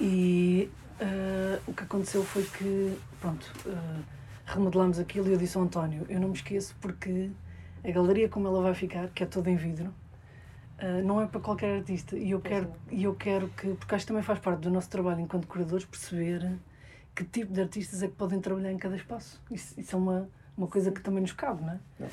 E 0.00 0.70
uh, 1.00 1.60
o 1.66 1.74
que 1.74 1.82
aconteceu 1.82 2.24
foi 2.24 2.42
que, 2.44 2.98
pronto, 3.20 3.52
uh, 3.66 4.02
remodelamos 4.46 4.98
aquilo 4.98 5.28
e 5.28 5.32
eu 5.32 5.38
disse 5.38 5.58
ao 5.58 5.64
António, 5.64 6.06
eu 6.08 6.18
não 6.18 6.28
me 6.28 6.34
esqueço 6.34 6.74
porque 6.80 7.30
a 7.84 7.90
galeria 7.90 8.28
como 8.28 8.48
ela 8.48 8.62
vai 8.62 8.74
ficar, 8.74 9.08
que 9.08 9.22
é 9.22 9.26
toda 9.26 9.50
em 9.50 9.56
vidro, 9.56 9.92
uh, 10.82 11.04
não 11.04 11.20
é 11.20 11.26
para 11.26 11.40
qualquer 11.40 11.76
artista. 11.76 12.16
E 12.16 12.30
eu 12.30 12.40
quero, 12.40 12.72
e 12.90 13.04
eu 13.04 13.14
quero 13.14 13.48
que, 13.48 13.74
porque 13.74 13.94
acho 13.94 14.04
que 14.04 14.08
também 14.08 14.22
faz 14.22 14.38
parte 14.38 14.60
do 14.60 14.70
nosso 14.70 14.88
trabalho 14.88 15.20
enquanto 15.20 15.46
curadores, 15.46 15.84
perceber 15.84 16.58
que 17.14 17.24
tipo 17.24 17.52
de 17.52 17.60
artistas 17.60 18.02
é 18.02 18.08
que 18.08 18.14
podem 18.14 18.40
trabalhar 18.40 18.72
em 18.72 18.78
cada 18.78 18.96
espaço. 18.96 19.38
Isso, 19.50 19.78
isso 19.78 19.94
é 19.94 19.98
uma, 19.98 20.28
uma 20.56 20.66
coisa 20.66 20.90
que 20.90 21.02
também 21.02 21.20
nos 21.20 21.32
cabe, 21.32 21.62
não 21.62 21.72
é? 21.72 21.78
Não. 21.98 22.08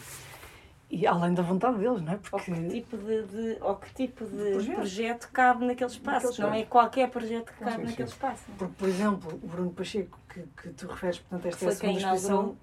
E 0.90 1.06
além 1.06 1.34
da 1.34 1.44
vontade 1.44 1.80
deles, 1.80 2.02
não 2.02 2.14
é? 2.14 2.18
Porque... 2.18 2.52
Ou 2.52 2.58
que 2.58 2.70
tipo 2.70 2.98
de, 2.98 3.24
de, 3.24 3.58
ou 3.62 3.76
que 3.76 3.94
tipo 3.94 4.26
de 4.26 4.52
projeto. 4.52 4.76
projeto 4.76 5.30
cabe 5.34 5.66
naquele 5.66 5.90
espaço, 5.90 6.28
naquele 6.28 6.48
não 6.48 6.54
é 6.54 6.64
qualquer 6.64 7.10
projeto 7.10 7.52
que 7.52 7.60
cabe 7.60 7.76
sim, 7.76 7.84
naquele 7.84 8.08
sim. 8.08 8.14
espaço. 8.14 8.44
Não? 8.48 8.56
É? 8.56 8.58
Porque, 8.58 8.74
por 8.78 8.88
exemplo, 8.88 9.40
o 9.44 9.48
Bruno 9.48 9.72
Pacheco, 9.72 10.18
que, 10.30 10.44
que 10.62 10.70
tu 10.70 10.88
referes, 10.88 11.20
portanto, 11.20 11.46
esta 11.46 11.60
Foi 11.60 11.68
é 11.68 11.72
a 11.72 11.76
segunda 11.76 12.00
exposição 12.00 12.58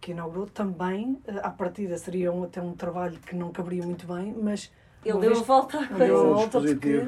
que 0.00 0.10
inaugurou, 0.10 0.46
também, 0.46 1.22
eh, 1.24 1.40
à 1.40 1.50
partida, 1.50 1.96
seria 1.98 2.32
um, 2.32 2.42
até 2.42 2.60
um 2.60 2.72
trabalho 2.72 3.18
que 3.20 3.36
não 3.36 3.52
caberia 3.52 3.84
muito 3.84 4.12
bem, 4.12 4.34
mas... 4.36 4.72
Ele 5.04 5.20
deu 5.20 5.38
a 5.38 5.42
volta 5.42 5.78
à 5.78 5.86
coisa. 5.86 6.04
Deu 6.04 6.20
a 6.20 6.34
volta 6.34 6.60
porque 6.60 7.06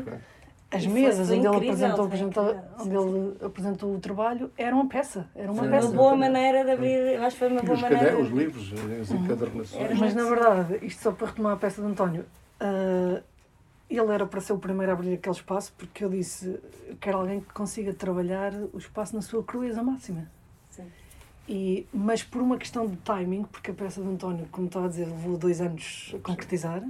as 0.70 0.86
mesas 0.86 1.30
onde 1.30 1.46
ele, 1.46 1.48
apresentou, 1.48 2.04
apresentou, 2.04 2.56
onde 2.78 2.96
ele 2.96 3.36
apresentou 3.44 3.94
o 3.94 3.98
trabalho 3.98 4.52
eram 4.56 4.80
uma 4.80 4.88
peça. 4.88 5.28
Era 5.34 5.50
uma 5.50 5.62
foi 5.62 5.70
peça. 5.70 5.88
uma 5.88 5.96
boa 5.96 6.16
maneira 6.16 6.64
de 6.64 6.70
abrir, 6.70 7.14
eu 7.14 7.22
acho 7.24 7.36
que 7.36 7.40
foi 7.40 7.48
uma 7.48 7.62
boa 7.62 7.74
os 7.74 7.82
maneira. 7.82 8.18
Os 8.18 8.30
livros, 8.30 8.72
as 9.00 9.10
encadernações. 9.10 9.98
Mas 9.98 10.14
na 10.14 10.24
verdade, 10.24 10.78
isto 10.86 11.02
só 11.02 11.12
para 11.12 11.26
retomar 11.26 11.54
a 11.54 11.56
peça 11.56 11.82
de 11.82 11.88
António, 11.88 12.24
uh, 12.60 13.20
ele 13.90 14.12
era 14.12 14.24
para 14.24 14.40
ser 14.40 14.52
o 14.52 14.58
primeiro 14.58 14.92
a 14.92 14.94
abrir 14.94 15.14
aquele 15.14 15.34
espaço 15.34 15.72
porque 15.76 16.04
eu 16.04 16.08
disse: 16.08 16.60
quero 17.00 17.18
alguém 17.18 17.40
que 17.40 17.52
consiga 17.52 17.92
trabalhar 17.92 18.52
o 18.72 18.78
espaço 18.78 19.16
na 19.16 19.22
sua 19.22 19.42
crueza 19.42 19.82
máxima. 19.82 20.30
Sim. 20.70 20.84
E, 21.48 21.84
mas 21.92 22.22
por 22.22 22.40
uma 22.40 22.56
questão 22.56 22.86
de 22.86 22.96
timing, 22.98 23.42
porque 23.42 23.72
a 23.72 23.74
peça 23.74 24.00
de 24.00 24.06
António, 24.06 24.46
como 24.52 24.68
estava 24.68 24.86
a 24.86 24.88
dizer, 24.88 25.06
levou 25.06 25.36
dois 25.36 25.60
anos 25.60 26.14
a 26.14 26.18
concretizar, 26.20 26.80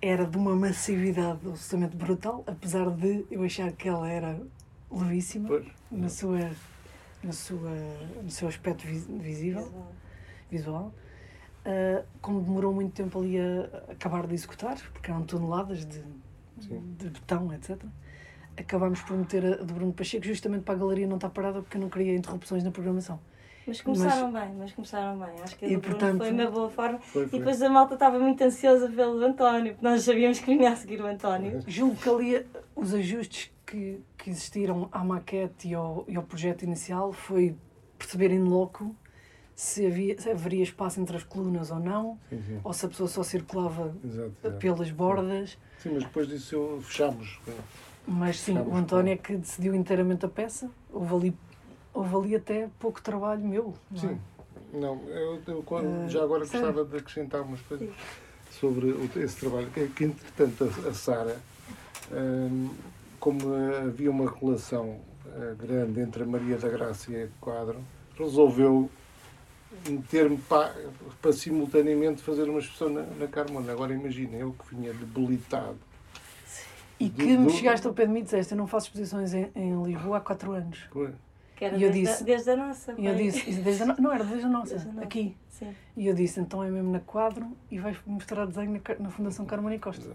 era 0.00 0.26
de 0.26 0.36
uma 0.36 0.54
massividade 0.54 1.40
absolutamente 1.46 1.96
brutal, 1.96 2.44
apesar 2.46 2.90
de 2.90 3.24
eu 3.30 3.42
achar 3.42 3.72
que 3.72 3.88
ela 3.88 4.10
era 4.10 4.38
levíssima 4.90 5.48
Pois. 5.48 5.66
na 5.90 6.08
sua, 6.08 6.50
na 7.22 7.32
sua, 7.32 7.70
no 8.22 8.30
seu 8.30 8.48
aspecto 8.48 8.86
vis- 8.86 9.06
visível, 9.06 9.72
visual. 10.50 10.92
Ah, 11.64 12.04
como 12.20 12.42
demorou 12.42 12.72
muito 12.74 12.92
tempo 12.92 13.18
ali 13.18 13.38
a 13.40 13.92
acabar 13.92 14.26
de 14.26 14.34
executar, 14.34 14.76
porque 14.92 15.10
eram 15.10 15.22
toneladas 15.24 15.86
de, 15.86 16.02
Sim. 16.60 16.94
de 16.98 17.08
betão, 17.08 17.52
etc. 17.54 17.78
Acabámos 18.56 19.00
por 19.00 19.16
meter 19.16 19.44
a 19.44 19.64
de 19.64 19.72
Bruno 19.72 19.92
Pacheco 19.92 20.24
justamente 20.26 20.62
para 20.62 20.74
a 20.74 20.78
galeria 20.78 21.06
não 21.06 21.16
estar 21.16 21.30
parada 21.30 21.60
porque 21.62 21.76
eu 21.76 21.80
não 21.80 21.88
queria 21.88 22.14
interrupções 22.14 22.62
na 22.62 22.70
programação. 22.70 23.18
Mas 23.66 23.80
começaram 23.80 24.32
bem, 24.32 24.54
mas 24.58 24.72
começaram 24.72 25.18
bem. 25.18 25.28
Acho 25.42 25.56
que 25.56 25.64
a 25.64 25.68
E, 25.68 25.78
portanto- 25.78 26.18
foi 26.18 26.30
uma 26.32 26.50
boa 26.50 26.68
forma. 26.70 26.98
Foi, 26.98 27.24
E 27.24 27.28
foi. 27.28 27.38
depois 27.38 27.62
a 27.62 27.68
malta 27.68 27.94
estava 27.94 28.18
muito 28.18 28.42
ansiosa 28.44 28.88
pelo 28.88 29.24
António, 29.24 29.72
porque 29.74 29.86
nós 29.86 30.02
sabíamos 30.02 30.38
que 30.40 30.46
vinha 30.56 30.70
a 30.72 30.76
seguir 30.76 31.00
o 31.00 31.06
António. 31.06 31.62
Julgo 31.66 31.96
que 31.96 32.08
ali 32.08 32.46
os 32.76 32.92
ajustes 32.94 33.50
que, 33.66 34.00
que 34.18 34.30
existiram 34.30 34.88
à 34.92 35.02
maquete 35.02 35.68
e 35.68 35.74
ao, 35.74 36.04
e 36.06 36.16
ao 36.16 36.22
projeto 36.22 36.62
inicial 36.62 37.12
foi 37.12 37.56
perceber 37.98 38.30
em 38.30 38.40
loco 38.42 38.94
se, 39.54 39.86
havia, 39.86 40.20
se 40.20 40.28
haveria 40.30 40.62
espaço 40.64 41.00
entre 41.00 41.16
as 41.16 41.22
colunas 41.22 41.70
ou 41.70 41.78
não, 41.78 42.18
Sim, 42.28 42.42
sim. 42.46 42.60
ou 42.64 42.72
se 42.72 42.84
a 42.84 42.88
pessoa 42.88 43.08
só 43.08 43.22
circulava 43.22 43.94
Exato, 44.04 44.32
exato. 44.42 44.58
pelas 44.60 44.90
bordas. 44.90 45.56
Sim, 45.78 45.90
mas 45.94 46.02
depois 46.04 46.26
disso 46.28 46.80
fechámos. 46.82 47.40
Mas 48.06 48.38
sim, 48.40 48.52
Fechámos 48.52 48.74
o 48.74 48.76
António 48.76 49.12
é 49.12 49.16
que 49.16 49.36
decidiu 49.36 49.74
inteiramente 49.74 50.26
a 50.26 50.28
peça. 50.28 50.68
Houve 50.92 51.14
ali, 51.14 51.36
houve 51.94 52.16
ali 52.16 52.36
até 52.36 52.68
pouco 52.78 53.00
trabalho 53.00 53.42
meu. 53.44 53.74
não 53.90 53.98
é? 53.98 54.08
Sim. 54.08 54.20
Não, 54.72 55.00
eu, 55.08 55.40
eu 55.46 55.64
Eh, 55.78 56.08
já 56.08 56.22
agora 56.24 56.44
sério? 56.44 56.66
gostava 56.66 56.88
de 56.90 56.96
acrescentar 56.98 57.42
umas 57.42 57.60
coisas 57.60 57.88
sobre 58.50 58.90
esse 59.16 59.36
trabalho. 59.36 59.70
Que, 59.70 59.86
que 59.88 60.04
entretanto, 60.04 60.64
a, 60.84 60.88
a 60.88 60.94
Sara, 60.94 61.36
hum, 62.12 62.70
como 63.20 63.54
havia 63.86 64.10
uma 64.10 64.28
relação 64.30 64.98
eh, 65.26 65.54
grande 65.58 66.00
entre 66.00 66.24
a 66.24 66.26
Maria 66.26 66.56
da 66.58 66.68
Graça 66.68 67.10
e 67.12 67.22
a 67.22 67.28
Quadro, 67.40 67.78
resolveu 68.18 68.90
meter-me 69.88 70.36
para, 70.38 70.74
para 71.22 71.32
simultaneamente 71.32 72.22
fazer 72.22 72.48
uma 72.48 72.58
expressão 72.58 72.88
na, 72.88 73.02
na 73.02 73.26
Carmona. 73.28 73.72
Agora 73.72 73.92
imagina, 73.94 74.36
eu 74.36 74.52
que 74.52 74.74
vinha 74.74 74.92
debilitado. 74.92 75.78
E 76.98 77.08
Do- 77.08 77.16
que 77.24 77.36
me 77.36 77.44
do- 77.46 77.50
chegaste 77.50 77.86
ao 77.86 77.92
pé 77.92 78.06
de 78.06 78.12
mim 78.12 78.20
e 78.20 78.22
disseste: 78.22 78.52
Eu 78.52 78.58
não 78.58 78.66
faço 78.66 78.86
exposições 78.86 79.34
em, 79.34 79.50
em 79.54 79.82
Lisboa 79.84 80.18
há 80.18 80.20
quatro 80.20 80.52
anos. 80.52 80.78
Foi. 80.92 81.10
Que 81.56 81.64
era 81.66 81.76
E 81.76 81.82
eu 81.82 81.90
desde, 81.92 82.10
disse- 82.10 82.22
a, 82.22 82.26
desde 82.26 82.50
a 82.50 82.56
nossa. 82.56 82.94
E 82.98 83.06
eu 83.06 83.14
disse: 83.14 83.52
desde 83.52 83.82
a 83.84 83.86
Não, 83.86 84.12
era 84.12 84.24
desde 84.24 84.46
a 84.46 84.48
nossa, 84.48 84.70
Desde 84.72 84.88
a 84.88 84.92
nossa. 84.92 85.04
aqui. 85.06 85.36
Sim. 85.48 85.74
E 85.96 86.06
eu 86.06 86.14
disse: 86.14 86.40
Então 86.40 86.62
é 86.64 86.70
mesmo 86.70 86.90
na 86.90 87.00
quadro 87.00 87.46
e 87.70 87.78
vais 87.78 87.96
mostrar 88.06 88.44
desenho 88.46 88.72
na, 88.72 88.94
na 88.98 89.10
Fundação 89.10 89.46
Carmona 89.46 89.74
e 89.74 89.78
Costa. 89.78 90.12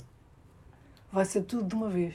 Vai 1.11 1.25
ser 1.25 1.43
tudo 1.43 1.63
de 1.63 1.75
uma 1.75 1.89
vez. 1.89 2.13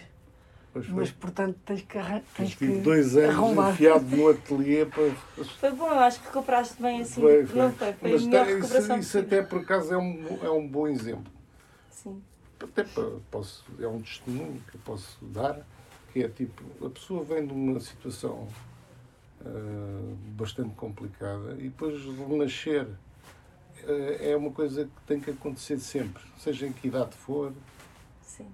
Pois 0.72 0.87
foi. 0.87 0.95
Mas, 0.97 1.11
portanto, 1.12 1.57
tens 1.64 1.83
que, 1.83 1.97
arran- 1.99 2.22
tens 2.37 2.49
Estive 2.51 2.72
que 2.75 2.79
dois 2.81 3.16
anos 3.16 3.31
arrombar. 3.31 3.72
enfiado 3.72 4.05
no 4.16 4.29
ateliê 4.29 4.85
para 4.85 5.11
Foi 5.59 5.70
bom, 5.70 5.87
eu 5.87 5.99
acho 6.01 6.20
que 6.20 6.27
recuperaste 6.27 6.83
bem 6.83 7.01
assim. 7.01 7.20
Foi, 7.20 7.47
foi. 7.47 7.59
Não 7.62 7.72
foi? 7.72 7.93
Foi 7.93 8.11
Mas 8.12 8.22
isso, 8.22 8.95
isso 8.99 9.18
até 9.18 9.43
por 9.43 9.61
acaso 9.61 9.95
é 9.95 9.99
um, 9.99 10.39
é 10.43 10.51
um 10.51 10.66
bom 10.68 10.87
exemplo. 10.89 11.33
Sim. 11.91 12.20
Até 12.61 12.83
para, 12.85 13.09
posso, 13.31 13.64
é 13.81 13.87
um 13.87 14.01
testemunho 14.01 14.61
que 14.70 14.77
eu 14.77 14.81
posso 14.85 15.16
dar, 15.27 15.61
que 16.12 16.22
é 16.25 16.29
tipo, 16.29 16.62
a 16.85 16.91
pessoa 16.91 17.22
vem 17.25 17.47
de 17.47 17.53
uma 17.53 17.79
situação 17.81 18.49
ah, 19.45 20.14
bastante 20.36 20.74
complicada 20.74 21.53
e 21.59 21.64
depois 21.64 22.03
renascer 22.05 22.86
ah, 23.86 24.16
é 24.20 24.36
uma 24.36 24.51
coisa 24.51 24.84
que 24.84 25.01
tem 25.07 25.20
que 25.20 25.30
acontecer 25.30 25.78
sempre, 25.78 26.22
seja 26.38 26.66
em 26.66 26.72
que 26.72 26.88
idade 26.88 27.14
for, 27.16 27.53
Sim. 28.22 28.47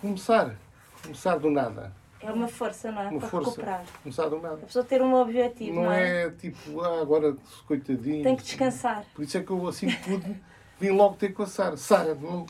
começar, 0.00 0.56
começar 1.02 1.36
do 1.38 1.50
nada, 1.50 1.92
É 2.20 2.32
uma 2.32 2.48
força, 2.48 2.90
não 2.90 3.02
é? 3.02 3.08
Uma 3.08 3.20
Para 3.20 3.28
força. 3.28 3.50
recuperar. 3.50 3.84
começar 4.02 4.28
do 4.28 4.40
nada. 4.40 4.54
A 4.54 4.66
pessoa 4.66 4.84
ter 4.84 5.02
um 5.02 5.14
objetivo, 5.14 5.76
não, 5.76 5.82
Não 5.84 5.92
é? 5.92 6.22
é 6.24 6.30
tipo, 6.30 6.80
ah, 6.80 7.00
agora 7.02 7.36
coitadinho. 7.66 8.22
Tem 8.22 8.34
que 8.36 8.42
descansar. 8.42 9.04
Por 9.14 9.22
isso 9.24 9.36
é 9.36 9.42
que 9.42 9.50
eu, 9.50 9.68
assim 9.68 9.90
pude, 9.90 10.34
vim 10.80 10.90
logo 10.90 11.16
ter 11.16 11.32
com 11.34 11.42
a 11.42 11.46
Sara. 11.46 11.76
Sara, 11.76 12.14
não... 12.14 12.46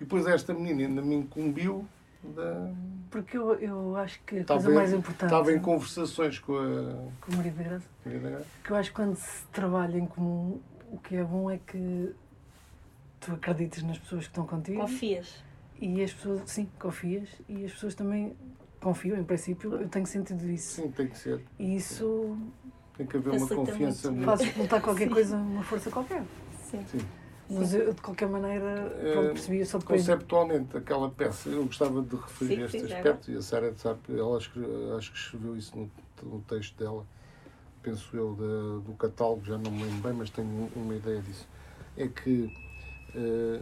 E 0.00 0.04
depois 0.04 0.26
esta 0.28 0.54
menina 0.54 0.82
ainda 0.82 1.02
me 1.02 1.16
incumbiu 1.16 1.84
da... 2.22 2.70
Porque 3.10 3.36
eu, 3.38 3.54
eu 3.54 3.96
acho 3.96 4.20
que 4.24 4.36
a 4.36 4.40
Estava 4.40 4.60
coisa 4.60 4.72
em- 4.72 4.74
mais 4.76 4.92
importante 4.92 5.24
Estava 5.32 5.52
em 5.52 5.58
conversações 5.60 6.38
com 6.38 6.52
a... 6.56 7.10
com 7.20 7.32
o 7.32 7.36
marido 7.36 7.56
da 7.56 7.62
Graça, 7.62 7.86
Maria 8.04 8.46
que 8.64 8.70
eu 8.70 8.76
acho 8.76 8.90
que 8.90 8.96
quando 8.96 9.16
se 9.16 9.46
trabalha 9.46 9.96
em 9.98 10.06
comum, 10.06 10.60
o 10.92 10.98
que 10.98 11.16
é 11.16 11.24
bom 11.24 11.50
é 11.50 11.58
que 11.58 12.14
tu 13.20 13.32
acredites 13.32 13.82
nas 13.82 13.98
pessoas 13.98 14.24
que 14.24 14.30
estão 14.30 14.46
contigo 14.46 14.80
Confias. 14.80 15.42
e 15.80 16.02
as 16.02 16.12
pessoas, 16.12 16.42
sim, 16.46 16.68
confias 16.78 17.28
e 17.48 17.64
as 17.64 17.72
pessoas 17.72 17.94
também 17.94 18.36
confiam, 18.80 19.16
em 19.18 19.24
princípio, 19.24 19.74
eu 19.74 19.88
tenho 19.88 20.06
sentido 20.06 20.48
isso. 20.50 20.82
Sim, 20.82 20.90
tem 20.90 21.08
que 21.08 21.18
ser. 21.18 21.40
E 21.58 21.76
isso 21.76 22.36
Tem 22.96 23.06
que 23.06 23.16
haver 23.16 23.32
uma 23.34 23.48
confiança. 23.48 24.10
muito. 24.10 24.24
faz 24.24 24.40
explotar 24.40 24.80
qualquer 24.82 25.04
Sim. 25.08 25.14
coisa, 25.14 25.36
uma 25.36 25.62
força 25.64 25.90
qualquer. 25.90 26.22
Sim. 26.70 26.84
Sim. 26.86 26.98
Mas 27.50 27.72
eu, 27.74 27.92
de 27.94 28.00
qualquer 28.02 28.28
maneira, 28.28 28.90
pronto, 29.12 29.28
Eh, 29.28 29.32
percebi 29.32 29.64
só 29.64 29.78
depois. 29.78 30.00
Conceptualmente, 30.02 30.76
aquela 30.76 31.10
peça, 31.10 31.48
eu 31.48 31.64
gostava 31.64 32.02
de 32.02 32.14
referir 32.16 32.56
Sim, 32.56 32.64
este 32.78 32.86
sim, 32.86 32.94
aspecto, 32.94 33.30
e 33.30 33.36
a 33.36 33.42
Sara 33.42 33.74
sabe, 33.76 34.00
ela 34.08 34.38
escreveu, 34.38 34.96
acho 34.96 35.12
que 35.12 35.18
escreveu 35.18 35.56
isso 35.56 35.76
no, 35.76 35.90
no 36.22 36.40
texto 36.42 36.76
dela, 36.76 37.06
penso 37.82 38.14
eu, 38.16 38.34
da- 38.34 38.86
do 38.86 38.92
catálogo, 38.98 39.44
já 39.44 39.56
não 39.56 39.70
me 39.70 39.84
lembro 39.84 40.02
bem, 40.02 40.12
mas 40.12 40.30
tenho 40.30 40.46
um- 40.48 40.70
uma 40.76 40.94
ideia 40.94 41.20
disso. 41.22 41.46
É 41.96 42.06
que 42.06 42.50
eh, 43.14 43.60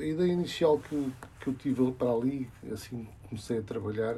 a 0.00 0.04
ideia 0.04 0.32
inicial 0.32 0.78
que, 0.80 0.92
eu- 0.94 1.12
que 1.40 1.46
eu 1.48 1.54
tive 1.54 1.92
para 1.92 2.10
ali, 2.10 2.50
assim 2.72 3.06
comecei 3.28 3.58
a 3.58 3.62
trabalhar, 3.62 4.16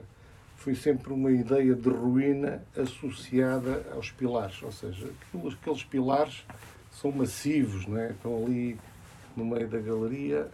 foi 0.57 0.75
sempre 0.75 1.13
uma 1.13 1.31
ideia 1.31 1.75
de 1.75 1.91
ruína 1.91 2.63
associada 2.77 3.85
aos 3.93 4.11
pilares, 4.11 4.63
ou 4.63 4.73
seja, 4.73 5.11
aquilo- 5.29 5.49
aqueles 5.51 5.85
pilares 5.85 6.45
são 6.91 7.13
massivos, 7.13 7.87
não 7.87 7.99
é? 7.99 8.13
estão 8.13 8.43
ali 8.45 8.79
no 9.37 9.45
meio 9.45 9.68
da 9.68 9.78
galeria 9.78 10.49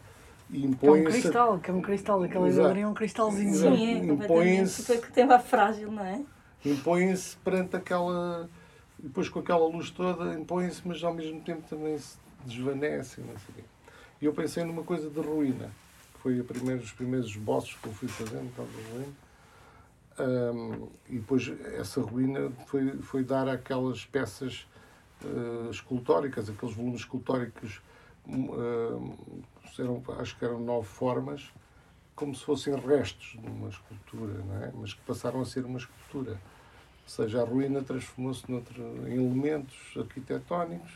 e 0.51 0.61
Que 0.61 0.65
é 0.65 0.67
um 0.67 0.71
impõem-se 0.71 1.21
cristal, 1.21 1.59
que 1.59 1.71
é 1.71 1.75
um 1.75 1.81
cristal, 1.83 2.23
aquela 2.23 2.49
Exato. 2.49 2.63
galeria 2.63 2.85
é 2.85 2.87
um 2.89 2.95
cristalzinho. 2.95 3.55
Sim, 3.55 4.01
é. 4.01 4.05
Impõe-se- 4.13 4.83
Foi 4.85 4.99
que 4.99 5.09
o 5.09 5.13
tema 5.13 5.39
frágil, 5.39 5.91
não 5.93 6.05
é? 6.05 6.21
impõem-se 6.65 7.37
perante 7.39 7.77
aquela. 7.77 8.49
Depois 8.99 9.29
com 9.31 9.39
aquela 9.39 9.67
luz 9.67 9.91
toda, 9.91 10.35
impõem-se, 10.39 10.83
mas 10.85 11.03
ao 11.03 11.15
mesmo 11.15 11.41
tempo 11.41 11.63
também 11.69 11.97
se 11.99 12.19
desvanecem. 12.45 13.25
Não 13.25 13.35
sei. 13.39 13.65
E 14.21 14.27
eu 14.27 14.33
pensei 14.35 14.63
numa 14.65 14.83
coisa 14.83 15.09
de 15.09 15.21
ruína, 15.21 15.71
que 16.15 16.21
foi 16.21 16.39
a 16.39 16.45
primeira, 16.45 16.83
os 16.83 16.93
primeiros 16.93 17.29
esboços 17.31 17.77
que 17.81 17.87
eu 17.89 17.93
fui 17.95 18.09
fazendo, 18.09 18.49
estava 18.51 18.69
ruína. 18.93 19.13
Ahm, 20.19 20.89
e 21.09 21.15
depois 21.17 21.51
essa 21.79 22.01
ruína 22.03 22.51
foi, 22.67 22.93
foi 22.99 23.25
dar 23.25 23.49
aquelas 23.49 24.05
peças 24.05 24.67
eh, 25.25 25.71
escultóricas, 25.71 26.51
aqueles 26.51 26.75
volumes 26.75 27.01
escultóricos, 27.01 27.81
ahm, 28.33 29.13
eram, 29.79 30.03
acho 30.19 30.37
que 30.39 30.45
eram 30.45 30.61
nove 30.61 30.87
formas, 30.87 31.51
como 32.15 32.35
se 32.35 32.45
fossem 32.45 32.75
restos 32.77 33.39
de 33.41 33.49
uma 33.49 33.69
escultura, 33.69 34.35
não 34.47 34.63
é? 34.63 34.73
mas 34.75 34.93
que 34.95 35.01
passaram 35.03 35.41
a 35.41 35.45
ser 35.45 35.65
uma 35.65 35.79
escultura. 35.79 36.33
Ou 36.33 37.09
seja, 37.09 37.43
a 37.43 37.45
ruína 37.45 37.83
transformou-se 37.83 38.45
em 38.51 39.15
elementos 39.15 39.77
arquitetónicos. 39.97 40.91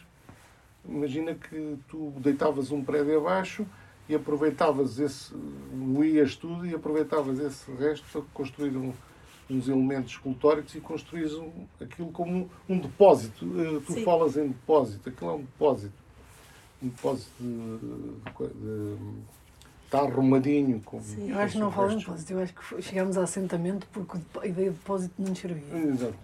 Imagina 0.87 1.35
que 1.35 1.79
tu 1.89 2.13
deitavas 2.19 2.71
um 2.71 2.85
prédio 2.85 3.19
abaixo 3.19 3.67
e 4.09 4.15
aproveitavas 4.15 4.99
esse, 4.99 5.35
moías 5.73 6.37
tudo 6.37 6.67
e 6.67 6.75
aproveitavas 6.75 7.39
esse 7.41 7.73
resto 7.73 8.05
para 8.13 8.21
construir 8.35 8.77
um- 8.77 8.93
uns 9.49 9.67
elementos 9.69 10.13
escultóricos 10.13 10.75
e 10.75 10.81
construís 10.81 11.33
um, 11.35 11.51
aquilo 11.81 12.11
como 12.13 12.51
um 12.69 12.79
depósito. 12.79 13.45
Eh, 13.59 13.81
Tu 13.87 13.95
Sim. 13.95 14.05
falas 14.05 14.37
em 14.37 14.49
depósito, 14.49 15.09
aquilo 15.09 15.31
é 15.31 15.35
um 15.35 15.41
depósito. 15.41 16.04
Um 16.85 16.89
depósito 16.89 17.31
de, 17.41 17.79
de, 18.61 18.97
está 19.87 20.01
arrumadinho. 20.01 20.81
Com, 20.85 21.01
Sim. 21.01 21.31
Eu 21.31 21.39
acho 21.39 21.55
que 21.55 21.59
não 21.61 21.73
falo 21.73 21.93
em 21.93 21.99
depósito, 21.99 22.33
eu 22.35 22.41
acho 22.41 22.53
que 22.53 22.83
chegámos 22.83 23.17
a 23.17 23.23
assentamento 23.23 23.87
porque 23.93 24.19
o 24.19 24.41
a 24.41 24.47
ideia 24.47 24.71
de 24.71 24.77
depósito 24.77 25.15
não 25.19 25.29
nos 25.31 25.39
servia. 25.39 25.65
Exato. 25.79 26.15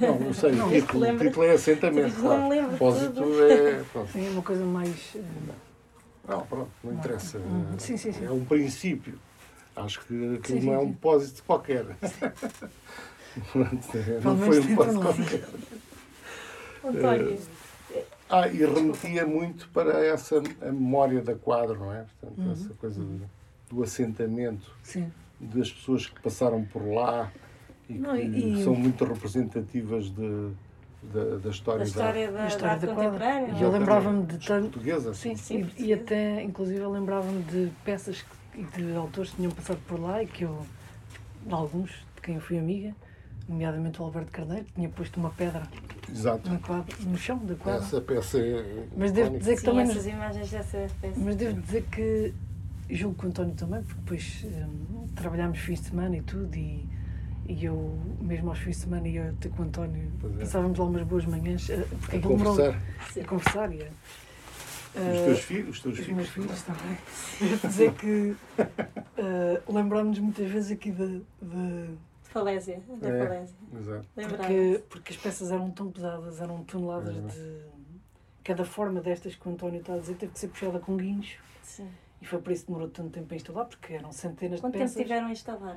Não, 0.00 0.18
não 0.20 0.32
sei, 0.32 0.52
Não, 0.52 0.68
o 0.68 0.72
título, 0.72 0.98
o 0.98 1.02
lembra- 1.02 1.26
título 1.28 1.44
é 1.46 1.50
assentamento, 1.52 2.18
Não 2.18 2.48
claro. 2.48 2.70
Depósito 2.70 3.12
tudo. 3.12 3.44
é. 3.44 3.84
Pronto. 3.92 4.12
Sim, 4.12 4.26
é 4.26 4.30
uma 4.30 4.42
coisa 4.42 4.64
mais. 4.64 5.12
eh, 5.16 5.22
Não, 6.26 6.46
pronto, 6.46 6.70
não 6.82 6.92
interessa. 6.94 7.36
Uhum. 7.38 7.78
Sim, 7.78 7.96
sim, 7.98 8.10
sim. 8.12 8.24
É 8.24 8.30
um 8.30 8.42
princípio. 8.42 9.18
Acho 9.76 10.00
que 10.06 10.36
aquilo 10.36 10.62
não 10.62 10.72
é 10.72 10.78
um 10.78 10.90
depósito 10.90 11.42
qualquer. 11.44 11.84
É, 13.36 14.20
não 14.22 14.38
foi 14.38 14.60
um 14.60 14.62
depósito 14.64 15.00
qualquer. 15.00 15.44
António, 16.84 17.38
Ah, 18.28 18.48
e 18.48 18.64
remetia 18.64 19.26
muito 19.26 19.68
para 19.68 20.04
essa 20.04 20.38
a 20.62 20.66
memória 20.72 21.20
da 21.22 21.34
quadra, 21.34 21.76
não 21.76 21.92
é? 21.92 22.04
Portanto, 22.20 22.40
Uhum. 22.46 22.52
essa 22.52 22.74
coisa 22.74 23.00
do, 23.02 23.30
do 23.70 23.82
assentamento, 23.82 24.70
Sim. 24.82 25.12
das 25.38 25.70
pessoas 25.70 26.06
que 26.06 26.20
passaram 26.20 26.64
por 26.64 26.82
lá 26.86 27.30
e 27.88 27.94
que 27.94 27.98
Não, 28.00 28.16
e- 28.16 28.60
e- 28.60 28.64
são 28.64 28.74
muito 28.74 29.04
representativas 29.04 30.06
de, 30.06 30.50
da, 31.02 31.36
da 31.36 31.50
história, 31.50 31.80
Da 31.80 31.84
história 31.84 32.32
da, 32.32 32.38
da 32.38 32.46
história 32.48 32.76
da 32.78 32.86
quadra. 32.86 32.94
contemporânea. 33.10 33.58
E 33.58 33.62
eu 33.62 33.70
lembrava-me 33.70 34.26
de 34.26 34.38
da 34.38 34.44
tanto. 34.46 34.62
portuguesa. 34.70 35.14
Sim, 35.14 35.36
Sim, 35.36 35.54
e- 35.54 35.58
e, 35.58 35.64
portuguesa. 35.64 36.00
até, 36.02 36.42
inclusive, 36.42 36.80
eu 36.80 36.90
lembrava-me 36.90 37.42
de 37.42 37.70
peças 37.84 38.22
que- 38.22 38.60
e 38.60 38.64
de 38.64 38.94
autores 38.96 39.30
que 39.30 39.36
tinham 39.36 39.52
passado 39.52 39.80
por 39.86 40.00
lá 40.00 40.22
e 40.22 40.26
que 40.26 40.44
eu, 40.44 40.64
de 41.44 41.52
alguns, 41.52 41.90
de 42.16 42.22
quem 42.22 42.36
eu 42.36 42.40
fui 42.40 42.58
amiga, 42.58 42.94
nomeadamente 43.46 44.00
o 44.00 44.04
Alberto 44.04 44.32
Carneiro, 44.32 44.64
que 44.64 44.72
tinha 44.72 44.88
posto 44.88 45.20
uma 45.20 45.30
pedra 45.30 45.62
Exato. 46.10 46.48
no, 46.50 46.58
quadro, 46.60 46.96
no 47.06 47.16
chão 47.18 47.38
da 47.38 47.54
quadra. 47.54 47.84
Essa 47.84 48.00
peça 48.00 48.38
é. 48.38 48.86
Mas 48.96 49.12
devo 49.12 49.38
dizer 49.38 49.54
que 49.54 49.60
Sim, 49.60 49.66
também. 49.66 49.82
essas 49.84 50.06
imagens 50.06 50.50
dessa 50.50 50.86
peça. 51.00 51.20
Mas 51.20 51.36
devo 51.36 51.60
dizer 51.60 51.82
que 51.90 52.34
julgo 52.90 53.16
que 53.18 53.26
o 53.26 53.28
António 53.28 53.54
também, 53.54 53.82
porque 53.82 54.00
depois 54.00 54.44
hum, 54.44 55.06
trabalhámos 55.14 55.58
fins 55.58 55.80
de 55.80 55.88
semana 55.88 56.16
e 56.16 56.22
tudo, 56.22 56.54
e, 56.56 56.86
e 57.48 57.64
eu, 57.64 57.98
mesmo 58.20 58.50
aos 58.50 58.58
fins 58.58 58.76
de 58.76 58.82
semana, 58.82 59.08
ia 59.08 59.34
ter 59.40 59.48
com 59.50 59.62
o 59.62 59.66
António, 59.66 60.10
é. 60.36 60.40
passávamos 60.40 60.78
lá 60.78 60.84
umas 60.84 61.02
boas 61.02 61.24
manhãs, 61.24 61.68
eh, 61.70 61.74
A 61.74 62.16
aquilo 62.16 62.36
demorou- 62.36 62.56
conversar. 62.56 62.80
a 63.20 63.24
conversar. 63.24 63.72
E, 63.72 63.80
eh, 63.82 63.90
Os 64.96 65.24
teus 65.24 65.40
filhos, 65.40 65.68
os 65.76 65.80
teus 65.82 65.94
Os 65.98 66.04
filhos. 66.04 66.16
meus 66.16 66.28
filhos 66.28 66.62
também. 66.62 66.98
Devo 67.40 67.68
dizer 67.68 67.92
que 67.94 68.36
eh, 69.18 69.60
lembrámos 69.68 70.18
muitas 70.18 70.50
vezes 70.50 70.70
aqui 70.72 70.90
de, 70.92 71.22
de- 71.42 71.94
Falésia, 72.34 72.82
da 73.00 73.08
É. 73.08 73.18
falésia. 73.26 73.56
Exato. 73.78 74.06
porque, 74.14 74.82
porque 74.90 75.12
as 75.12 75.16
peças 75.18 75.52
eram 75.52 75.70
tão 75.70 75.88
pesadas, 75.92 76.40
eram 76.40 76.64
toneladas 76.64 77.16
É. 77.16 77.20
de. 77.20 77.60
Cada 78.42 78.64
forma 78.64 79.00
destas 79.00 79.36
que 79.36 79.48
o 79.48 79.52
António 79.52 79.80
está 79.80 79.94
a 79.94 79.98
dizer 79.98 80.16
teve 80.16 80.32
que 80.32 80.38
ser 80.40 80.48
puxada 80.48 80.78
com 80.80 80.96
guincho. 80.96 81.40
Sim. 81.62 81.88
E 82.20 82.26
foi 82.26 82.40
por 82.40 82.52
isso 82.52 82.62
que 82.62 82.66
demorou 82.72 82.88
tanto 82.90 83.10
tempo 83.10 83.32
a 83.32 83.36
instalar, 83.36 83.66
porque 83.66 83.94
eram 83.94 84.10
centenas 84.12 84.60
Quanto 84.60 84.72
de 84.74 84.78
tempo 84.80 84.90
peças. 84.90 85.02
tiveram 85.02 85.28
a 85.28 85.32
instalar? 85.32 85.76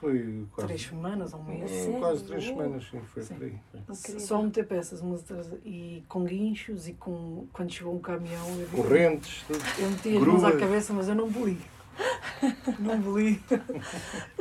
Foi 0.00 0.46
quase. 0.52 0.68
Três 0.68 0.82
semanas 0.86 1.34
ou 1.34 1.40
um 1.40 1.44
mês. 1.44 1.70
É, 1.70 1.98
quase 1.98 2.24
três 2.24 2.44
semanas, 2.44 2.84
sim, 2.88 3.00
foi 3.12 3.22
Sim. 3.24 3.34
por 3.34 3.44
aí. 3.44 4.20
Só 4.20 4.40
meter 4.40 4.66
peças 4.66 5.00
umas 5.02 5.20
atrás 5.22 5.50
e 5.66 6.02
com 6.08 6.24
guinchos 6.24 6.86
e 6.88 6.94
com. 6.94 7.46
Quando 7.52 7.70
chegou 7.72 7.94
um 7.94 7.98
caminhão. 8.00 8.46
Eu, 8.58 8.68
Correntes, 8.68 9.42
tudo. 9.46 9.58
eu 9.80 9.90
meti 9.90 10.16
as 10.16 10.22
mãos 10.26 10.44
à 10.44 10.56
cabeça, 10.56 10.92
mas 10.94 11.08
eu 11.08 11.14
não 11.16 11.28
boli. 11.28 11.58
Não 12.78 13.00
boli. 13.00 13.42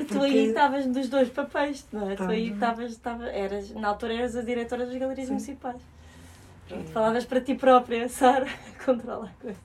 Tu 0.08 0.22
aí 0.22 0.47
estavas 0.47 0.86
nos 0.86 1.10
dois 1.10 1.30
papéis, 1.30 1.86
não 1.91 2.10
é? 2.10 2.16
Tu 2.16 2.24
aí 2.24 2.51
Estava. 2.51 2.84
estavas, 2.84 3.28
eras, 3.28 3.72
na 3.72 3.89
altura 3.89 4.14
eras 4.14 4.36
a 4.36 4.41
diretora 4.41 4.86
das 4.86 4.97
galerias 4.97 5.28
Sim. 5.28 5.34
municipais. 5.34 5.82
Pronto, 6.68 6.89
falavas 6.91 7.26
para 7.26 7.41
ti 7.41 7.56
própria, 7.56 8.10
Sara, 8.10 8.47
controla 8.84 9.28
a 9.28 9.41
coisa. 9.41 9.60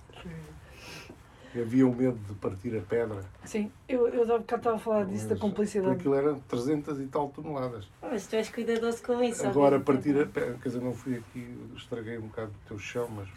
Havia 1.53 1.85
o 1.85 1.93
medo 1.93 2.17
de 2.29 2.35
partir 2.35 2.77
a 2.79 2.81
pedra. 2.81 3.25
Sim, 3.45 3.73
eu, 3.89 4.07
eu 4.07 4.23
há 4.23 4.39
bocado 4.39 4.61
estava 4.61 4.77
a 4.77 4.79
falar 4.79 5.05
disso, 5.07 5.27
da 5.27 5.35
complicidade. 5.35 5.97
Aquilo 5.97 6.15
eram 6.15 6.39
300 6.39 7.01
e 7.01 7.07
tal 7.07 7.29
toneladas. 7.31 7.89
Mas 8.01 8.25
tu 8.29 8.37
és 8.37 8.49
cuidadoso 8.49 9.03
com 9.03 9.21
isso. 9.21 9.45
Agora 9.45 9.77
obviamente. 9.77 9.85
partir 9.85 10.23
a 10.23 10.27
pedra, 10.27 10.59
quer 10.63 10.69
dizer, 10.69 10.81
não 10.81 10.95
fui 10.95 11.17
aqui, 11.17 11.53
estraguei 11.77 12.19
um 12.19 12.29
bocado 12.29 12.53
o 12.53 12.69
teu 12.69 12.79
chão, 12.79 13.09
mas 13.09 13.29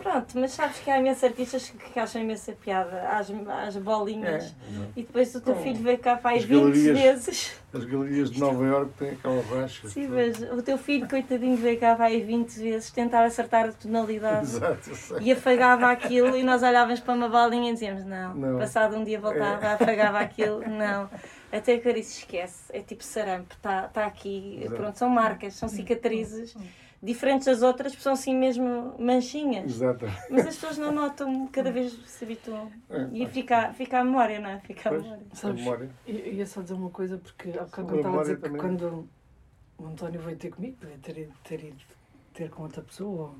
Pronto, 0.00 0.38
mas 0.38 0.52
sabes 0.52 0.78
que 0.78 0.90
há 0.90 0.98
imensos 0.98 1.24
artistas 1.24 1.70
que 1.92 1.98
acham 1.98 2.22
imensa 2.22 2.52
piada 2.52 3.08
às, 3.08 3.28
às 3.66 3.76
bolinhas. 3.76 4.44
É. 4.46 4.52
E 4.96 5.02
depois 5.02 5.34
o 5.34 5.40
teu 5.40 5.52
Então, 5.52 5.62
filho 5.64 5.82
veio 5.82 5.98
cá 5.98 6.20
as 6.22 6.44
20 6.44 6.60
galerias- 6.60 6.98
vezes. 6.98 7.60
as 7.72 7.84
galerias 7.84 8.30
de 8.30 8.40
Nova 8.40 8.64
Iorque 8.64 8.92
têm 8.98 9.10
aquela 9.10 9.42
racha. 9.42 9.88
Sim, 9.88 10.08
mas 10.08 10.40
o 10.42 10.62
teu 10.62 10.76
filho, 10.76 11.08
coitadinho, 11.08 11.56
veio 11.56 11.78
cá 11.78 11.96
aí 12.00 12.20
20 12.22 12.50
vezes 12.58 12.90
tentar 12.90 13.24
acertar 13.24 13.66
a 13.68 13.72
tonalidade. 13.72 14.42
Exato. 14.46 14.90
E 15.20 15.30
afagava 15.32 15.90
aquilo 15.90 16.36
e 16.36 16.42
nós 16.42 16.62
olhávamos 16.62 17.00
para 17.00 17.14
uma 17.14 17.28
bolinha 17.28 17.70
e 17.70 17.74
dizíamos 17.74 18.04
não. 18.04 18.34
Não. 18.34 18.58
Passado 18.58 18.96
um 18.96 19.04
dia 19.04 19.20
voltava, 19.20 19.68
afagava 19.74 20.18
aquilo, 20.20 20.60
não. 20.68 21.08
Até 21.52 21.76
que 21.78 21.92
disse, 21.92 22.20
esquece, 22.20 22.62
é 22.72 22.80
tipo 22.80 23.04
sarampo, 23.04 23.54
está 23.54 23.82
tá 23.88 24.06
aqui, 24.06 24.60
Exato. 24.62 24.74
pronto, 24.80 24.98
são 24.98 25.08
marcas, 25.10 25.52
são 25.54 25.68
cicatrizes, 25.68 26.56
diferentes 27.02 27.46
das 27.46 27.62
outras, 27.62 27.92
são 27.94 28.12
assim 28.12 28.34
mesmo 28.34 28.94
manchinhas. 28.98 29.64
Exato. 29.72 30.06
Mas 30.30 30.46
as 30.46 30.54
pessoas 30.54 30.78
não 30.78 30.92
notam, 30.92 31.48
cada 31.48 31.72
vez 31.72 31.92
se 32.06 32.24
habituam. 32.24 32.70
É, 32.88 33.08
E 33.12 33.26
fica, 33.26 33.72
fica 33.72 33.98
a 34.00 34.04
memória, 34.04 34.38
não 34.38 34.50
é? 34.50 34.60
Fica 34.60 34.88
a 34.88 34.92
Pois. 34.92 35.02
memória. 35.02 35.26
Sabes, 35.32 35.60
memória. 35.60 35.90
eu 36.06 36.16
eu 36.16 36.32
ia 36.34 36.46
só 36.46 36.62
dizer 36.62 36.74
uma 36.74 36.90
coisa, 36.90 37.18
porque 37.18 37.50
há 37.58 37.64
bocado 37.64 37.92
eu 37.94 37.96
estava 37.96 38.18
a 38.18 38.20
dizer 38.22 38.32
memória 38.32 38.36
que 38.36 38.42
também. 38.42 38.60
quando 38.60 39.08
o 39.78 39.86
António 39.86 40.20
veio 40.20 40.36
ter 40.36 40.50
comigo, 40.50 40.76
podia 40.80 40.98
ter 40.98 41.18
ido 41.18 41.32
ter, 41.42 41.64
ido 41.64 41.76
ter 42.34 42.50
com 42.50 42.62
outra 42.62 42.82
pessoa, 42.82 43.22
ou- 43.30 43.36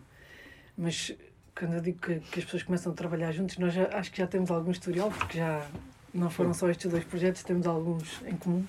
mas 0.77 1.15
quando 1.57 1.75
eu 1.75 1.81
digo 1.81 1.99
que, 2.01 2.19
que 2.19 2.39
as 2.41 2.45
pessoas 2.45 2.63
começam 2.65 2.93
a 2.93 2.95
trabalhar 2.97 3.31
juntos, 3.31 3.59
nós 3.59 3.73
já, 3.75 3.87
acho 3.97 4.11
que 4.11 4.19
já 4.19 4.27
temos 4.27 4.51
algum 4.51 4.71
historial, 4.73 5.11
porque 5.11 5.39
já 5.39 5.65
não 6.13 6.29
foram 6.31 6.53
só 6.53 6.69
estes 6.69 6.91
dois 6.91 7.05
projetos, 7.05 7.43
temos 7.43 7.67
alguns 7.67 8.21
em 8.27 8.37
comum. 8.37 8.65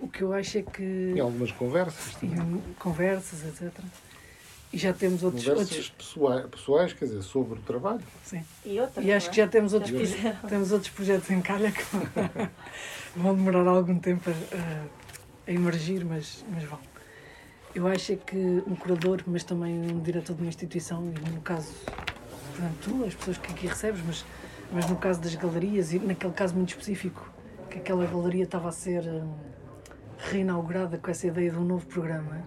O 0.00 0.08
que 0.08 0.22
eu 0.22 0.32
acho 0.32 0.58
é 0.58 0.62
que. 0.62 1.12
E 1.14 1.20
algumas 1.20 1.52
conversas. 1.52 2.14
também. 2.14 2.62
conversas, 2.78 3.44
etc. 3.46 3.72
E 4.72 4.78
já 4.78 4.92
temos 4.92 5.22
outros. 5.22 5.42
Conversas 5.44 5.70
outros 5.72 5.90
pessoais, 5.90 6.46
pessoais, 6.46 6.92
quer 6.92 7.04
dizer, 7.06 7.22
sobre 7.22 7.58
o 7.58 7.62
trabalho. 7.62 8.00
sim. 8.24 8.42
E 8.64 8.78
outras, 8.80 9.04
E 9.04 9.12
acho 9.12 9.26
não 9.26 9.34
que 9.34 9.40
é? 9.40 9.44
já 9.44 9.50
temos 9.50 9.72
outros, 9.74 10.08
Já 10.10 10.32
temos 10.48 10.72
outros 10.72 10.90
projetos 10.92 11.28
em 11.30 11.40
calha 11.42 11.72
que 11.72 11.82
vão 13.16 13.34
demorar 13.34 13.66
algum 13.66 13.98
tempo 13.98 14.30
a, 14.30 14.32
a- 14.56 14.86
a 15.48 15.52
emergir, 15.52 16.04
mas, 16.04 16.44
mas 16.52 16.64
vão. 16.64 16.78
Eu 17.74 17.86
acho 17.86 18.12
é 18.12 18.16
que 18.16 18.36
um 18.36 18.74
curador, 18.74 19.22
mas 19.26 19.44
também 19.44 19.72
um 19.92 20.00
diretor 20.00 20.34
de 20.34 20.42
uma 20.42 20.48
instituição, 20.48 21.04
e 21.08 21.30
no 21.30 21.40
caso, 21.40 21.72
portanto, 22.52 22.74
tu, 22.82 23.04
as 23.04 23.14
pessoas 23.14 23.38
que 23.38 23.52
aqui 23.52 23.66
recebes, 23.66 24.00
mas, 24.06 24.24
mas 24.72 24.88
no 24.88 24.96
caso 24.96 25.20
das 25.20 25.34
galerias, 25.34 25.92
e 25.92 25.98
naquele 25.98 26.32
caso 26.32 26.54
muito 26.54 26.70
específico, 26.70 27.28
que 27.70 27.78
aquela 27.78 28.04
galeria 28.06 28.44
estava 28.44 28.68
a 28.68 28.72
ser 28.72 29.02
hum, 29.04 29.32
reinaugurada 30.30 30.98
com 30.98 31.10
essa 31.10 31.26
ideia 31.26 31.50
de 31.50 31.56
um 31.58 31.64
novo 31.64 31.86
programa. 31.86 32.42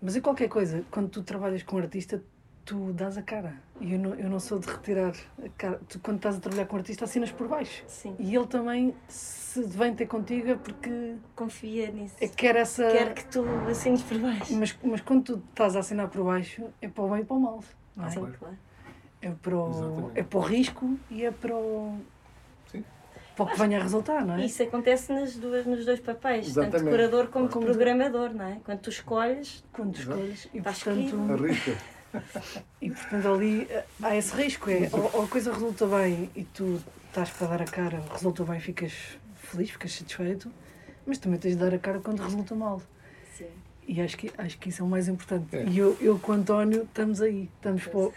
Mas 0.00 0.16
em 0.16 0.20
qualquer 0.20 0.48
coisa, 0.48 0.84
quando 0.90 1.08
tu 1.08 1.22
trabalhas 1.22 1.62
com 1.62 1.76
um 1.76 1.78
artista, 1.78 2.22
tu 2.64 2.92
dás 2.92 3.16
a 3.16 3.22
cara. 3.22 3.54
E 3.80 3.92
eu 3.94 3.98
não, 3.98 4.14
eu 4.14 4.28
não 4.28 4.38
sou 4.38 4.58
de 4.58 4.66
retirar 4.68 5.14
a 5.42 5.48
cara. 5.56 5.80
Tu, 5.88 5.98
quando 5.98 6.16
estás 6.16 6.36
a 6.36 6.40
trabalhar 6.40 6.66
com 6.66 6.76
um 6.76 6.78
artista, 6.78 7.04
assinas 7.04 7.32
por 7.32 7.48
baixo. 7.48 7.82
Sim, 7.86 8.14
E 8.18 8.34
ele 8.34 8.46
também, 8.46 8.94
se 9.08 9.62
vem 9.62 9.94
ter 9.94 10.06
contigo, 10.06 10.50
é 10.50 10.54
porque 10.56 11.16
confia 11.34 11.90
nisso. 11.90 12.14
é, 12.20 12.28
quer 12.28 12.56
essa. 12.56 12.86
Quer 12.90 13.14
que 13.14 13.24
tu 13.26 13.44
assines 13.70 14.02
por 14.02 14.18
baixo. 14.18 14.54
Mas, 14.54 14.76
mas 14.82 15.00
quando 15.00 15.24
tu 15.24 15.42
estás 15.50 15.74
a 15.76 15.80
assinar 15.80 16.08
por 16.08 16.24
baixo, 16.24 16.62
é 16.80 16.88
para 16.88 17.04
o 17.04 17.08
bem 17.10 17.20
e 17.20 17.24
para 17.24 17.36
o 17.36 17.40
mal. 17.40 17.64
Não 17.96 18.04
é? 18.04 18.10
Sim, 18.10 18.32
claro. 18.38 18.58
É, 19.22 19.30
para 19.30 19.56
o, 19.56 19.70
Exatamente. 19.70 20.18
é 20.20 20.22
para 20.22 20.38
o 20.38 20.42
risco 20.42 20.98
e 21.10 21.24
é 21.24 21.30
para 21.30 21.54
o. 21.56 21.98
Para 23.36 23.44
o 23.44 23.48
que 23.48 23.58
venha 23.58 23.78
a 23.80 23.82
resultar, 23.82 24.24
não 24.24 24.34
é? 24.34 24.44
Isso 24.46 24.62
acontece 24.62 25.12
nas 25.12 25.34
duas, 25.36 25.66
nos 25.66 25.84
dois 25.84 25.98
papéis, 26.00 26.46
tanto 26.54 26.60
Exatamente. 26.76 26.90
curador 26.90 27.26
como 27.28 27.48
Como- 27.48 27.66
programador, 27.66 28.32
não 28.32 28.44
é? 28.46 28.60
Quando 28.64 28.78
tu 28.80 28.90
escolhes, 28.90 29.64
Quando 29.72 29.96
Exato. 29.98 30.10
escolhes. 30.20 30.48
E 30.54 30.60
portanto, 30.60 31.32
Arrisca. 31.32 31.76
e 32.80 32.90
portanto 32.90 33.28
ali 33.28 33.66
eh, 33.68 33.84
há 34.02 34.14
esse 34.16 34.34
risco. 34.36 34.70
É, 34.70 34.88
ou, 34.92 35.10
ou 35.14 35.24
a 35.24 35.28
coisa 35.28 35.52
resulta 35.52 35.84
bem 35.86 36.30
e 36.36 36.44
tu 36.44 36.80
estás 37.08 37.30
para 37.30 37.48
dar 37.48 37.62
a 37.62 37.64
cara, 37.64 38.02
resulta 38.12 38.44
bem, 38.44 38.60
ficas 38.60 38.92
feliz, 39.34 39.70
ficas 39.70 39.92
satisfeito, 39.92 40.50
mas 41.04 41.18
também 41.18 41.38
tens 41.38 41.56
de 41.56 41.60
dar 41.60 41.74
a 41.74 41.78
cara 41.78 41.98
quando 42.00 42.20
resulta 42.22 42.54
mal. 42.54 42.80
sim. 43.36 43.46
E 43.86 44.00
acho 44.00 44.16
que, 44.16 44.30
acho 44.38 44.56
que 44.58 44.70
isso 44.70 44.80
é 44.80 44.84
o 44.84 44.88
mais 44.88 45.08
importante. 45.08 45.54
É. 45.54 45.64
E 45.66 45.76
eu, 45.76 45.94
eu 46.00 46.18
com 46.18 46.32
o 46.32 46.34
António 46.36 46.84
estamos 46.84 47.20
aí. 47.20 47.50
Estamos 47.56 47.84
para, 47.86 47.98
o- 47.98 48.14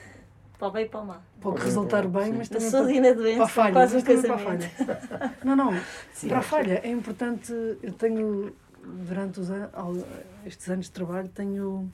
para 0.57 0.68
o 0.68 0.72
bem 0.72 0.86
e 0.86 0.89
para 0.89 0.99
o 1.01 1.05
mal. 1.05 1.22
Para 1.47 1.51
o 1.51 1.55
que 1.55 1.61
Sim. 1.61 1.67
resultar 1.67 2.07
bem, 2.07 2.33
mas 2.33 2.49
também 2.49 2.69
saúde 2.69 2.93
para, 2.93 2.97
e 2.97 2.99
na 3.01 3.07
para 3.09 3.15
doença, 3.15 3.43
a 3.43 3.47
falha. 3.47 3.73
quase 3.73 3.95
um 3.95 3.99
a 3.99 4.01
casamento. 4.03 4.43
falha. 4.43 5.33
Não, 5.43 5.55
não. 5.55 5.81
Sim. 6.13 6.27
Para 6.29 6.37
a 6.39 6.41
falha 6.41 6.81
é 6.83 6.89
importante. 6.89 7.51
Eu 7.81 7.93
tenho, 7.93 8.55
durante 8.83 9.39
os 9.39 9.49
an- 9.49 9.69
estes 10.45 10.69
anos 10.69 10.85
de 10.85 10.91
trabalho, 10.91 11.27
tenho 11.29 11.91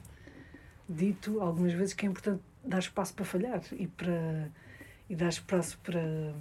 dito 0.88 1.40
algumas 1.40 1.72
vezes 1.72 1.94
que 1.94 2.04
é 2.06 2.08
importante 2.08 2.42
dar 2.64 2.78
espaço 2.78 3.14
para 3.14 3.24
falhar 3.24 3.60
e, 3.72 3.86
para, 3.86 4.50
e 5.08 5.14
dar 5.16 5.28
espaço 5.28 5.78
para, 5.82 6.34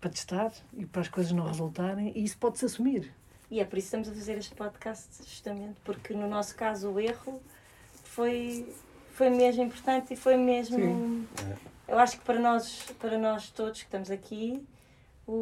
para 0.00 0.10
testar 0.10 0.52
e 0.74 0.84
para 0.86 1.02
as 1.02 1.08
coisas 1.08 1.32
não 1.32 1.46
resultarem. 1.46 2.12
E 2.14 2.24
isso 2.24 2.36
pode-se 2.38 2.64
assumir. 2.64 3.12
E 3.50 3.60
é 3.60 3.64
por 3.64 3.78
isso 3.78 3.90
que 3.90 3.96
estamos 3.96 4.08
a 4.08 4.12
fazer 4.12 4.36
este 4.38 4.54
podcast, 4.54 5.08
justamente, 5.26 5.76
porque 5.84 6.12
no 6.12 6.28
nosso 6.28 6.54
caso 6.54 6.90
o 6.90 7.00
erro 7.00 7.40
foi, 8.04 8.66
foi 9.14 9.30
mesmo 9.30 9.62
importante 9.62 10.12
e 10.12 10.16
foi 10.16 10.36
mesmo. 10.36 10.76
Sim. 10.78 11.26
Eu 11.88 11.98
acho 11.98 12.18
que 12.18 12.24
para 12.24 12.38
nós, 12.38 12.82
para 12.98 13.16
nós 13.18 13.50
todos 13.50 13.80
que 13.80 13.86
estamos 13.86 14.10
aqui, 14.10 14.62
o, 15.26 15.32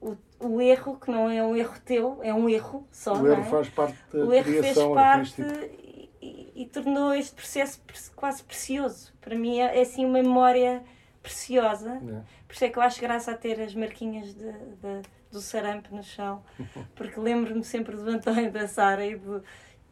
o, 0.00 0.16
o, 0.40 0.46
o 0.48 0.60
erro, 0.60 0.96
que 0.98 1.10
não 1.10 1.30
é 1.30 1.42
um 1.42 1.56
erro 1.56 1.74
teu, 1.84 2.18
é 2.22 2.32
um 2.34 2.48
erro 2.48 2.86
só. 2.92 3.14
O 3.14 3.26
erro 3.28 3.40
é? 3.40 3.44
faz 3.44 3.68
parte 3.68 3.96
da 4.12 4.18
o 4.24 4.32
erro 4.32 4.44
fez 4.62 4.78
parte 4.94 5.42
e, 5.42 6.10
e- 6.20 6.52
e 6.62 6.66
tornou 6.66 7.12
este 7.14 7.34
processo 7.34 7.80
quase 8.14 8.42
precioso. 8.42 9.12
Para 9.20 9.34
mim 9.36 9.58
é, 9.60 9.78
é 9.78 9.82
assim 9.82 10.04
uma 10.04 10.14
memória 10.22 10.82
preciosa. 11.22 11.94
né? 12.00 12.22
Por 12.46 12.54
isso 12.54 12.64
é 12.64 12.68
que 12.68 12.78
eu 12.78 12.82
acho 12.82 13.00
graça 13.00 13.30
a 13.32 13.36
ter 13.36 13.60
as 13.60 13.74
marquinhas 13.74 14.34
de, 14.34 14.52
de- 14.52 15.02
do 15.32 15.40
sarampo 15.40 15.94
no 15.94 16.02
chão, 16.02 16.44
porque 16.94 17.18
lembro-me 17.18 17.64
sempre 17.64 17.96
do 17.96 18.08
António 18.08 18.52
da 18.52 18.68
Sara 18.68 19.04
e, 19.04 19.16
do, 19.16 19.42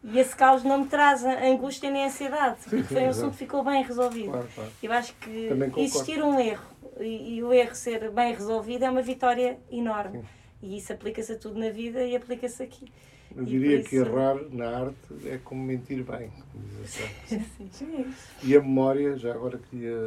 e 0.03 0.19
esse 0.19 0.35
caos 0.35 0.63
não 0.63 0.79
me 0.79 0.87
traz 0.87 1.23
angústia 1.23 1.89
nem 1.89 2.05
ansiedade, 2.05 2.57
porque 2.63 2.77
sim, 2.77 2.83
foi 2.83 3.03
um 3.03 3.09
assunto 3.09 3.31
que 3.31 3.37
ficou 3.37 3.63
bem 3.63 3.83
resolvido. 3.83 4.31
Claro, 4.31 4.47
claro. 4.53 4.69
Eu 4.81 4.91
acho 4.91 5.13
que 5.15 5.49
existir 5.77 6.21
um 6.23 6.39
erro 6.39 6.65
e, 6.99 7.35
e 7.35 7.43
o 7.43 7.53
erro 7.53 7.73
ser 7.75 8.11
bem 8.11 8.33
resolvido 8.33 8.83
é 8.83 8.89
uma 8.89 9.01
vitória 9.01 9.57
enorme. 9.71 10.19
Sim. 10.19 10.25
E 10.61 10.77
isso 10.77 10.93
aplica-se 10.93 11.31
a 11.33 11.37
tudo 11.37 11.59
na 11.59 11.69
vida 11.69 12.03
e 12.03 12.15
aplica-se 12.15 12.61
aqui. 12.63 12.91
Eu 13.35 13.43
E 13.43 13.45
diria 13.45 13.79
por 13.81 13.89
que 13.89 13.95
isso- 13.95 14.05
errar 14.05 14.35
na 14.51 14.77
arte 14.85 14.95
é 15.27 15.39
como 15.43 15.63
mentir 15.63 16.03
bem. 16.03 16.29
como 16.51 16.63
diz 16.65 16.79
a 16.81 16.85
Sara. 17.35 17.69
Sim, 17.71 17.95
é 17.97 18.01
isso. 18.01 18.27
E 18.43 18.55
a 18.55 18.61
memória, 18.61 19.17
já 19.17 19.31
agora 19.33 19.57
queria. 19.69 19.97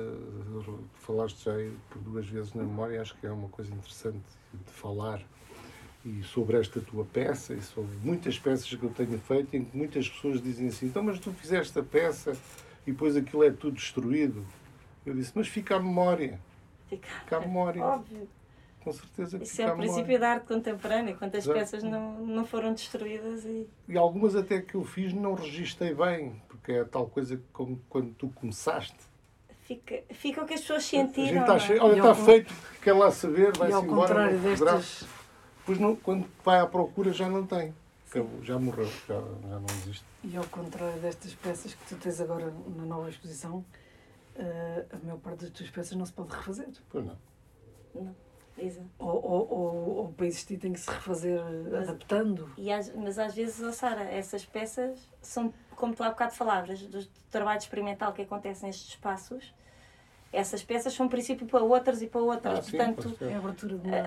Falaste 1.00 1.44
já 1.44 1.52
por 1.90 1.98
duas 2.02 2.26
vezes 2.28 2.52
na 2.54 2.62
memória, 2.62 3.00
acho 3.00 3.16
que 3.16 3.26
é 3.26 3.30
uma 3.30 3.48
coisa 3.48 3.72
interessante 3.74 4.20
de 4.54 4.72
falar. 4.72 5.20
E 6.06 6.22
sobre 6.22 6.56
esta 6.56 6.80
tua 6.80 7.04
peça 7.04 7.52
e 7.52 7.60
sobre 7.60 7.96
muitas 8.04 8.38
peças 8.38 8.72
que 8.72 8.80
eu 8.80 8.90
tenho 8.90 9.18
feito, 9.18 9.56
em 9.56 9.64
que 9.64 9.76
muitas 9.76 10.08
pessoas 10.08 10.40
dizem 10.40 10.68
assim: 10.68 10.86
então, 10.86 11.02
mas 11.02 11.18
tu 11.18 11.32
fizeste 11.32 11.76
a 11.80 11.82
peça 11.82 12.32
e 12.86 12.92
depois 12.92 13.16
aquilo 13.16 13.42
é 13.42 13.50
tudo 13.50 13.74
destruído. 13.74 14.46
Eu 15.04 15.14
disse: 15.14 15.32
mas 15.34 15.48
fica 15.48 15.74
a 15.74 15.80
memória. 15.80 16.38
Fica, 16.88 17.08
Fica 17.08 17.36
a 17.38 17.40
memória. 17.40 17.82
Óbvio. 17.82 18.28
Com 18.84 18.92
certeza 18.92 19.36
que 19.36 19.42
Isso 19.42 19.56
fica 19.56 19.64
é 19.64 19.70
a 19.72 19.74
o 19.74 19.76
princípio 19.78 20.20
da 20.20 20.30
arte 20.30 20.46
contemporânea, 20.46 21.16
quantas 21.16 21.42
Exato. 21.42 21.58
peças 21.58 21.82
não, 21.82 22.24
não 22.24 22.44
foram 22.46 22.72
destruídas 22.72 23.44
e. 23.44 23.66
E 23.88 23.96
algumas 23.98 24.36
até 24.36 24.60
que 24.60 24.76
eu 24.76 24.84
fiz 24.84 25.12
não 25.12 25.34
registrei 25.34 25.92
bem, 25.92 26.40
porque 26.46 26.70
é 26.70 26.84
tal 26.84 27.08
coisa 27.08 27.42
como 27.52 27.80
quando 27.88 28.14
tu 28.14 28.28
começaste. 28.28 28.94
Fica, 29.62 30.04
fica 30.12 30.40
o 30.40 30.46
que 30.46 30.54
as 30.54 30.60
pessoas 30.60 30.84
a 30.84 30.86
gente 30.86 31.12
sentiram. 31.16 31.40
está 31.40 31.46
não 31.48 31.56
é? 31.56 31.58
cheio, 31.58 31.82
olha, 31.82 31.96
está 31.96 32.14
feito, 32.14 32.54
quer 32.80 32.92
lá 32.92 33.10
saber, 33.10 33.56
vai-se 33.56 33.74
ao 33.74 33.84
embora. 33.84 34.32
destas, 34.38 35.04
Depois, 35.66 35.80
não, 35.80 35.96
quando 35.96 36.28
vai 36.44 36.60
à 36.60 36.66
procura, 36.66 37.12
já 37.12 37.28
não 37.28 37.44
tem. 37.44 37.74
Acabou, 38.08 38.42
já 38.44 38.56
morreu, 38.58 38.86
já, 38.86 39.14
já 39.20 39.58
não 39.58 39.66
existe. 39.82 40.04
e 40.22 40.36
ao 40.36 40.44
contrário 40.46 41.00
destas 41.00 41.34
peças 41.34 41.74
que 41.74 41.84
tu 41.88 41.96
tens 42.00 42.20
agora 42.20 42.52
na 42.76 42.84
nova 42.84 43.10
exposição, 43.10 43.64
eh, 44.36 44.86
a 44.92 44.96
maior 45.04 45.18
parte 45.18 45.40
das 45.40 45.50
tuas 45.50 45.68
peças 45.70 45.96
não 45.98 46.06
se 46.06 46.12
pode 46.12 46.30
refazer. 46.32 46.68
Pois 46.88 47.04
não. 47.04 47.16
Exato. 48.56 48.86
Ou, 48.98 49.08
ou, 49.24 49.48
ou, 49.52 49.96
ou 49.96 50.08
para 50.12 50.26
existir 50.26 50.56
tem 50.56 50.72
que 50.72 50.80
se 50.80 50.88
refazer 50.88 51.38
Mas- 51.70 51.88
adaptando. 51.88 52.48
E 52.56 52.70
às- 52.72 52.94
mas 52.94 53.18
às 53.18 53.34
vezes, 53.34 53.60
ó 53.62 53.72
Sara, 53.72 54.04
essas 54.04 54.46
peças 54.46 54.98
são, 55.20 55.52
como 55.74 55.94
tu 55.94 56.02
há 56.04 56.08
bocado 56.10 56.32
falavas, 56.32 56.80
do 56.86 57.04
trabalho 57.30 57.58
experimental 57.58 58.12
que 58.14 58.22
acontece 58.22 58.64
nestes 58.64 58.88
espaços, 58.90 59.52
essas 60.36 60.62
peças 60.62 60.92
são 60.92 61.08
princípio 61.08 61.46
para 61.46 61.62
outras 61.62 62.02
e 62.02 62.06
para 62.06 62.20
outras. 62.20 62.58
Ah, 62.58 62.62
sim, 62.62 62.76
Portanto. 62.76 63.16
É 63.22 63.34
a 63.34 63.40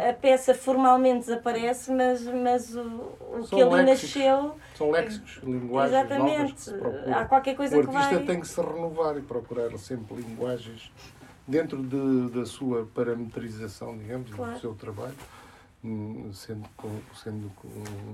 a, 0.09 0.13
peça 0.13 0.53
formalmente 0.53 1.25
desaparece, 1.25 1.91
mas, 1.91 2.23
mas 2.23 2.75
o, 2.75 2.81
o 2.81 3.47
que 3.49 3.61
ali 3.61 3.85
léxicos. 3.85 4.15
nasceu, 4.15 4.55
São 4.75 4.91
léxicos, 4.91 5.39
linguagens 5.43 5.91
novas 6.19 6.53
que 6.53 6.69
exatamente, 6.69 7.13
há 7.13 7.25
qualquer 7.25 7.55
coisa 7.55 7.77
O 7.77 7.81
que 7.87 7.95
artista 7.95 8.15
vai... 8.17 8.25
tem 8.25 8.39
que 8.39 8.47
se 8.47 8.61
renovar 8.61 9.17
e 9.17 9.21
procurar 9.21 9.75
sempre 9.77 10.15
linguagens 10.17 10.91
dentro 11.47 11.81
de, 11.81 12.29
da 12.29 12.45
sua 12.45 12.87
parametrização, 12.93 13.97
digamos, 13.97 14.29
Claro. 14.29 14.53
do 14.53 14.59
seu 14.59 14.73
trabalho, 14.75 15.15
hum, 15.83 16.29
sendo, 16.31 16.69
com- 16.77 17.01
sendo 17.15 17.51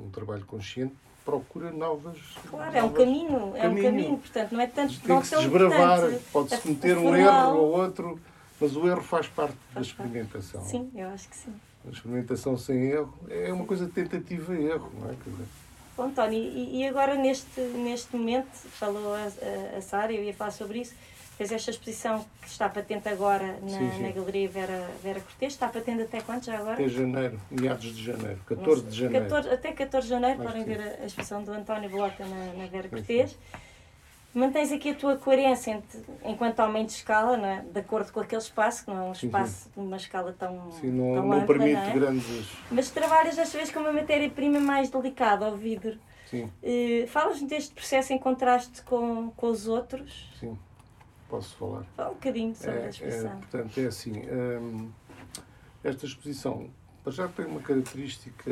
um 0.05 0.09
trabalho 0.09 0.45
consciente, 0.45 0.95
procura 1.30 1.72
novas. 1.72 2.18
Claro, 2.50 2.78
é 2.78 2.84
um 2.84 2.88
novas- 2.88 2.98
caminho, 3.04 3.38
é 3.38 3.40
um 3.40 3.52
caminho. 3.62 3.84
caminho, 3.84 4.18
portanto, 4.20 4.52
não 4.54 4.62
é 4.62 4.68
tanto 4.68 5.00
Tem 5.00 5.10
não 5.10 5.22
que 5.22 5.28
se 5.28 5.36
desbravar, 5.36 6.00
pode-se 6.32 6.62
cometer 6.62 6.98
um 6.98 7.16
erro 7.16 7.58
ou 7.58 7.72
outro, 7.72 8.20
mas 8.62 8.76
o 8.78 8.88
erro 8.88 9.02
faz 9.02 9.28
parte 9.28 9.54
da 9.54 9.58
Faz 9.74 9.92
parte. 9.92 10.08
experimentação. 10.08 10.62
Sim, 10.64 10.92
eu 10.96 11.10
acho 11.10 11.28
que 11.28 11.36
sim. 11.36 11.54
A 11.88 11.92
experimentação 11.92 12.58
sem 12.58 12.86
erro 12.86 13.14
é 13.30 13.52
uma 13.52 13.66
coisa 13.66 13.86
de 13.88 13.92
tentativa 13.92 14.56
e 14.56 14.66
erro, 14.68 14.92
não 15.00 15.10
é? 15.10 15.16
Bom, 15.98 16.04
António, 16.04 16.38
e, 16.38 16.80
e 16.82 16.88
agora 16.88 17.16
neste, 17.16 17.60
neste 17.62 18.16
momento, 18.16 18.48
falou 18.54 19.14
a, 19.16 19.20
a, 19.74 19.78
a 19.78 19.82
Sara, 19.82 20.12
eu 20.14 20.24
ia 20.24 20.34
falar 20.34 20.52
sobre 20.52 20.80
isso, 20.82 20.94
fez 21.38 21.52
esta 21.52 21.70
exposição 21.72 22.26
que 22.42 22.48
está 22.48 22.70
patente 22.70 23.08
agora 23.10 23.58
na, 23.62 23.68
Sim, 23.70 23.92
sim. 23.92 24.04
na 24.04 24.12
Galeria 24.12 24.48
Vera, 24.50 24.88
Vera 25.04 25.20
Cortês, 25.20 25.54
está 25.54 25.68
patente 25.68 26.02
até 26.04 26.22
quando 26.22 26.44
já 26.46 26.58
agora? 26.58 26.74
até 26.74 26.88
janeiro, 26.88 27.40
meados 27.52 27.96
de 27.96 28.04
janeiro, 28.04 28.38
Não 28.50 28.58
14 28.58 28.82
sei. 28.82 28.90
de 28.90 28.98
janeiro. 28.98 29.26
14 29.26 29.50
até 29.54 29.72
14 29.74 30.08
de 30.08 30.14
janeiro 30.14 30.42
podem 30.44 30.64
ver 30.64 30.80
a, 30.82 31.04
a 31.04 31.06
exposição 31.06 31.44
do 31.44 31.52
António 31.52 31.90
Blota 31.90 32.26
na, 32.26 32.54
na 32.54 32.66
Vera 32.68 32.88
Cortês. 32.90 33.38
Mantens 34.34 34.70
aqui 34.74 34.90
a 34.90 34.96
tua 34.96 35.16
coerência 35.16 35.72
entre- 35.72 36.02
enquanto 36.26 36.60
aumento 36.60 36.88
de 36.88 36.94
escala, 36.96 37.38
é? 37.48 37.62
de 37.62 37.80
acordo 37.80 38.12
com 38.12 38.20
aquele 38.20 38.42
espaço, 38.42 38.84
que 38.84 38.92
não 38.92 38.98
é 38.98 39.04
um 39.04 39.12
espaço 39.14 39.70
de 39.74 39.80
uma 39.80 39.96
escala 39.96 40.36
tão, 40.38 40.72
Sim, 40.74 40.88
não, 40.92 41.14
tão 41.16 41.26
não 41.28 41.32
ampla, 41.38 41.48
permite 41.56 41.74
não 41.74 41.82
é? 41.88 41.94
grandes. 41.94 42.48
Mas 42.70 42.90
trabalhas 42.90 43.38
desta 43.38 43.58
vez 43.58 43.72
com 43.72 43.80
uma 43.80 43.94
matéria-prima 43.94 44.60
mais 44.60 44.90
delicada, 44.90 45.46
ao 45.46 45.56
vidro. 45.56 45.98
Sim, 46.30 46.52
Eh, 46.62 47.06
Falas-nos 47.08 47.48
deste 47.50 47.74
processo 47.74 48.12
em 48.12 48.18
contraste 48.18 48.82
com, 48.82 49.32
com 49.38 49.48
os 49.48 49.68
outros? 49.70 50.30
sim, 50.38 50.58
posso 51.30 51.56
falar. 51.56 51.84
Fala 51.96 52.10
um 52.12 52.14
bocadinho 52.14 52.56
sobre 52.56 52.72
a 52.72 52.76
É, 52.76 52.86
é, 52.86 52.90
exposição. 52.90 53.38
portanto, 53.40 53.78
é 53.80 53.86
assim. 53.86 54.12
hum, 54.30 54.90
esta 55.84 56.06
exposição 56.06 56.70
já 57.08 57.28
tem 57.28 57.46
uma 57.46 57.62
característica 57.62 58.52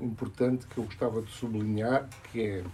importante 0.00 0.66
que 0.66 0.78
eu 0.78 0.84
gostava 0.84 1.22
de 1.22 1.30
sublinhar, 1.30 2.08
que 2.32 2.40
é 2.42 2.64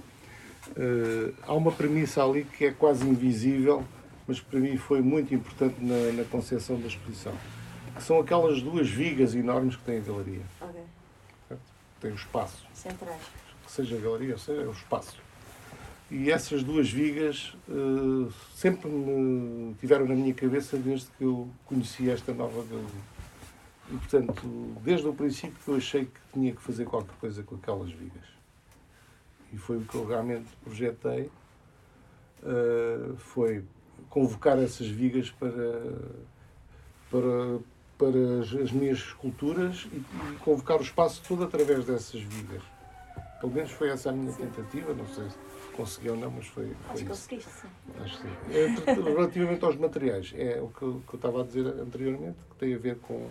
eh, 0.76 1.32
há 1.42 1.52
uma 1.54 1.70
premissa 1.72 2.24
ali 2.24 2.44
que 2.44 2.64
é 2.66 2.72
quase 2.72 3.06
invisível, 3.06 3.84
mas 4.26 4.40
que 4.40 4.46
para 4.46 4.58
mim 4.60 4.76
foi 4.78 5.02
muito 5.02 5.34
importante 5.34 5.76
na, 5.80 6.12
na 6.12 6.24
concepção 6.24 6.80
da 6.80 6.86
exposição, 6.86 7.34
que 7.94 8.02
são 8.02 8.18
aquelas 8.18 8.62
duas 8.62 8.88
vigas 8.88 9.34
enormes 9.34 9.76
que 9.76 9.82
tem 9.84 9.98
a 9.98 10.00
galeria. 10.00 10.42
Ok, 10.60 10.80
Tem 12.00 12.10
o 12.12 12.14
espaço, 12.14 12.66
centrais. 12.72 13.20
seja 13.66 13.96
a 13.96 14.00
galeria, 14.00 14.32
ou 14.32 14.38
seja 14.38 14.66
o 14.66 14.72
espaço. 14.72 15.20
E 16.08 16.30
essas 16.30 16.62
duas 16.62 16.88
vigas 16.88 17.56
eh, 17.68 18.32
sempre 18.54 18.88
me 18.88 19.74
tiveram 19.74 20.06
na 20.06 20.14
minha 20.14 20.32
cabeça 20.32 20.76
desde 20.76 21.06
que 21.18 21.24
eu 21.24 21.48
conheci 21.64 22.08
esta 22.08 22.32
nova 22.32 22.62
galeria. 22.62 23.16
E, 23.90 23.96
portanto, 23.96 24.42
desde 24.84 25.06
o 25.08 25.12
princípio 25.12 25.58
eu 25.66 25.76
achei 25.76 26.04
que 26.04 26.20
tinha 26.32 26.52
que 26.54 26.62
fazer 26.62 26.84
qualquer 26.84 27.14
coisa 27.16 27.42
com 27.42 27.56
aquelas 27.56 27.90
vigas. 27.90 28.24
E 29.52 29.56
foi 29.56 29.78
o 29.78 29.80
que 29.80 29.96
eu 29.96 30.06
realmente 30.06 30.46
projetei, 30.62 31.28
eh, 32.44 33.12
foi 33.16 33.64
convocar 34.08 34.58
essas 34.58 34.86
vigas 34.86 35.30
para, 35.32 35.50
para, 37.10 37.58
para 37.98 38.40
as, 38.42 38.54
as 38.62 38.70
minhas 38.70 38.98
esculturas 38.98 39.88
e, 39.92 39.96
e 39.96 40.36
convocar 40.38 40.78
o 40.78 40.82
espaço 40.82 41.20
todo 41.26 41.42
através 41.42 41.84
dessas 41.84 42.20
vigas. 42.20 42.62
Pelo 43.40 43.52
menos 43.52 43.72
foi 43.72 43.88
essa 43.88 44.10
a 44.10 44.12
minha 44.12 44.32
tentativa, 44.32 44.94
não 44.94 45.06
sei 45.08 45.28
se 45.28 45.36
consegui 45.76 46.10
ou 46.10 46.16
não, 46.16 46.30
mas 46.30 46.46
foi, 46.46 46.64
foi 46.66 46.74
Acho 46.90 47.02
que 47.02 47.08
conseguiste, 47.08 47.50
sim. 47.50 47.68
Acho 48.02 48.16
que 48.18 48.22
sim. 48.22 48.90
É, 48.90 48.92
Relativamente 49.10 49.64
aos 49.64 49.76
materiais, 49.76 50.32
é 50.36 50.60
o 50.60 50.68
que 50.68 50.82
eu, 50.82 51.02
que 51.06 51.14
eu 51.14 51.16
estava 51.16 51.42
a 51.42 51.44
dizer 51.44 51.66
anteriormente, 51.66 52.38
que 52.50 52.56
tem 52.56 52.74
a 52.74 52.78
ver 52.78 52.96
com 52.98 53.28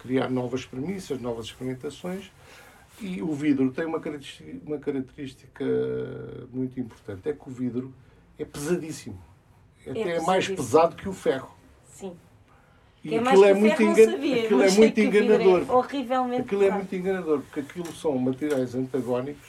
criar 0.00 0.28
novas 0.30 0.64
premissas, 0.66 1.20
novas 1.20 1.46
experimentações. 1.46 2.30
E 3.00 3.20
o 3.22 3.32
vidro 3.32 3.70
tem 3.72 3.84
uma 3.86 3.98
característica, 3.98 4.66
uma 4.66 4.78
característica 4.78 5.64
muito 6.52 6.78
importante, 6.78 7.28
é 7.28 7.32
que 7.32 7.48
o 7.48 7.50
vidro 7.52 7.92
é 8.38 8.44
pesadíssimo. 8.44 9.20
Até 9.86 10.00
é, 10.00 10.04
mais 10.20 10.46
pesadíssimo. 10.46 10.56
pesado 10.56 10.96
que 10.96 11.08
o 11.08 11.12
ferro. 11.12 11.54
Sim. 11.92 12.16
E 13.02 13.16
é 13.16 13.20
mais 13.20 13.38
aquilo 13.38 13.44
é 13.44 13.54
muito, 13.54 13.82
engan- 13.82 14.10
sabia, 14.12 14.44
aquilo 14.44 14.62
é 14.62 14.70
muito 14.70 14.94
vidro 14.94 15.18
enganador. 15.24 15.62
É 15.68 15.72
horrivelmente 15.72 16.42
Aquilo 16.42 16.64
é 16.64 16.70
muito 16.70 16.94
enganador, 16.96 17.40
porque 17.40 17.60
aquilo 17.60 17.92
são 17.94 18.16
materiais 18.16 18.74
antagónicos, 18.74 19.46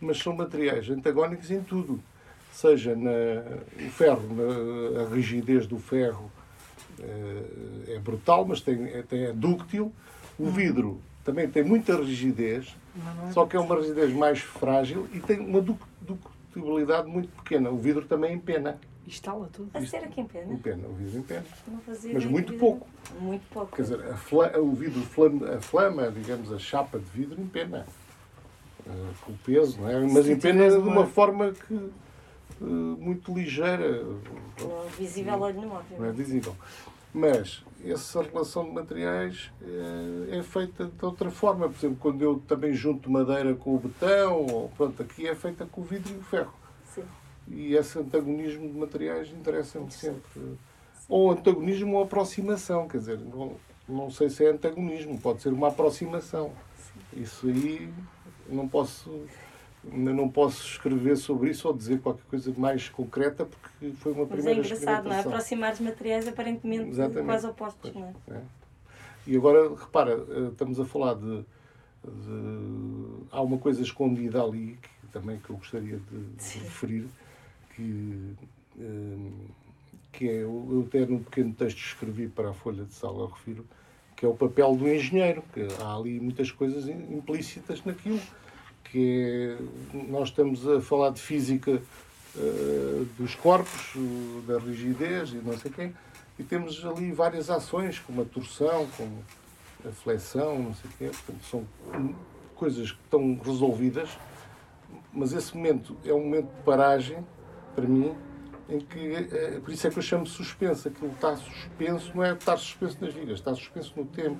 mas 0.00 0.18
são 0.18 0.34
materiais 0.34 0.88
antagónicos 0.88 1.50
em 1.50 1.60
tudo. 1.62 2.00
Seja 2.52 2.96
na, 2.96 3.10
o 3.86 3.90
ferro, 3.90 4.22
na, 4.34 5.02
a 5.02 5.14
rigidez 5.14 5.66
do 5.66 5.78
ferro 5.78 6.30
eh, 6.98 7.94
é 7.94 7.98
brutal, 7.98 8.44
mas 8.44 8.60
tem, 8.60 8.84
é, 8.86 9.02
tem, 9.02 9.24
é 9.26 9.32
dúctil. 9.32 9.92
O 10.38 10.46
vidro 10.46 11.00
também 11.24 11.48
tem 11.48 11.62
muita 11.62 11.96
rigidez, 11.96 12.74
é? 13.28 13.32
só 13.32 13.46
que 13.46 13.56
é 13.56 13.60
uma 13.60 13.76
rigidez 13.76 14.12
mais 14.12 14.40
frágil 14.40 15.06
e 15.12 15.20
tem 15.20 15.38
uma 15.38 15.60
duc- 15.60 15.78
ductibilidade 16.00 17.08
muito 17.08 17.28
pequena. 17.42 17.70
O 17.70 17.76
vidro 17.76 18.04
também 18.06 18.34
empena. 18.34 18.78
Instala 19.06 19.48
tudo. 19.52 19.70
A 19.74 19.84
ser 19.84 19.98
aqui 19.98 20.20
em 20.20 20.26
pena? 20.26 20.52
Empena, 20.52 20.86
o 20.88 20.92
vidro 20.94 21.18
empena. 21.18 21.44
Mas 22.12 22.24
muito 22.24 22.52
que 22.52 22.58
pouco. 22.58 22.86
Muito 23.20 23.42
pouco. 23.52 23.76
Quer 23.76 23.82
dizer, 23.82 24.00
a 24.10 24.16
fla- 24.16 24.58
o 24.58 24.72
vidro, 24.72 25.00
flama, 25.02 25.50
a 25.56 25.60
flama, 25.60 26.10
digamos, 26.10 26.52
a 26.52 26.58
chapa 26.58 26.98
de 26.98 27.04
vidro 27.06 27.40
empena. 27.40 27.86
Eh, 28.90 29.12
com 29.24 29.32
o 29.32 29.38
peso, 29.38 29.80
não 29.80 29.88
é? 29.88 30.00
Mas 30.00 30.28
empena 30.28 30.64
tiveres 30.64 30.82
de 30.82 30.88
uma 30.88 31.06
forma 31.06 31.52
que 31.52 31.74
eh, 31.74 32.64
muito 32.64 33.32
ligeira, 33.32 34.02
não 34.60 34.86
visível 34.98 35.34
ao 35.34 35.40
olho 35.42 35.60
nu, 35.60 35.80
não 35.98 36.04
é 36.04 36.12
visível. 36.12 36.56
Mas 37.12 37.64
essa 37.84 38.22
relação 38.22 38.64
de 38.64 38.72
materiais 38.72 39.50
eh, 39.62 40.38
é 40.38 40.42
feita 40.42 40.86
de 40.86 41.04
outra 41.04 41.30
forma. 41.30 41.68
Por 41.68 41.76
exemplo, 41.76 41.96
quando 42.00 42.22
eu 42.22 42.42
também 42.46 42.72
junto 42.72 43.10
madeira 43.10 43.54
com 43.54 43.74
o 43.74 43.78
betão, 43.78 44.46
ou, 44.46 44.68
pronto, 44.76 45.02
aqui 45.02 45.26
é 45.26 45.34
feita 45.34 45.66
com 45.66 45.80
o 45.80 45.84
vidro 45.84 46.12
e 46.12 46.18
o 46.18 46.22
ferro. 46.22 46.52
Sim. 46.94 47.04
E 47.48 47.74
esse 47.74 47.98
antagonismo 47.98 48.68
de 48.68 48.78
materiais 48.78 49.30
interessa-me 49.30 49.90
sempre. 49.90 50.58
Ou 51.08 51.32
antagonismo 51.32 51.96
ou 51.96 52.04
aproximação, 52.04 52.86
quer 52.86 52.98
dizer, 52.98 53.18
não, 53.18 53.56
não 53.88 54.10
sei 54.10 54.30
se 54.30 54.44
é 54.44 54.50
antagonismo, 54.50 55.18
pode 55.20 55.42
ser 55.42 55.52
uma 55.52 55.68
aproximação. 55.68 56.52
Isso 57.12 57.48
aí 57.48 57.92
não 58.50 58.68
posso, 58.68 59.24
não 59.84 60.28
posso 60.28 60.64
escrever 60.66 61.16
sobre 61.16 61.50
isso 61.50 61.68
ou 61.68 61.74
dizer 61.76 62.00
qualquer 62.00 62.24
coisa 62.28 62.52
mais 62.56 62.88
concreta 62.88 63.46
porque 63.46 63.92
foi 63.96 64.12
uma 64.12 64.22
Mas 64.22 64.30
é 64.30 64.34
primeira 64.36 64.60
engraçado, 64.60 65.08
não 65.08 65.12
é? 65.14 65.20
Aproximar 65.20 65.72
os 65.72 65.80
materiais 65.80 66.28
aparentemente 66.28 66.90
Exatamente. 66.90 67.26
quase 67.26 67.46
opostos, 67.46 67.94
não 67.94 68.06
é? 68.28 68.34
É. 68.34 68.42
E 69.26 69.36
agora, 69.36 69.74
repara, 69.74 70.12
eh, 70.12 70.48
estamos 70.52 70.80
a 70.80 70.84
falar 70.84 71.14
de 71.14 71.44
de- 72.02 73.26
há 73.30 73.42
uma 73.42 73.58
coisa 73.58 73.82
escondida 73.82 74.42
ali 74.42 74.78
que 74.82 75.06
também 75.12 75.38
que 75.38 75.50
eu 75.50 75.56
gostaria 75.56 75.98
de, 75.98 76.58
referir, 76.60 77.06
que, 77.76 78.34
eh, 78.78 79.30
que 80.12 80.28
é, 80.28 80.42
eu 80.44 80.84
até 80.86 81.04
num 81.04 81.22
pequeno 81.22 81.52
texto 81.52 81.78
escrevi 81.78 82.28
para 82.28 82.50
a 82.50 82.54
Folha 82.54 82.84
de 82.84 82.94
Sala 82.94 83.28
refiro, 83.28 83.66
que 84.20 84.26
é 84.26 84.28
o 84.28 84.34
papel 84.34 84.76
do 84.76 84.86
engenheiro, 84.86 85.42
que 85.54 85.66
há 85.80 85.96
ali 85.96 86.20
muitas 86.20 86.52
coisas 86.52 86.86
im- 86.86 87.16
implícitas 87.16 87.82
naquilo, 87.86 88.20
que 88.84 89.56
é, 89.58 89.98
nós 90.10 90.28
estamos 90.28 90.68
a 90.68 90.78
falar 90.78 91.08
de 91.10 91.22
física 91.22 91.80
eh, 92.36 93.02
dos 93.18 93.34
corpos, 93.34 93.94
da 94.46 94.58
rigidez 94.58 95.30
e 95.30 95.36
não 95.36 95.56
sei 95.56 95.70
quem, 95.70 95.94
e 96.38 96.42
temos 96.42 96.84
ali 96.84 97.10
várias 97.12 97.48
ações, 97.48 97.98
como 97.98 98.20
a 98.20 98.24
torção, 98.26 98.86
como 98.94 99.24
a 99.88 99.90
flexão, 99.90 100.58
não 100.64 100.74
sei 100.74 100.90
o 100.90 100.92
quê, 100.98 101.04
portanto, 101.16 101.44
são 101.50 101.66
coisas 102.54 102.92
que 102.92 103.00
estão 103.02 103.40
resolvidas, 103.42 104.10
mas 105.14 105.32
esse 105.32 105.56
momento 105.56 105.96
é 106.04 106.12
um 106.12 106.20
momento 106.24 106.54
de 106.54 106.62
paragem, 106.62 107.24
para 107.74 107.86
mim, 107.86 108.12
em 108.70 108.78
que, 108.80 108.98
eh, 108.98 109.60
por 109.64 109.72
isso 109.72 109.86
é 109.86 109.90
que 109.90 109.98
eu 109.98 110.02
chamo 110.02 110.26
suspenso, 110.26 110.88
aquilo 110.88 111.10
está 111.12 111.36
suspenso, 111.36 112.12
não 112.14 112.24
é 112.24 112.32
estar 112.32 112.56
suspenso 112.56 112.96
nas 113.00 113.12
vidas, 113.12 113.38
está 113.40 113.54
suspenso 113.54 113.92
no 113.96 114.04
tempo, 114.04 114.38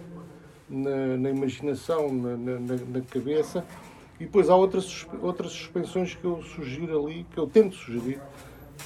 na, 0.69 1.17
na 1.17 1.31
imaginação, 1.31 2.13
na, 2.13 2.37
na- 2.37 2.61
na- 2.61 3.01
cabeça, 3.11 3.65
e 4.21 4.25
depois 4.25 4.49
há 4.49 4.55
outras, 4.55 5.07
outras 5.21 5.51
suspensões 5.53 6.15
que 6.15 6.25
eu 6.25 6.43
sugiro 6.43 7.05
ali, 7.07 7.27
que 7.33 7.39
eu 7.39 7.47
tento 7.47 7.75
sugerir, 7.75 8.21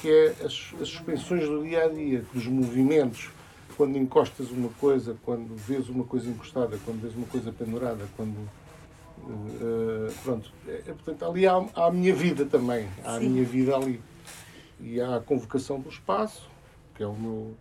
que 0.00 0.08
é 0.10 0.28
as, 0.44 0.72
as 0.80 0.88
suspensões 0.88 1.46
do 1.46 1.62
dia 1.62 1.84
a 1.84 1.88
dia, 1.88 2.24
dos 2.32 2.46
movimentos, 2.46 3.28
quando 3.76 3.98
encostas 3.98 4.50
uma 4.50 4.70
coisa, 4.80 5.16
quando 5.24 5.54
vês 5.56 5.88
uma 5.88 6.04
coisa 6.04 6.28
encostada, 6.30 6.78
quando 6.84 7.02
vês 7.02 7.14
uma 7.14 7.26
coisa 7.26 7.52
pendurada, 7.52 8.04
quando. 8.16 8.34
eh, 9.28 10.12
pronto, 10.22 10.50
É, 10.66 10.72
é, 10.72 10.92
portanto, 10.92 11.24
ali 11.24 11.46
há, 11.46 11.56
há 11.74 11.86
a 11.86 11.90
minha 11.90 12.14
vida 12.14 12.44
também, 12.46 12.88
há 13.04 13.16
a 13.16 13.18
Sim. 13.18 13.28
minha 13.28 13.44
vida 13.44 13.76
ali. 13.76 14.00
E 14.80 15.00
há 15.00 15.16
a 15.16 15.20
convocação 15.20 15.80
do 15.80 15.88
espaço, 15.88 16.48
que 16.94 17.02
é 17.02 17.06
o 17.06 17.14
meu, 17.14 17.54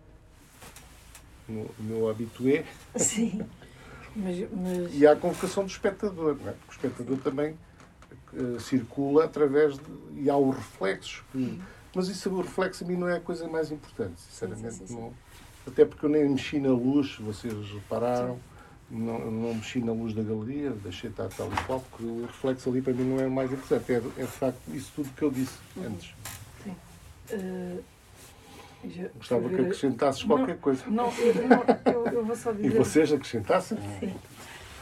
meu, 1.47 1.75
meu 1.79 2.09
habitué, 2.09 2.65
Sim. 2.95 3.45
Mas, 4.15 4.37
mas 4.51 4.93
e 4.93 5.07
há 5.07 5.13
a 5.13 5.15
convocação 5.15 5.63
do 5.63 5.69
espectador, 5.69 6.37
não 6.41 6.49
é? 6.49 6.53
Porque 6.53 6.69
o 6.69 6.71
espectador 6.89 7.17
também 7.19 7.57
eh, 8.33 8.59
circula 8.59 9.25
através 9.25 9.73
de. 9.75 9.83
e 10.21 10.29
há 10.29 10.37
os 10.37 10.55
reflexos. 10.55 11.23
que- 11.31 11.59
mas 11.95 12.07
isso, 12.07 12.29
o 12.29 12.41
reflexo 12.41 12.83
a 12.83 12.87
mim 12.87 12.95
não 12.95 13.07
é 13.07 13.17
a 13.17 13.19
coisa 13.19 13.47
mais 13.47 13.71
importante, 13.71 14.19
sinceramente. 14.21 14.73
sim, 14.75 14.87
sim. 14.87 14.95
Não, 14.95 15.13
até 15.67 15.85
porque 15.85 16.05
eu 16.05 16.09
nem 16.09 16.27
mexi 16.29 16.59
na 16.59 16.69
luz, 16.69 17.17
vocês 17.19 17.53
repararam. 17.71 18.39
Não, 18.91 19.31
não 19.31 19.55
mexi 19.55 19.79
na 19.79 19.91
luz 19.91 20.13
da 20.13 20.21
galeria, 20.21 20.69
deixei 20.71 21.09
estar 21.09 21.27
tal 21.29 21.47
e 21.51 21.55
qual, 21.65 21.79
porque 21.79 22.03
o 22.03 22.25
reflexo 22.27 22.69
ali 22.69 22.81
para 22.81 22.93
mim 22.93 23.03
não 23.05 23.19
é 23.19 23.25
o 23.25 23.31
mais 23.31 23.51
importante. 23.51 23.91
É, 23.91 23.95
é 23.95 24.25
de 24.25 24.27
facto 24.31 24.59
isso 24.71 24.91
tudo 24.95 25.09
que 25.15 25.21
eu 25.23 25.31
disse 25.31 25.57
antes. 25.83 26.13
Já- 28.85 29.07
Gostava 29.15 29.49
que 29.49 29.61
acrescentasses 29.61 30.21
Não, 30.25 30.37
qualquer 30.37 30.57
coisa. 30.57 30.83
Não, 30.87 31.11
eu, 31.17 31.47
não, 31.47 31.63
eu, 31.93 32.07
eu 32.13 32.25
vou 32.25 32.35
só 32.35 32.51
E 32.51 32.55
dizer. 32.55 32.77
vocês 32.77 33.11
acrescentassem? 33.13 33.77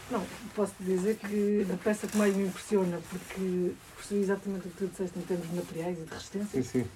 Não, 0.10 0.26
posso 0.56 0.74
dizer 0.82 1.16
que 1.18 1.66
a 1.72 1.78
peça 1.78 2.06
que 2.08 2.18
mais 2.18 2.36
me 2.36 2.45
impressiona, 2.47 2.99
porque 3.10 3.72
percebi 3.95 4.20
exatamente 4.22 4.68
o 4.68 4.72
que 4.72 4.78
tu 4.78 4.88
disseste 4.88 5.18
em 5.18 5.22
termos 5.22 5.47
de 5.49 5.56
materiais 5.56 5.97
e 5.99 6.02
de 6.04 6.12
resistência, 6.12 6.62
Sim, 6.64 6.82
sim. 6.84 6.88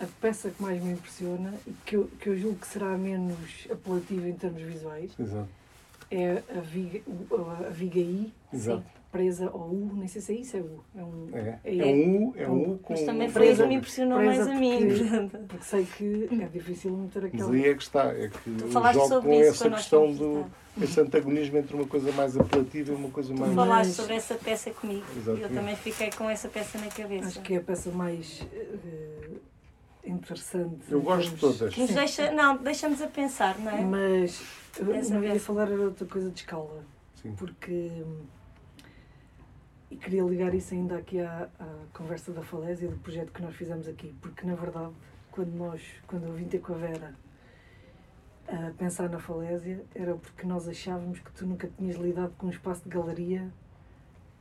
a 0.00 0.06
peça 0.20 0.50
que 0.50 0.62
mais 0.62 0.82
me 0.82 0.92
impressiona 0.92 1.52
e 1.66 1.72
que 1.84 1.96
eu, 1.96 2.10
que 2.18 2.28
eu 2.30 2.38
julgo 2.38 2.58
que 2.58 2.66
será 2.66 2.96
menos 2.96 3.68
apelativa 3.70 4.26
em 4.28 4.32
termos 4.34 4.62
visuais 4.62 5.10
Exato. 5.18 5.48
É 6.10 6.42
a 6.56 6.60
viga, 6.60 7.00
a 7.66 7.70
viga 7.70 7.98
I 7.98 8.32
Exato. 8.52 8.84
presa 9.10 9.48
ao 9.48 9.68
U, 9.70 9.90
nem 9.94 10.06
sei 10.08 10.20
se 10.22 10.32
é 10.32 10.36
isso, 10.36 10.56
é 10.56 10.60
U. 10.60 10.84
É 10.96 11.02
um, 11.02 11.28
É, 11.32 11.58
é, 11.64 11.78
é 11.78 11.84
um 11.86 12.26
U, 12.28 12.34
é 12.36 12.48
um 12.48 12.72
U 12.74 12.78
com. 12.78 12.92
Mas 12.92 13.02
também 13.02 13.28
foi 13.28 13.50
isso 13.50 13.62
que 13.62 13.68
me 13.68 13.74
impressionou 13.76 14.18
presa 14.18 14.44
mais 14.44 14.56
a 14.56 14.60
mim. 14.60 14.78
porque-. 14.88 15.38
Porque 15.48 15.64
sei 15.64 15.84
que 15.84 16.28
é 16.42 16.46
difícil 16.46 16.92
meter 16.96 17.22
Mas 17.22 17.34
aquela. 17.34 17.52
aí 17.54 17.64
é 17.68 17.74
que 17.74 17.82
está, 17.82 18.04
é 18.12 18.28
que 18.28 18.38
Tu 18.50 18.64
eu 18.64 18.68
falaste 18.70 18.94
jogo 18.94 19.08
sobre 19.08 19.28
com 19.30 19.34
isso 19.40 19.48
essa 19.50 19.70
questão 19.70 20.12
do 20.12 20.46
esse 20.80 21.00
antagonismo 21.00 21.56
entre 21.56 21.74
uma 21.74 21.86
coisa 21.86 22.12
mais 22.12 22.36
apelativa 22.36 22.92
e 22.92 22.94
uma 22.94 23.08
coisa 23.08 23.32
Tu 23.34 23.40
mais. 23.40 23.54
falaste 23.54 23.86
Mas- 23.88 23.96
sobre 23.96 24.14
essa 24.14 24.34
peça 24.34 24.70
comigo 24.72 25.04
e 25.12 25.16
eu 25.16 25.20
Exatamente. 25.34 25.54
também 25.54 25.76
fiquei 25.76 26.10
com 26.10 26.28
essa 26.28 26.48
peça 26.48 26.78
na 26.78 26.88
cabeça. 26.88 27.28
Acho 27.28 27.40
que 27.40 27.54
é 27.54 27.56
a 27.56 27.60
peça 27.62 27.90
mais 27.90 28.46
eh, 28.52 29.28
interessante. 30.04 30.80
Eu 30.90 31.00
gosto 31.00 31.30
de 31.30 31.36
todas. 31.40 31.72
Que 31.74 31.80
nos 31.80 31.88
Sim. 31.90 31.96
deixa, 31.96 32.30
não, 32.30 32.56
deixa-nos 32.58 33.00
a 33.02 33.06
pensar, 33.06 33.58
não 33.58 33.70
é? 33.72 33.80
Mas 33.80 34.42
eu 34.78 35.10
não 35.10 35.24
ia 35.24 35.40
falar 35.40 35.70
era 35.70 35.82
outra 35.82 36.06
coisa 36.06 36.30
de 36.30 36.40
escala, 36.40 36.84
Sim. 37.14 37.34
porque 37.36 37.90
hum, 38.04 38.24
e 39.90 39.96
queria 39.96 40.22
ligar 40.22 40.54
isso 40.54 40.74
ainda 40.74 40.96
aqui 40.96 41.20
à, 41.20 41.48
à 41.58 41.96
conversa 41.96 42.32
da 42.32 42.42
falésia 42.42 42.88
do 42.88 42.96
projeto 42.96 43.32
que 43.32 43.42
nós 43.42 43.54
fizemos 43.54 43.88
aqui, 43.88 44.14
porque 44.20 44.46
na 44.46 44.54
verdade 44.54 44.92
quando 45.30 45.52
nós, 45.54 45.82
quando 46.06 46.26
eu 46.26 46.32
vim 46.32 46.46
ter 46.46 46.60
com 46.60 46.74
a 46.74 46.78
Vera 46.78 47.14
a 48.48 48.72
pensar 48.78 49.08
na 49.08 49.18
falésia, 49.18 49.84
era 49.94 50.14
porque 50.14 50.46
nós 50.46 50.68
achávamos 50.68 51.18
que 51.18 51.32
tu 51.32 51.46
nunca 51.46 51.68
tinhas 51.76 51.96
lidado 51.96 52.32
com 52.38 52.46
um 52.46 52.50
espaço 52.50 52.84
de 52.84 52.90
galeria. 52.90 53.52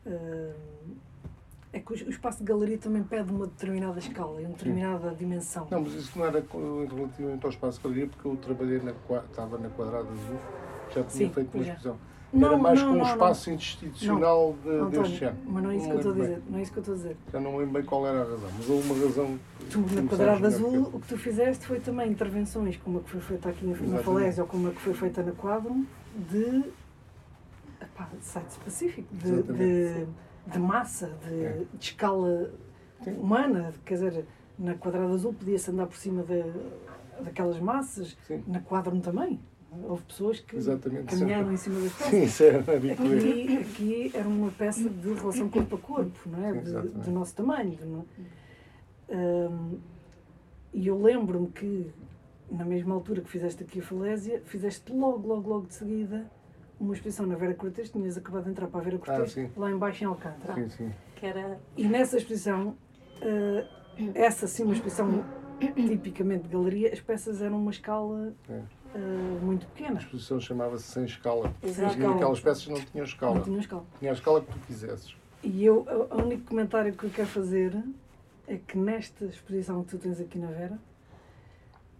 hum, 0.05 0.95
é 1.75 1.79
que 1.81 1.91
o 1.91 2.09
espaço 2.09 2.37
de 2.37 2.45
galeria 2.45 2.77
também 2.77 3.03
pede 3.03 3.29
uma 3.29 3.47
determinada 3.47 3.99
escala 3.99 4.41
e 4.41 4.45
uma 4.45 4.53
determinada 4.53 5.13
dimensão. 5.13 5.67
Não, 5.69 5.81
mas 5.81 5.93
isso 5.93 6.17
não 6.17 6.25
era 6.25 6.41
relativamente 6.49 7.43
ao 7.45 7.49
espaço 7.51 7.77
de 7.79 7.83
galeria, 7.83 8.07
porque 8.07 8.25
eu 8.25 8.37
trabalhei 8.37 8.79
na, 8.79 8.93
estava 9.29 9.57
na 9.57 9.69
Quadrada 9.69 10.07
Azul, 10.09 10.39
já 10.87 11.03
tinha 11.03 11.27
Sim, 11.27 11.33
feito 11.33 11.53
uma 11.53 11.63
já. 11.65 11.73
exposição. 11.73 11.97
Não, 12.31 12.47
era 12.47 12.57
mais 12.57 12.81
não, 12.81 12.87
com 12.87 12.93
um 12.93 12.97
não, 12.97 13.05
não. 13.05 13.11
espaço 13.11 13.51
institucional 13.51 14.55
de, 14.63 14.69
António, 14.69 15.01
deste 15.01 15.17
género. 15.17 15.37
mas 15.45 15.63
não 15.63 15.71
é 15.71 15.75
isso 15.75 15.85
que 15.85 15.91
eu 15.91 15.97
estou 15.97 16.11
a 16.11 16.15
dizer. 16.15 16.41
Não 16.49 16.57
é 16.57 16.61
isso 16.61 16.71
que 16.71 16.77
eu 16.77 16.81
estou 16.81 16.93
a 16.93 16.97
dizer. 16.97 17.17
Já 17.33 17.39
não 17.41 17.57
lembro 17.57 17.73
bem 17.73 17.83
qual 17.83 18.07
era 18.07 18.21
a 18.21 18.23
razão, 18.23 18.49
mas 18.57 18.69
houve 18.69 18.91
uma 18.91 19.05
razão. 19.05 19.39
Tu, 19.69 19.79
na 19.79 20.09
Quadrada 20.09 20.47
Azul, 20.47 20.81
o 20.93 20.99
que 21.01 21.07
tu 21.07 21.17
fizeste 21.17 21.65
foi 21.65 21.79
também 21.81 22.09
intervenções, 22.09 22.77
como 22.77 22.99
a 22.99 23.01
que 23.01 23.09
foi 23.09 23.21
feita 23.21 23.49
aqui 23.49 23.65
na. 23.65 23.99
Falésia 23.99 24.43
ou 24.43 24.49
como 24.49 24.69
a 24.69 24.71
que 24.71 24.79
foi 24.79 24.93
feita 24.93 25.21
na 25.23 25.33
Quadrum, 25.33 25.85
de, 26.31 26.63
epá, 27.81 28.09
de 28.17 28.25
site 28.25 28.49
específico, 28.49 29.07
de, 29.13 29.43
de, 30.47 30.59
massa, 30.59 31.11
de, 31.27 31.43
É. 31.45 31.61
de 31.73 31.85
escala 31.85 32.51
humana. 33.07 33.73
Quer 33.85 33.93
dizer, 33.95 34.25
na 34.57 34.73
Quadrada 34.75 35.13
Azul 35.13 35.33
podia-se 35.33 35.69
andar 35.71 35.87
por 35.87 35.97
cima 35.97 36.23
de, 36.23 36.43
daquelas 37.23 37.59
massas, 37.59 38.17
Sim, 38.27 38.43
na 38.47 38.59
Quadrum 38.61 38.99
também. 38.99 39.39
Houve 39.83 40.03
pessoas 40.03 40.39
que 40.39 40.55
exatamente. 40.55 41.13
caminharam 41.13 41.51
em 41.51 41.57
cima 41.57 41.81
das 41.81 41.91
peças. 41.97 42.09
Sim, 42.09 42.23
isso 42.23 42.43
era. 42.43 42.59
Aqui, 42.59 43.57
aqui 43.57 44.11
era 44.13 44.27
uma 44.27 44.49
peça 44.51 44.89
de 44.89 45.13
relação 45.13 45.49
corpo 45.49 45.75
a 45.75 45.79
corpo, 45.79 46.19
não 46.29 46.45
é? 46.45 46.53
Sim, 46.63 46.81
De- 46.81 46.87
do 46.89 47.11
nosso 47.11 47.35
tamanho. 47.35 47.77
no- 47.85 48.05
Hum, 49.07 49.77
e 50.73 50.87
eu 50.87 50.99
lembro-me 51.01 51.47
que, 51.49 51.91
na 52.49 52.65
mesma 52.65 52.95
altura 52.95 53.21
que 53.21 53.29
fizeste 53.29 53.63
aqui 53.63 53.79
a 53.79 53.83
Falésia, 53.83 54.41
fizeste 54.45 54.91
logo, 54.91 55.27
logo, 55.27 55.47
logo 55.49 55.67
de 55.67 55.73
seguida 55.75 56.25
uma 56.79 56.93
exposição 56.93 57.25
na 57.25 57.35
Vera 57.35 57.53
Cortês, 57.53 57.89
tinhas 57.89 58.17
acabado 58.17 58.43
de 58.45 58.49
entrar 58.51 58.67
para 58.67 58.79
a 58.79 58.83
Vera 58.83 58.97
Cortês, 58.97 59.31
sim. 59.31 59.49
lá 59.55 59.71
embaixo 59.71 60.03
em 60.03 60.07
Alcântara. 60.07 60.53
Sim, 60.55 60.69
sim. 60.69 60.91
Que 61.15 61.25
era 61.25 61.59
E 61.77 61.87
nessa 61.87 62.17
exposição, 62.17 62.75
eh, 63.21 63.65
essa 64.13 64.47
sim, 64.47 64.63
uma 64.63 64.73
exposição 64.73 65.23
tipicamente 65.59 66.43
de 66.43 66.49
galeria, 66.49 66.91
as 66.91 66.99
peças 66.99 67.41
eram 67.41 67.57
uma 67.57 67.71
escala 67.71 68.33
É. 68.49 68.61
eh, 68.95 69.39
muito 69.41 69.65
A 69.65 69.69
pequena. 69.69 69.99
exposição 69.99 70.39
chamava-se 70.39 70.83
Sem 70.83 71.05
Escala. 71.05 71.53
Exato. 71.63 71.97
E 71.99 72.05
aquelas 72.05 72.39
peças 72.41 72.67
não 72.67 72.75
tinham 72.81 73.05
escala. 73.05 73.35
Não 73.35 73.43
tinha 73.43 73.59
escala. 73.59 73.85
Tinha 73.99 74.11
a 74.11 74.13
escala 74.13 74.41
que 74.41 74.51
tu 74.51 74.59
quisesses. 74.67 75.15
E 75.43 75.63
eu, 75.63 75.85
o 76.11 76.21
único 76.23 76.43
comentário 76.49 76.91
que 76.93 77.03
eu 77.05 77.09
quero 77.09 77.27
fazer 77.27 77.73
é 78.47 78.57
que 78.57 78.77
nesta 78.77 79.25
exposição 79.25 79.83
que 79.83 79.91
tu 79.91 79.97
tens 79.97 80.19
aqui 80.19 80.37
na 80.37 80.47
Vera, 80.47 80.77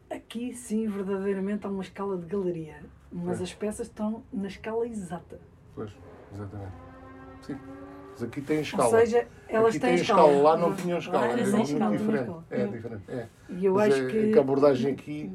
aqui 0.10 0.54
sim, 0.54 0.88
verdadeiramente 0.88 1.66
há 1.66 1.70
uma 1.70 1.82
escala 1.84 2.18
de 2.18 2.26
galeria. 2.26 2.78
Mas 3.18 3.40
É. 3.40 3.44
as 3.44 3.54
peças 3.54 3.88
estão 3.88 4.24
na 4.34 4.48
escala 4.50 4.86
exata. 4.86 5.40
Pois, 5.74 5.90
exatamente. 6.34 6.74
Sim. 7.44 7.58
Mas 8.12 8.24
aqui 8.24 8.42
tem 8.42 8.60
escala. 8.60 8.84
Ou 8.86 8.90
seja, 9.00 9.28
elas 9.48 9.70
aqui 9.70 9.80
têm 9.80 9.96
tem 9.96 10.02
escala. 10.02 10.42
Lá 10.42 10.58
não 10.58 10.76
tinham 10.76 10.98
escala. 11.00 11.28
É 11.28 11.32
era 11.32 11.46
sem 11.46 11.54
muito 11.56 11.72
escala, 11.72 11.98
diferente. 11.98 12.22
escala. 12.24 12.46
É 12.52 12.66
diferente. 12.68 13.04
É. 13.08 13.28
E 13.50 13.66
eu 13.66 13.74
Mas 13.76 13.94
acho 13.94 14.04
é- 14.04 14.12
que. 14.12 14.32
que 14.34 14.38
a 14.38 14.42
abordagem 14.42 14.92
aqui. 14.94 15.32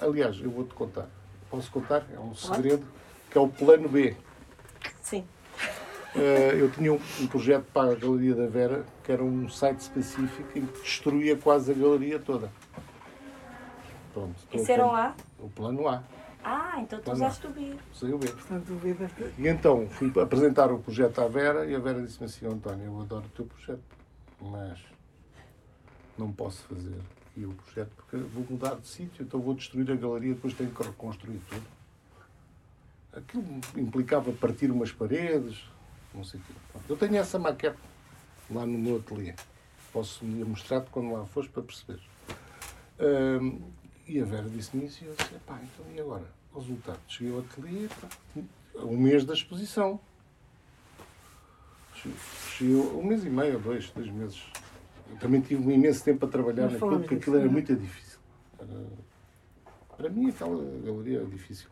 Aliás, 0.00 0.40
eu 0.40 0.50
vou-te 0.50 0.74
contar. 0.74 1.06
Posso 1.48 1.70
contar? 1.70 2.04
É 2.12 2.18
um 2.18 2.34
segredo. 2.34 2.84
Que 3.30 3.38
é 3.38 3.40
o 3.40 3.48
plano 3.48 3.88
B. 3.88 4.16
sim. 5.00 5.24
Eh, 6.16 6.54
eu 6.60 6.70
tinha 6.70 6.92
um, 6.92 7.00
um 7.20 7.26
projeto 7.26 7.64
para 7.72 7.90
a 7.90 7.94
Galeria 7.96 8.36
da 8.36 8.46
Vera, 8.46 8.84
que 9.02 9.10
era 9.10 9.22
um 9.24 9.48
site 9.48 9.80
específico 9.80 10.56
em 10.56 10.64
que 10.64 10.80
destruía 10.80 11.36
quase 11.36 11.72
a 11.72 11.74
galeria 11.74 12.20
toda. 12.20 12.52
Pronto. 14.12 14.34
Isso 14.52 14.70
era 14.70 14.84
um 14.84 14.90
falar. 14.90 15.16
A? 15.40 15.42
O 15.44 15.48
plano 15.50 15.88
A. 15.88 16.04
Ah, 16.44 16.78
então 16.80 17.00
tu 17.00 17.10
usaste 17.10 17.46
o 17.46 17.50
B. 17.50 17.74
Sei 17.92 18.12
o 18.12 18.18
B. 18.18 18.28
Portanto, 18.28 18.70
o 18.70 18.76
B 18.76 18.94
E 19.38 19.48
então 19.48 19.88
fui 19.88 20.12
apresentar 20.20 20.70
o 20.70 20.78
projeto 20.78 21.20
à 21.20 21.28
Vera 21.28 21.64
e 21.64 21.74
a 21.74 21.78
Vera 21.78 22.02
disse-me 22.02 22.26
assim: 22.26 22.46
"Ó, 22.46 22.50
António, 22.52 22.84
eu 22.84 23.00
adoro 23.00 23.24
o 23.24 23.28
teu 23.30 23.46
projeto, 23.46 23.82
mas 24.40 24.78
não 26.18 26.30
posso 26.30 26.62
fazer 26.64 26.94
aqui 27.30 27.46
o 27.46 27.52
projeto 27.54 27.90
porque 27.96 28.16
vou 28.18 28.46
mudar 28.48 28.74
de 28.76 28.86
sítio, 28.86 29.24
então 29.24 29.40
vou 29.40 29.54
destruir 29.54 29.90
a 29.90 29.96
galeria, 29.96 30.34
depois 30.34 30.52
tenho 30.54 30.70
que 30.70 30.82
reconstruir 30.82 31.40
tudo. 31.48 31.66
Aquilo 33.12 33.44
implicava 33.76 34.30
partir 34.32 34.70
umas 34.70 34.92
paredes, 34.92 35.64
não 36.12 36.24
sei 36.24 36.40
o 36.40 36.42
quê. 36.42 36.52
Eu 36.88 36.96
tenho 36.96 37.16
essa 37.16 37.38
maquete 37.38 37.78
lá 38.50 38.66
no 38.66 38.78
meu 38.78 38.96
ateliê. 38.96 39.34
Posso 39.92 40.24
mostrar-te 40.24 40.90
quando 40.90 41.12
lá 41.12 41.24
fores 41.26 41.48
para 41.48 41.62
perceber. 41.62 42.00
Hum, 43.00 43.60
e 44.06 44.20
a 44.20 44.24
Vera 44.24 44.48
disse-me 44.48 44.86
isso 44.86 45.04
e 45.04 45.06
eu 45.06 45.14
disse, 45.14 45.34
pá, 45.46 45.60
então 45.62 45.84
e 45.94 46.00
agora? 46.00 46.24
O 46.52 46.58
resultado. 46.58 46.98
Cheguei 47.08 47.32
ao 47.32 47.40
ateliê, 47.40 47.88
pá, 47.88 48.08
um 48.82 48.96
mês 48.96 49.24
da 49.24 49.34
exposição. 49.34 50.00
Cheguei 52.56 52.74
um 52.76 53.02
mês 53.04 53.24
e 53.24 53.30
meio 53.30 53.58
dois, 53.58 53.90
dois 53.90 54.08
meses. 54.10 54.42
Eu 55.10 55.16
também 55.16 55.40
tive 55.40 55.64
um 55.66 55.70
imenso 55.70 56.02
tempo 56.04 56.24
a 56.26 56.28
trabalhar 56.28 56.64
Mas 56.64 56.72
naquilo, 56.74 57.00
porque 57.00 57.14
aquilo 57.14 57.36
era 57.36 57.46
é? 57.46 57.48
muito 57.48 57.74
difícil. 57.74 58.18
Era- 58.58 59.04
para 59.96 60.08
mim, 60.10 60.28
aquela 60.28 60.56
galeria 60.82 61.18
era 61.18 61.26
difícil. 61.26 61.68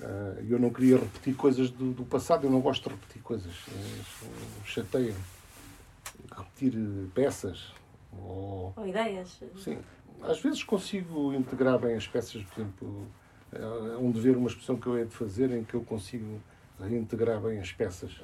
Ah, 0.00 0.36
eu 0.48 0.58
não 0.58 0.70
queria 0.70 0.98
repetir 0.98 1.34
coisas 1.36 1.70
do, 1.70 1.92
do 1.92 2.04
passado, 2.04 2.44
eu 2.44 2.50
não 2.50 2.60
gosto 2.60 2.88
de 2.88 2.94
repetir 2.94 3.22
coisas. 3.22 3.54
Chateia 4.64 5.14
repetir 6.36 6.74
peças. 7.14 7.72
Ou, 8.12 8.72
Ou 8.76 8.86
ideias? 8.86 9.40
sim, 9.56 9.78
às 10.22 10.40
vezes 10.40 10.62
consigo 10.62 11.32
integrar 11.34 11.78
bem 11.78 11.96
as 11.96 12.06
peças, 12.06 12.42
por 12.42 12.60
exemplo, 12.60 13.06
é 13.52 13.96
um 13.98 14.10
dever, 14.10 14.36
uma 14.36 14.48
expressão 14.48 14.76
que 14.76 14.86
eu 14.86 14.98
hei 14.98 15.04
de 15.04 15.14
fazer 15.14 15.50
em 15.50 15.62
que 15.64 15.74
eu 15.74 15.82
consigo 15.82 16.40
reintegrar 16.80 17.40
bem 17.40 17.60
as 17.60 17.72
peças, 17.72 18.20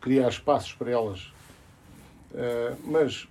criar 0.00 0.28
espaços 0.28 0.74
para 0.74 0.90
elas. 0.90 1.32
Ah, 2.34 2.76
mas, 2.84 3.28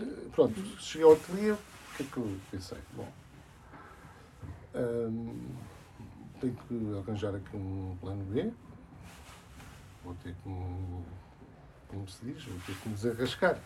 eh, 0.00 0.04
pronto, 0.32 0.54
cheguei 0.78 1.06
ao 1.06 1.12
ateliê, 1.14 1.52
o 1.52 1.58
que 1.96 2.02
é 2.02 2.06
que 2.06 2.16
eu 2.16 2.36
pensei? 2.50 2.78
Bom, 2.96 3.08
hum, 4.74 5.34
tenho 6.40 6.56
que 6.68 6.98
arranjar 6.98 7.34
aqui 7.34 7.56
um 7.56 7.96
plano 8.00 8.24
B, 8.24 8.50
vou 10.04 10.14
ter 10.22 10.34
que, 10.34 10.50
como 11.88 12.08
se 12.08 12.24
diz, 12.24 12.44
vou 12.44 12.58
ter 12.66 12.74
que 12.74 12.88
me 12.88 12.94
desarrascar. 12.94 13.58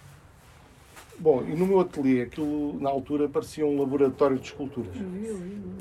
Bom, 1.19 1.43
e 1.43 1.55
no 1.55 1.67
meu 1.67 1.81
ateliê, 1.81 2.23
aquilo 2.23 2.79
na 2.79 2.91
altura 2.91 3.29
parecia 3.29 3.65
um 3.65 3.79
laboratório 3.79 4.39
de 4.39 4.47
esculturas. 4.47 4.93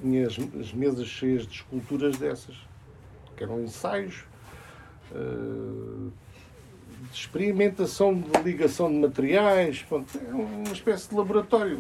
Tinha 0.02 0.28
as, 0.28 0.38
as 0.60 0.74
mesas 0.74 1.08
cheias 1.08 1.46
de 1.46 1.56
esculturas 1.56 2.18
dessas, 2.18 2.56
que 3.36 3.44
eram 3.44 3.62
ensaios, 3.62 4.24
eh, 5.14 6.10
de 7.12 7.18
experimentação 7.18 8.14
de 8.14 8.42
ligação 8.44 8.90
de 8.90 8.98
materiais, 8.98 9.84
pronto, 9.84 10.18
é 10.18 10.34
uma 10.34 10.72
espécie 10.72 11.10
de 11.10 11.16
laboratório. 11.16 11.78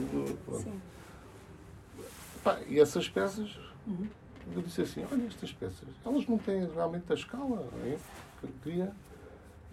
Pá, 2.44 2.60
e 2.68 2.80
essas 2.80 3.08
peças, 3.08 3.58
eu 4.54 4.62
disse 4.62 4.82
assim, 4.82 5.06
olha 5.10 5.26
estas 5.28 5.52
peças, 5.54 5.88
elas 6.06 6.28
não 6.28 6.38
têm 6.38 6.68
realmente 6.74 7.06
a 7.10 7.16
escala 7.16 7.68
é? 7.86 7.98
que 8.40 8.46
eu 8.46 8.50
queria. 8.64 8.92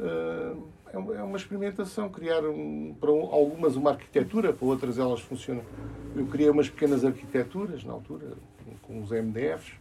Ah, 0.00 0.54
é 0.92 0.98
uma- 0.98 1.14
é 1.16 1.22
uma 1.22 1.36
experimentação, 1.36 2.08
criar 2.10 2.44
um- 2.44 2.94
para 3.00 3.10
um- 3.10 3.32
algumas 3.32 3.76
uma 3.76 3.90
arquitetura, 3.90 4.52
para 4.52 4.66
outras 4.66 4.98
elas 4.98 5.20
funcionam. 5.20 5.62
Eu 6.14 6.26
criei 6.26 6.50
umas 6.50 6.68
pequenas 6.68 7.04
arquiteturas 7.04 7.82
na 7.84 7.92
altura, 7.92 8.32
com 8.82 9.00
os 9.00 9.10
MDFs. 9.10 9.72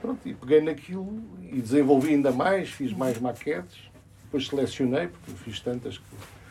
Pronto, 0.00 0.28
e 0.28 0.34
peguei 0.34 0.60
naquilo 0.60 1.22
e 1.40 1.60
desenvolvi 1.60 2.10
ainda 2.10 2.32
mais, 2.32 2.68
fiz 2.70 2.92
mais 2.92 3.18
maquetes, 3.20 3.78
depois 4.24 4.46
selecionei, 4.48 5.06
porque 5.08 5.30
fiz 5.32 5.60
tantas 5.60 5.96
que 5.98 6.04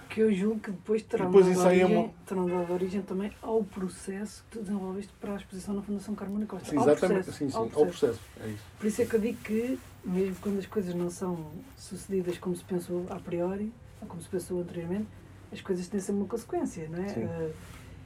Que 0.10 0.20
eu 0.22 0.34
julgo 0.34 0.60
que 0.60 0.72
depois 0.72 1.02
terão, 1.04 1.32
dado, 1.32 1.38
é 1.38 1.66
origem, 1.86 2.14
uma- 2.32 2.72
origem 2.74 3.02
também 3.02 3.32
ao 3.42 3.64
processo 3.64 4.44
que 4.44 4.58
tu 4.58 4.62
desenvolveste 4.64 5.12
para 5.22 5.34
a 5.34 5.36
exposição 5.38 5.74
na 5.74 5.82
Fundação 5.82 6.14
Carmona 6.16 6.46
Costa. 6.46 6.70
Sim, 6.70 6.76
Ao 6.78 6.84
exatamente, 6.84 7.24
processo, 7.26 7.38
sim, 7.38 7.50
sim, 7.50 7.56
ao 7.56 7.64
ao 7.64 7.70
processo. 7.70 7.98
processo. 7.98 8.20
É 8.44 8.48
isso. 8.50 8.64
Por 8.78 8.88
isso 8.88 9.02
é 9.02 9.06
que 9.06 9.16
eu 9.16 9.20
digo 9.22 9.38
que, 9.42 9.80
mesmo 10.04 10.36
quando 10.42 10.60
as 10.60 10.66
coisas 10.66 10.94
não 10.96 11.10
são 11.10 11.52
sucedidas 11.78 12.38
como 12.38 12.56
se 12.56 12.64
pensou 12.64 13.06
a 13.10 13.20
priori, 13.20 13.72
ou 14.02 14.08
como 14.08 14.22
se 14.22 14.28
pensou 14.30 14.60
anteriormente, 14.62 15.08
as 15.52 15.62
coisas 15.62 15.88
têm 15.88 16.00
sempre 16.00 16.22
uma 16.22 16.28
consequência, 16.28 16.88
não 16.90 17.04
é? 17.04 17.08
Eh, 17.10 17.52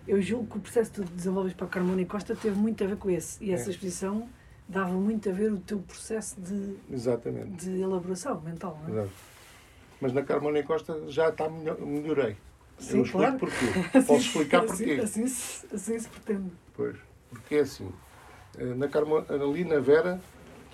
eu 0.07 0.21
julgo 0.21 0.45
que 0.47 0.57
o 0.57 0.61
processo 0.61 0.91
que 0.91 1.01
tu 1.01 1.03
desenvolves 1.05 1.53
para 1.53 1.65
a 1.65 1.69
Carmona 1.69 2.01
e 2.01 2.05
Costa 2.05 2.35
teve 2.35 2.55
muito 2.57 2.83
a 2.83 2.87
ver 2.87 2.97
com 2.97 3.09
esse. 3.09 3.43
E 3.43 3.51
essa 3.51 3.69
É. 3.69 3.71
exposição 3.71 4.27
dava 4.67 4.91
muito 4.93 5.29
a 5.29 5.31
ver 5.31 5.51
o 5.53 5.57
teu 5.59 5.79
processo 5.79 6.39
de, 6.41 6.75
Exatamente. 6.91 7.65
de 7.65 7.79
elaboração 7.81 8.39
mental, 8.41 8.79
não 8.83 8.89
é? 8.89 8.91
Exato. 9.01 9.11
Mas 10.01 10.13
na 10.13 10.21
Carmona 10.23 10.59
e 10.59 10.63
Costa 10.63 11.03
já 11.07 11.29
está 11.29 11.49
melhor, 11.49 11.79
melhorei. 11.79 12.35
Sim, 12.77 12.99
eu 12.99 13.09
claro. 13.09 13.37
porquê. 13.37 13.55
Assim- 13.97 14.07
Posso 14.07 14.25
explicar 14.27 14.63
assim- 14.65 14.85
porquê. 14.85 15.01
Assim, 15.01 15.27
se- 15.27 15.65
assim 15.73 15.97
se 15.99 16.09
pretende. 16.09 16.51
Pois. 16.73 16.97
Porque 17.29 17.55
é 17.55 17.59
assim. 17.61 17.89
eh, 18.57 18.73
Na 18.75 18.87
Carmo, 18.89 19.17
ali 19.29 19.63
na 19.63 19.79
Vera, 19.79 20.19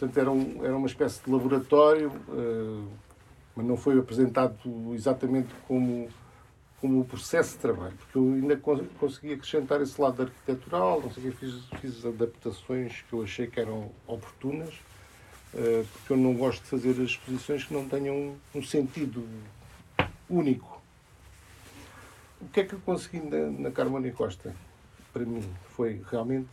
portanto, 0.02 0.18
era, 0.18 0.32
um, 0.32 0.66
era 0.66 0.76
uma 0.76 0.88
espécie 0.88 1.24
de 1.24 1.32
laboratório, 1.32 2.12
eh, 2.30 2.88
mas 3.56 3.66
não 3.66 3.78
foi 3.78 4.00
apresentado 4.00 4.58
exatamente 4.96 5.50
como, 5.68 6.10
como 6.80 7.02
o 7.02 7.06
processo 7.06 7.52
de 7.54 7.60
trabalho, 7.60 7.94
porque 7.98 8.18
eu 8.18 8.24
ainda 8.24 8.58
con- 8.58 8.86
consegui 9.00 9.34
acrescentar 9.34 9.80
esse 9.82 10.02
lado 10.02 10.24
arquitetural, 10.24 11.02
não 11.02 11.12
sei 11.12 11.24
o 11.24 11.32
quê, 11.32 11.38
fiz, 11.38 11.66
fiz 11.80 12.06
adaptações 12.06 13.04
que 13.08 13.14
eu 13.14 13.22
achei 13.22 13.46
que 13.46 13.60
eram 13.60 13.92
oportunas, 14.08 14.74
eh, 15.54 15.86
porque 15.94 16.14
eu 16.14 16.18
não 16.18 16.34
gosto 16.34 16.64
de 16.64 16.70
fazer 16.70 16.90
as 16.92 16.98
exposições 17.12 17.64
que 17.64 17.74
não 17.74 17.88
tenham 17.88 18.36
um 18.56 18.64
sentido 18.64 19.24
único. 20.28 20.82
O 22.42 22.48
que 22.48 22.62
é 22.62 22.64
que 22.64 22.74
eu 22.74 22.80
consegui 22.80 23.20
na, 23.20 23.52
na 23.52 23.70
Carmona 23.72 24.10
Costa? 24.12 24.56
Para 25.14 25.24
mim, 25.26 25.44
foi 25.76 26.02
realmente. 26.10 26.48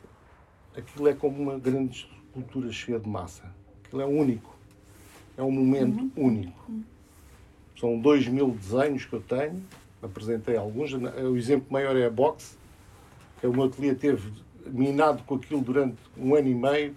Aquilo 0.77 1.09
é 1.09 1.15
como 1.15 1.43
uma 1.43 1.59
grande 1.59 2.07
escultura 2.39 2.73
cheia 2.73 2.99
de 2.99 3.09
massa. 3.09 3.45
Aquilo 3.85 4.03
é 4.03 4.07
único. 4.07 4.57
É 5.37 5.43
um 5.43 5.51
momento 5.51 6.11
único. 6.17 6.73
São 7.79 7.99
dois 7.99 8.27
mil 8.27 8.51
desenhos 8.51 9.05
que 9.05 9.13
eu 9.13 9.21
tenho. 9.21 9.63
Apresentei 10.03 10.57
alguns. 10.57 10.93
O 10.93 11.37
exemplo 11.37 11.67
maior 11.71 11.97
é 11.97 12.07
a 12.07 12.11
box. 12.11 12.57
Que 13.41 13.47
o 13.47 13.53
meu 13.53 13.65
ateliê 13.65 13.95
teve 13.95 14.33
minado 14.67 15.23
com 15.25 15.37
aquilo 15.37 15.61
durante 15.61 15.97
um 16.17 16.35
ano 16.35 16.49
e 16.49 16.55
meio. 16.55 16.95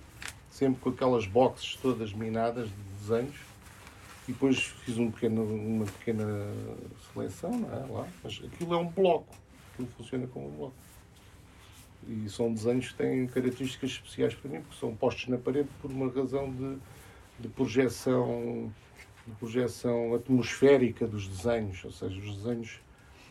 Sempre 0.50 0.82
com 0.82 0.90
aquelas 0.90 1.26
boxes 1.26 1.76
todas 1.76 2.14
minadas 2.14 2.68
de 2.70 2.76
desenhos. 3.00 3.36
E 4.28 4.34
depois 4.34 4.60
fiz 4.60 4.98
um 4.98 5.10
pequeno, 5.10 5.44
uma 5.44 5.86
pequena 5.86 6.26
seleção, 7.12 7.52
é? 7.72 7.92
Lá. 7.92 8.08
Mas 8.24 8.42
aquilo 8.44 8.74
é 8.74 8.78
um 8.78 8.88
bloco. 8.88 9.36
Aquilo 9.74 9.88
funciona 9.98 10.28
como 10.28 10.48
um 10.48 10.52
bloco. 10.52 10.74
E 12.08 12.30
são 12.30 12.54
desenhos 12.54 12.90
que 12.90 12.96
têm 12.96 13.28
características 13.28 13.92
especiais 13.92 14.34
para 14.34 14.50
mim, 14.50 14.62
porque 14.62 14.80
são 14.80 14.96
postos 14.96 15.28
na 15.28 15.38
parede 15.38 15.70
por 15.82 15.92
uma 15.92 16.12
razão 16.12 16.52
de, 16.52 16.78
de 17.40 17.48
projeção 17.50 18.72
de 19.28 19.36
projeção 19.36 20.16
atmosférica 20.16 21.08
dos 21.08 21.28
desenhos, 21.28 21.84
ou 21.86 21.92
seja, 21.92 22.20
os 22.20 22.38
desenhos 22.38 22.80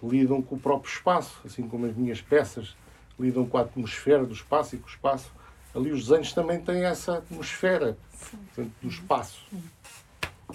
lidam 0.03 0.41
com 0.41 0.55
o 0.55 0.59
próprio 0.59 0.91
espaço, 0.91 1.41
assim 1.45 1.67
como 1.67 1.87
as 1.87 1.95
minhas 1.95 2.21
peças 2.21 2.77
lidam 3.19 3.47
com 3.47 3.59
a 3.59 3.63
atmosfera 3.63 4.25
do 4.25 4.33
espaço 4.33 4.77
e 4.77 4.79
com 4.79 4.87
o 4.87 4.91
espaço. 4.91 5.33
Ali 5.75 5.93
os 5.93 6.07
desenhos 6.07 6.33
também 6.33 6.61
têm 6.61 6.85
essa 6.85 7.19
atmosfera 7.19 7.97
portanto, 8.31 8.73
do 8.81 8.89
espaço. 8.89 9.47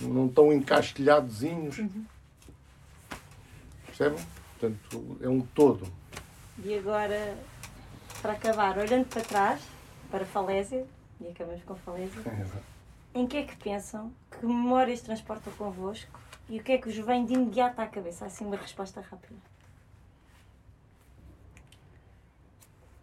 Não 0.02 0.26
estão 0.28 0.52
encastelhadozinhos. 0.52 1.80
Percebem? 3.86 4.26
Portanto, 4.60 5.18
é 5.22 5.30
um 5.30 5.42
todo. 5.42 5.88
E 6.64 6.74
agora, 6.74 7.38
para 8.26 8.34
acabar, 8.34 8.76
olhando 8.80 9.06
para 9.06 9.22
trás, 9.22 9.62
para 10.10 10.26
Falésia, 10.26 10.84
e 11.22 11.28
acabamos 11.28 11.62
com 11.64 11.76
Falésia, 11.76 12.24
em 13.14 13.28
que 13.28 13.38
é 13.38 13.44
que 13.44 13.56
pensam, 13.56 14.12
que 14.32 14.44
memórias 14.44 15.02
transportam 15.02 15.54
convosco 15.54 16.20
e 16.50 16.60
o 16.60 16.64
que 16.64 16.72
é 16.72 16.78
que 16.80 16.90
vos 16.90 16.98
vem 17.06 17.24
de 17.24 17.36
imediato 17.36 17.80
à 17.80 17.86
cabeça? 17.86 18.26
Assim, 18.26 18.44
uma 18.44 18.56
resposta 18.56 19.00
rápida. 19.00 19.40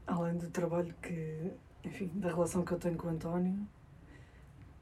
Além 0.09 0.39
do 0.39 0.51
trabalho 0.51 0.93
que, 1.01 1.53
enfim, 1.85 2.11
da 2.15 2.29
relação 2.29 2.65
que 2.65 2.73
eu 2.73 2.79
tenho 2.81 2.97
com 2.97 3.07
o 3.07 3.11
António, 3.11 3.65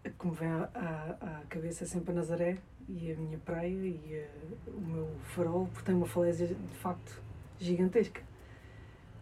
que 0.03 0.27
me 0.27 0.35
vem 0.35 0.49
à, 0.49 0.71
à, 0.75 1.41
à 1.41 1.43
cabeça 1.51 1.85
é 1.85 1.87
sempre 1.87 2.13
a 2.13 2.15
Nazaré 2.15 2.57
e 2.89 3.13
a 3.13 3.15
minha 3.15 3.37
praia 3.37 3.69
e 3.69 4.15
eh, 4.15 4.31
o 4.69 4.81
meu 4.81 5.11
farol, 5.35 5.67
porque 5.67 5.85
tem 5.85 5.95
uma 5.95 6.07
falésia 6.07 6.47
de 6.47 6.79
facto 6.79 7.21
gigantesca. 7.59 8.30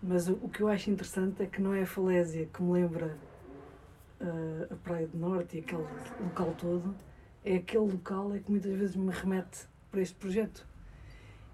Mas 0.02 0.28
o, 0.28 0.34
o 0.34 0.48
que 0.48 0.62
eu 0.62 0.68
acho 0.68 0.90
interessante 0.90 1.42
é 1.42 1.46
que 1.46 1.60
não 1.60 1.74
é 1.74 1.82
a 1.82 1.86
falésia 1.86 2.46
que 2.46 2.62
me 2.62 2.72
lembra 2.72 3.16
eh, 4.20 4.68
a 4.70 4.76
Praia 4.76 5.06
do 5.06 5.16
Norte 5.16 5.56
e 5.56 5.60
aquele 5.60 5.86
local 6.20 6.54
todo, 6.58 6.94
é 7.44 7.56
aquele 7.56 7.92
local 7.92 8.34
é 8.34 8.40
que 8.40 8.50
muitas 8.50 8.72
vezes 8.72 8.96
me 8.96 9.12
remete 9.12 9.66
para 9.90 10.00
este 10.00 10.16
projeto. 10.16 10.66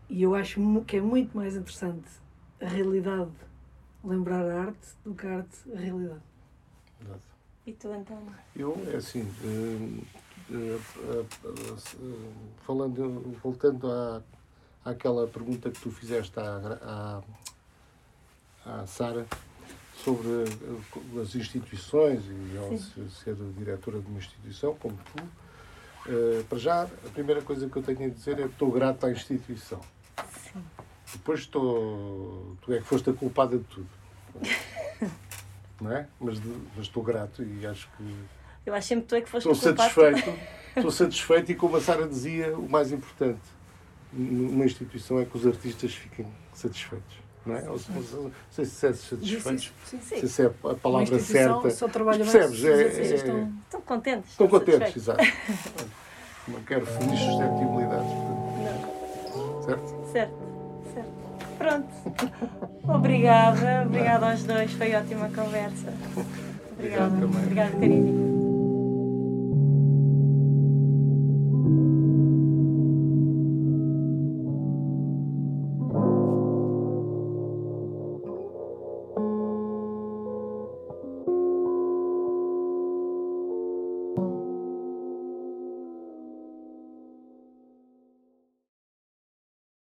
E 0.08 0.22
eu 0.22 0.34
acho 0.34 0.60
que 0.86 0.96
é 0.96 1.00
muito 1.00 1.36
mais 1.36 1.56
interessante 1.56 2.08
a 2.60 2.66
realidade 2.66 3.32
lembrar 4.02 4.44
a 4.48 4.62
arte 4.62 4.88
do 5.04 5.14
que 5.14 5.26
a 5.26 5.38
arte 5.38 5.72
a 5.72 5.78
realidade. 5.78 6.22
Exato. 7.02 7.34
E 7.66 7.72
tu, 7.72 7.90
António? 7.90 8.34
Eu, 8.54 8.76
é 8.92 8.96
assim, 8.96 9.26
eh, 10.50 10.78
eh, 11.00 11.24
falando, 12.62 13.34
voltando 13.42 13.90
à, 13.90 14.22
àquela 14.84 15.26
pergunta 15.26 15.70
que 15.70 15.80
tu 15.80 15.90
fizeste 15.90 16.38
à, 16.38 16.78
à, 16.82 17.22
à 18.66 18.86
Sara 18.86 19.26
sobre 20.04 20.28
eh, 20.28 21.20
as 21.20 21.34
instituições 21.34 22.22
e 22.26 22.56
ela 22.56 22.76
Sim. 22.76 23.08
se- 23.08 23.24
ser 23.24 23.34
diretora 23.56 24.00
de 24.00 24.06
uma 24.08 24.18
instituição, 24.18 24.74
como 24.76 24.96
tu, 25.14 25.22
Uh, 26.06 26.44
para 26.50 26.58
já, 26.58 26.82
a 26.82 27.08
primeira 27.14 27.40
coisa 27.40 27.66
que 27.66 27.74
eu 27.78 27.82
tenho 27.82 28.04
a 28.04 28.08
dizer 28.10 28.38
é 28.38 28.42
que 28.42 28.48
estou 28.50 28.70
grato 28.70 29.06
à 29.06 29.10
instituição. 29.10 29.80
Sim. 30.52 30.62
Depois 31.14 31.40
estou. 31.40 32.54
Tu 32.60 32.74
é 32.74 32.76
que 32.76 32.84
foste 32.84 33.08
a 33.08 33.14
culpada 33.14 33.56
de 33.56 33.64
tudo. 33.64 33.88
Não 35.80 35.90
é? 35.90 36.06
Mas, 36.20 36.38
mas 36.76 36.84
estou 36.84 37.02
grato 37.02 37.42
e 37.42 37.66
acho 37.66 37.88
que. 37.96 38.14
Eu 38.66 38.74
acho 38.74 38.86
sempre 38.88 39.04
que 39.04 39.08
tu 39.08 39.14
é 39.16 39.20
que 39.22 39.30
foste 39.30 39.48
Estou 39.50 39.72
o 39.72 39.76
culpado. 39.76 39.94
satisfeito. 39.94 40.38
Estou 40.76 40.90
satisfeito 40.90 41.52
e, 41.52 41.54
como 41.54 41.76
a 41.76 41.80
Sara 41.80 42.06
dizia, 42.06 42.54
o 42.54 42.68
mais 42.68 42.92
importante 42.92 43.40
numa 44.12 44.66
instituição 44.66 45.18
é 45.20 45.24
que 45.24 45.34
os 45.38 45.46
artistas 45.46 45.94
fiquem 45.94 46.26
satisfeitos. 46.52 47.16
Não 47.46 47.56
é? 47.56 47.62
Não 47.62 47.78
sei 48.50 48.64
se 48.64 48.86
é 48.86 48.92
sei 48.92 50.26
se 50.28 50.42
é 50.42 50.46
a 50.46 50.74
palavra 50.74 51.18
certa. 51.18 51.70
só 51.70 51.88
trabalha 51.88 52.24
percebes? 52.24 52.64
É- 52.64 52.72
artistas 52.84 53.10
é- 53.10 53.14
estão- 53.16 53.52
Estão 53.64 53.80
contentes. 53.82 54.30
Estão 54.30 54.48
contentes, 54.48 54.96
exato. 54.96 55.22
Não 56.48 56.60
quero 56.62 56.84
ferir 56.86 57.16
suscetibilidades. 57.18 58.10
Não. 58.10 59.62
Certo? 59.62 60.12
Certo, 60.12 60.34
certo. 60.92 61.24
Pronto. 61.58 61.88
Obrigada, 62.86 63.82
obrigada 63.86 64.30
aos 64.30 64.44
dois. 64.44 64.70
Foi 64.72 64.94
ótima 64.94 65.28
conversa. 65.30 65.92
Obrigada. 66.72 67.24
Obrigado. 67.24 67.74
Obrigada. 67.74 68.43